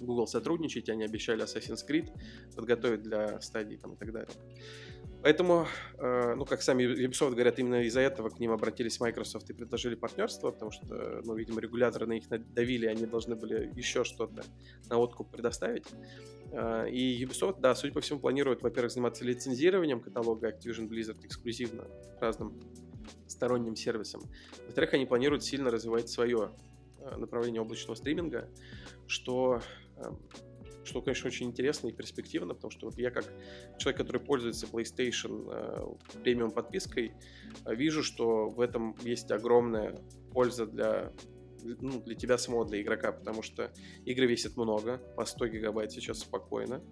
Google 0.00 0.26
сотрудничать, 0.26 0.88
они 0.88 1.04
обещали 1.04 1.44
Assassin's 1.44 1.80
Creed 1.86 2.08
подготовить 2.56 3.02
для 3.02 3.40
стадии 3.40 3.76
там, 3.76 3.94
и 3.94 3.96
так 3.96 4.12
далее. 4.12 4.30
Поэтому, 5.22 5.66
э, 5.98 6.34
ну, 6.36 6.44
как 6.44 6.62
сами 6.62 6.84
Ubisoft 6.84 7.32
говорят, 7.32 7.58
именно 7.58 7.82
из-за 7.82 8.00
этого 8.00 8.30
к 8.30 8.38
ним 8.38 8.52
обратились 8.52 9.00
Microsoft 9.00 9.50
и 9.50 9.52
предложили 9.52 9.96
партнерство, 9.96 10.52
потому 10.52 10.70
что, 10.70 11.22
ну, 11.24 11.34
видимо, 11.34 11.60
регуляторы 11.60 12.06
на 12.06 12.12
них 12.12 12.24
давили, 12.28 12.86
они 12.86 13.04
должны 13.04 13.34
были 13.34 13.70
еще 13.74 14.04
что-то 14.04 14.44
на 14.88 14.98
откуп 14.98 15.30
предоставить. 15.30 15.86
Э, 16.52 16.88
и 16.88 17.24
Ubisoft, 17.24 17.60
да, 17.60 17.74
судя 17.74 17.92
по 17.92 18.00
всему, 18.00 18.20
планирует, 18.20 18.62
во-первых, 18.62 18.92
заниматься 18.92 19.24
лицензированием 19.24 20.00
каталога 20.00 20.50
Activision 20.50 20.88
Blizzard 20.88 21.18
эксклюзивно 21.24 21.88
разным 22.20 22.60
сторонним 23.26 23.74
сервисам. 23.74 24.22
Во-вторых, 24.66 24.94
они 24.94 25.06
планируют 25.06 25.42
сильно 25.42 25.70
развивать 25.70 26.08
свое 26.08 26.52
э, 27.00 27.16
направление 27.16 27.60
облачного 27.60 27.96
стриминга, 27.96 28.48
что 29.06 29.60
эм, 29.96 30.18
что, 30.88 31.02
конечно, 31.02 31.28
очень 31.28 31.46
интересно 31.46 31.88
и 31.88 31.92
перспективно, 31.92 32.54
потому 32.54 32.70
что 32.70 32.86
вот 32.86 32.98
я 32.98 33.10
как 33.10 33.24
человек, 33.78 33.98
который 33.98 34.20
пользуется 34.20 34.66
PlayStation 34.66 35.48
э, 35.50 36.20
премиум 36.22 36.50
подпиской, 36.50 37.12
э, 37.64 37.74
вижу, 37.74 38.02
что 38.02 38.48
в 38.48 38.60
этом 38.60 38.96
есть 39.02 39.30
огромная 39.30 39.96
польза 40.32 40.66
для 40.66 41.12
ну, 41.80 42.00
для 42.00 42.14
тебя 42.14 42.38
самого, 42.38 42.64
для 42.66 42.80
игрока, 42.80 43.12
потому 43.12 43.42
что 43.42 43.72
игры 44.04 44.26
весят 44.26 44.56
много, 44.56 44.98
по 45.16 45.24
100 45.24 45.48
гигабайт 45.48 45.92
сейчас 45.92 46.20
спокойно, 46.20 46.82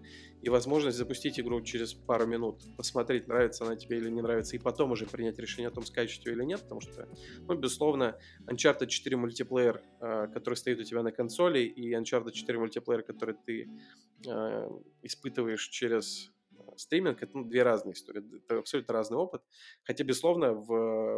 и 0.43 0.49
возможность 0.49 0.97
запустить 0.97 1.41
игру 1.41 1.61
через 1.62 1.95
пару 1.95 2.26
минут, 2.26 2.62
посмотреть, 2.76 3.28
нравится 3.28 3.64
она 3.64 3.76
тебе 3.76 3.99
или 3.99 4.11
не 4.11 4.22
нравится, 4.22 4.57
и 4.57 4.59
потом 4.59 4.93
уже 4.93 5.07
принять 5.07 5.39
решение 5.39 5.68
о 5.68 5.72
том, 5.72 5.84
скачать 5.84 6.24
ее 6.24 6.32
или 6.32 6.45
нет, 6.45 6.62
потому 6.62 6.80
что, 6.80 7.09
ну, 7.49 7.55
безусловно, 7.55 8.18
Uncharted 8.47 8.87
4 8.87 9.16
мультиплеер, 9.16 9.82
э, 10.01 10.28
который 10.32 10.55
стоит 10.55 10.78
у 10.80 10.84
тебя 10.84 11.03
на 11.03 11.12
консоли, 11.12 11.61
и 11.61 11.95
Uncharted 11.95 12.32
4 12.32 12.59
мультиплеер, 12.59 13.03
который 13.03 13.34
ты 13.45 13.68
э, 14.26 14.68
испытываешь 15.03 15.68
через 15.68 16.30
стриминг 16.79 17.22
это 17.22 17.37
ну, 17.37 17.45
две 17.45 17.62
разные 17.62 17.95
истории, 17.95 18.22
это 18.45 18.59
абсолютно 18.59 18.95
разный 18.95 19.18
опыт. 19.18 19.43
Хотя, 19.85 20.05
безусловно, 20.05 20.53
в 20.53 20.72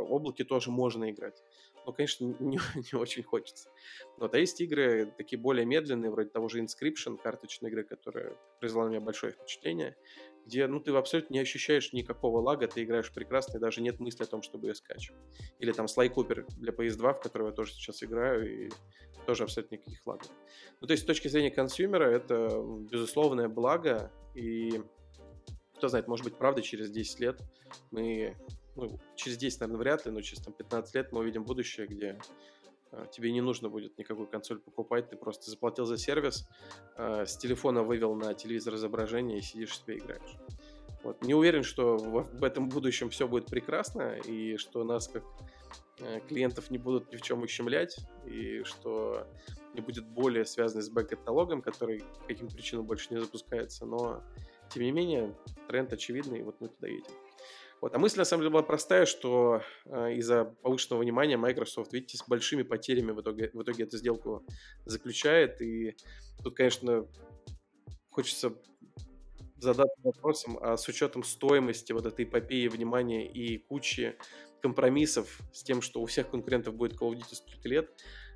облаке 0.09 0.45
тоже 0.45 0.71
можно 0.71 1.11
играть 1.11 1.43
но, 1.89 1.93
конечно, 1.95 2.25
не, 2.41 2.59
не 2.75 2.99
очень 2.99 3.23
хочется. 3.23 3.71
Вот, 4.19 4.35
а 4.35 4.39
есть 4.39 4.61
игры 4.61 5.11
такие 5.17 5.41
более 5.41 5.65
медленные, 5.65 6.11
вроде 6.11 6.29
того 6.29 6.49
же 6.49 6.61
Inscription, 6.61 7.17
карточной 7.17 7.71
игры, 7.71 7.83
которая 7.83 8.37
произвела 8.61 8.85
на 8.85 8.91
меня 8.91 9.01
большое 9.01 9.33
впечатление, 9.33 9.97
где, 10.45 10.67
ну, 10.67 10.81
ты 10.81 10.93
абсолютно 10.93 11.33
не 11.33 11.41
ощущаешь 11.41 11.95
никакого 11.95 12.43
лага, 12.43 12.69
ты 12.69 12.85
играешь 12.85 13.11
прекрасно, 13.11 13.57
и 13.57 13.61
даже 13.61 13.81
нет 13.81 14.01
мысли 14.01 14.23
о 14.23 14.27
том, 14.27 14.43
чтобы 14.43 14.69
ее 14.69 14.75
скачивать. 14.75 15.19
Или 15.61 15.73
там 15.73 15.87
Sly 15.87 16.13
Cooper 16.13 16.45
для 16.59 16.73
PS2, 16.73 17.15
в 17.15 17.21
который 17.21 17.49
я 17.49 17.53
тоже 17.53 17.73
сейчас 17.73 18.03
играю, 18.03 18.67
и 18.67 18.71
тоже 19.25 19.45
абсолютно 19.45 19.77
никаких 19.77 20.07
лагов. 20.07 20.29
Ну, 20.83 20.87
то 20.87 20.93
есть, 20.93 21.05
с 21.05 21.07
точки 21.07 21.29
зрения 21.29 21.51
консюмера, 21.51 22.05
это 22.05 22.63
безусловное 22.91 23.49
благо, 23.49 24.13
и 24.35 24.83
кто 25.79 25.89
знает, 25.89 26.09
может 26.09 26.25
быть, 26.25 26.37
правда, 26.37 26.61
через 26.61 26.91
10 26.91 27.21
лет 27.21 27.41
мы 27.91 28.37
ну, 28.79 28.99
через 29.17 29.37
10, 29.39 29.61
наверное, 29.61 29.81
вряд 29.81 30.07
ли, 30.07 30.13
но 30.13 30.21
через 30.21 30.43
там, 30.43 30.53
15 30.55 30.95
лет 30.95 31.13
мы 31.13 31.21
увидим 31.21 31.45
будущее, 31.45 31.87
где 31.87 32.21
э, 32.93 33.07
тебе 33.11 33.33
не 33.33 33.41
нужно 33.41 33.69
будет 33.69 33.99
никакую 33.99 34.29
консоль 34.29 34.61
покупать, 34.61 35.11
ты 35.11 35.17
просто 35.17 35.51
заплатил 35.51 35.85
за 35.85 35.99
сервис, 35.99 36.49
э, 36.97 37.27
с 37.27 37.37
телефона 37.37 37.83
вывел 37.83 38.15
на 38.15 38.35
телевизор 38.35 38.75
изображение 38.75 39.39
и 39.39 39.43
сидишь 39.43 39.79
себе 39.79 39.99
играешь. 39.99 40.37
Вот. 41.03 41.23
Не 41.23 41.35
уверен, 41.35 41.65
что 41.65 41.97
в, 41.97 42.39
в 42.39 42.45
этом 42.45 42.69
будущем 42.69 43.11
все 43.11 43.27
будет 43.27 43.47
прекрасно, 43.47 44.17
и 44.17 44.57
что 44.57 44.85
нас 44.85 45.09
как 45.09 45.25
э, 45.99 46.21
клиентов 46.29 46.71
не 46.71 46.79
будут 46.79 47.13
ни 47.13 47.17
в 47.17 47.23
чем 47.23 47.43
ущемлять, 47.43 47.99
и 48.27 48.63
что 48.63 49.27
не 49.75 49.81
будет 49.81 50.07
более 50.07 50.45
связанной 50.45 50.83
с 50.83 50.91
бэк-каталогом, 50.91 51.63
который 51.63 52.01
по 52.01 52.29
каким 52.29 52.49
причинам 52.49 52.85
больше 52.85 53.13
не 53.13 53.21
запускается, 53.21 53.87
но 53.87 54.23
тем 54.71 54.83
не 54.83 54.93
менее 54.93 55.35
тренд 55.69 55.93
очевидный, 55.93 56.41
и 56.41 56.43
вот 56.43 56.61
мы 56.61 56.69
туда 56.69 56.89
едем. 56.89 57.13
Вот. 57.81 57.95
А 57.95 57.99
мысль, 57.99 58.19
на 58.19 58.25
самом 58.25 58.43
деле, 58.43 58.53
была 58.53 58.63
простая, 58.63 59.07
что 59.07 59.63
э, 59.85 60.15
из-за 60.15 60.45
повышенного 60.45 61.03
внимания 61.03 61.37
Microsoft, 61.37 61.93
видите, 61.93 62.19
с 62.19 62.27
большими 62.27 62.63
потерями 62.63 63.13
в 63.13 63.21
итоге, 63.21 63.51
в 63.53 63.63
итоге 63.63 63.85
эту 63.85 63.99
сделку 63.99 64.45
заключает. 64.85 65.61
И 65.61 65.97
тут, 66.43 66.57
конечно, 66.57 67.07
хочется 68.11 68.53
задаться 69.57 69.97
вопросом, 70.03 70.59
а 70.61 70.77
с 70.77 70.89
учетом 70.89 71.23
стоимости 71.23 71.93
вот 71.93 72.07
этой 72.07 72.25
эпопеи 72.25 72.67
внимания 72.69 73.31
и 73.31 73.59
кучи 73.59 74.17
компромиссов 74.61 75.41
с 75.53 75.63
тем, 75.63 75.83
что 75.83 76.01
у 76.01 76.07
всех 76.07 76.31
конкурентов 76.31 76.75
будет 76.75 77.01
Call 77.01 77.13
of 77.13 77.19
Duty 77.19 77.35
столько 77.35 77.69
лет, 77.69 77.91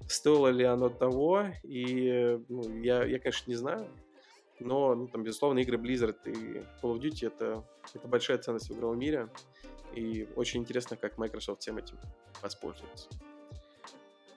стоило 0.08 0.48
ли 0.48 0.64
оно 0.64 0.88
того? 0.88 1.46
И 1.64 2.38
ну, 2.48 2.80
я, 2.80 3.04
я, 3.04 3.18
конечно, 3.18 3.50
не 3.50 3.56
знаю 3.56 3.88
но, 4.62 4.94
ну, 4.94 5.08
там, 5.08 5.22
безусловно, 5.22 5.60
игры 5.60 5.78
Blizzard 5.78 6.18
и 6.26 6.58
Call 6.82 6.94
of 6.94 7.00
Duty 7.00 7.26
это, 7.26 7.64
это 7.94 8.08
большая 8.08 8.38
ценность 8.38 8.68
в 8.68 8.74
игровом 8.74 8.98
мире, 8.98 9.28
и 9.94 10.28
очень 10.36 10.60
интересно, 10.60 10.96
как 10.96 11.18
Microsoft 11.18 11.62
всем 11.62 11.78
этим 11.78 11.98
воспользуется. 12.42 13.08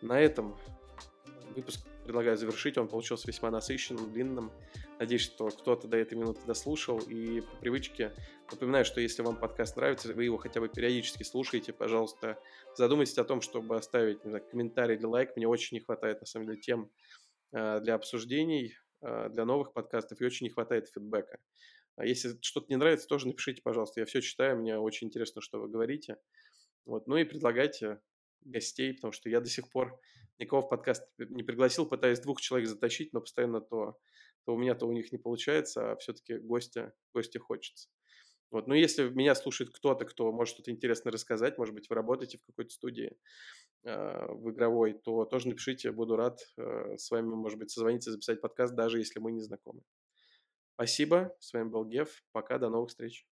На 0.01 0.19
этом 0.19 0.55
выпуск 1.55 1.85
предлагаю 2.03 2.37
завершить. 2.37 2.77
Он 2.77 2.87
получился 2.87 3.27
весьма 3.27 3.49
насыщенным, 3.51 4.11
длинным. 4.11 4.51
Надеюсь, 4.99 5.23
что 5.23 5.49
кто-то 5.49 5.87
до 5.87 5.97
этой 5.97 6.15
минуты 6.15 6.41
дослушал. 6.45 6.99
И 6.99 7.41
по 7.41 7.55
привычке 7.57 8.13
напоминаю, 8.51 8.85
что 8.85 9.01
если 9.01 9.23
вам 9.23 9.35
подкаст 9.37 9.75
нравится, 9.75 10.13
вы 10.13 10.25
его 10.25 10.37
хотя 10.37 10.59
бы 10.59 10.69
периодически 10.69 11.23
слушаете, 11.23 11.73
пожалуйста, 11.73 12.37
задумайтесь 12.75 13.17
о 13.17 13.23
том, 13.23 13.41
чтобы 13.41 13.75
оставить 13.75 14.21
знаю, 14.23 14.43
комментарий 14.49 14.95
или 14.95 15.05
лайк. 15.05 15.35
Мне 15.35 15.47
очень 15.47 15.77
не 15.77 15.83
хватает, 15.83 16.21
на 16.21 16.27
самом 16.27 16.47
деле, 16.47 16.59
тем, 16.59 16.91
э, 17.51 17.79
для 17.81 17.95
обсуждений, 17.95 18.75
для 19.29 19.45
новых 19.45 19.73
подкастов, 19.73 20.21
и 20.21 20.25
очень 20.25 20.45
не 20.45 20.51
хватает 20.51 20.89
фидбэка. 20.89 21.39
А 21.97 22.05
если 22.05 22.37
что-то 22.41 22.67
не 22.69 22.75
нравится, 22.75 23.07
тоже 23.07 23.27
напишите, 23.27 23.61
пожалуйста. 23.61 24.01
Я 24.01 24.05
все 24.05 24.21
читаю, 24.21 24.57
мне 24.57 24.77
очень 24.77 25.07
интересно, 25.07 25.41
что 25.41 25.59
вы 25.59 25.69
говорите. 25.69 26.17
Вот. 26.85 27.07
Ну 27.07 27.17
и 27.17 27.23
предлагайте 27.23 28.01
гостей, 28.41 28.93
потому 28.93 29.11
что 29.11 29.29
я 29.29 29.39
до 29.39 29.49
сих 29.49 29.69
пор 29.69 29.99
никого 30.37 30.61
в 30.61 30.69
подкаст 30.69 31.07
не 31.17 31.43
пригласил, 31.43 31.87
пытаюсь 31.87 32.19
двух 32.19 32.41
человек 32.41 32.67
затащить, 32.67 33.13
но 33.13 33.21
постоянно 33.21 33.61
то, 33.61 33.97
то 34.45 34.53
у 34.53 34.57
меня, 34.57 34.75
то 34.75 34.87
у 34.87 34.91
них 34.91 35.11
не 35.11 35.17
получается, 35.17 35.91
а 35.91 35.95
все-таки 35.97 36.37
гостя, 36.37 36.93
гостя 37.13 37.39
хочется. 37.39 37.89
Вот. 38.51 38.67
Но 38.67 38.75
если 38.75 39.09
меня 39.09 39.33
слушает 39.35 39.71
кто-то, 39.73 40.05
кто 40.05 40.31
может 40.31 40.53
что-то 40.53 40.71
интересное 40.71 41.11
рассказать, 41.11 41.57
может 41.57 41.73
быть, 41.73 41.89
вы 41.89 41.95
работаете 41.95 42.37
в 42.37 42.45
какой-то 42.45 42.71
студии 42.71 43.07
э, 43.07 43.15
в 43.85 44.49
игровой, 44.51 44.93
то 44.93 45.25
тоже 45.25 45.47
напишите, 45.49 45.91
буду 45.91 46.15
рад 46.15 46.39
э, 46.57 46.97
с 46.97 47.11
вами, 47.11 47.27
может 47.27 47.59
быть, 47.59 47.69
созвониться, 47.71 48.11
записать 48.11 48.41
подкаст, 48.41 48.73
даже 48.75 48.97
если 48.97 49.19
мы 49.19 49.31
не 49.31 49.41
знакомы. 49.41 49.81
Спасибо, 50.73 51.35
с 51.39 51.53
вами 51.53 51.69
был 51.69 51.85
Гев, 51.85 52.23
пока, 52.31 52.57
до 52.57 52.69
новых 52.69 52.89
встреч. 52.89 53.25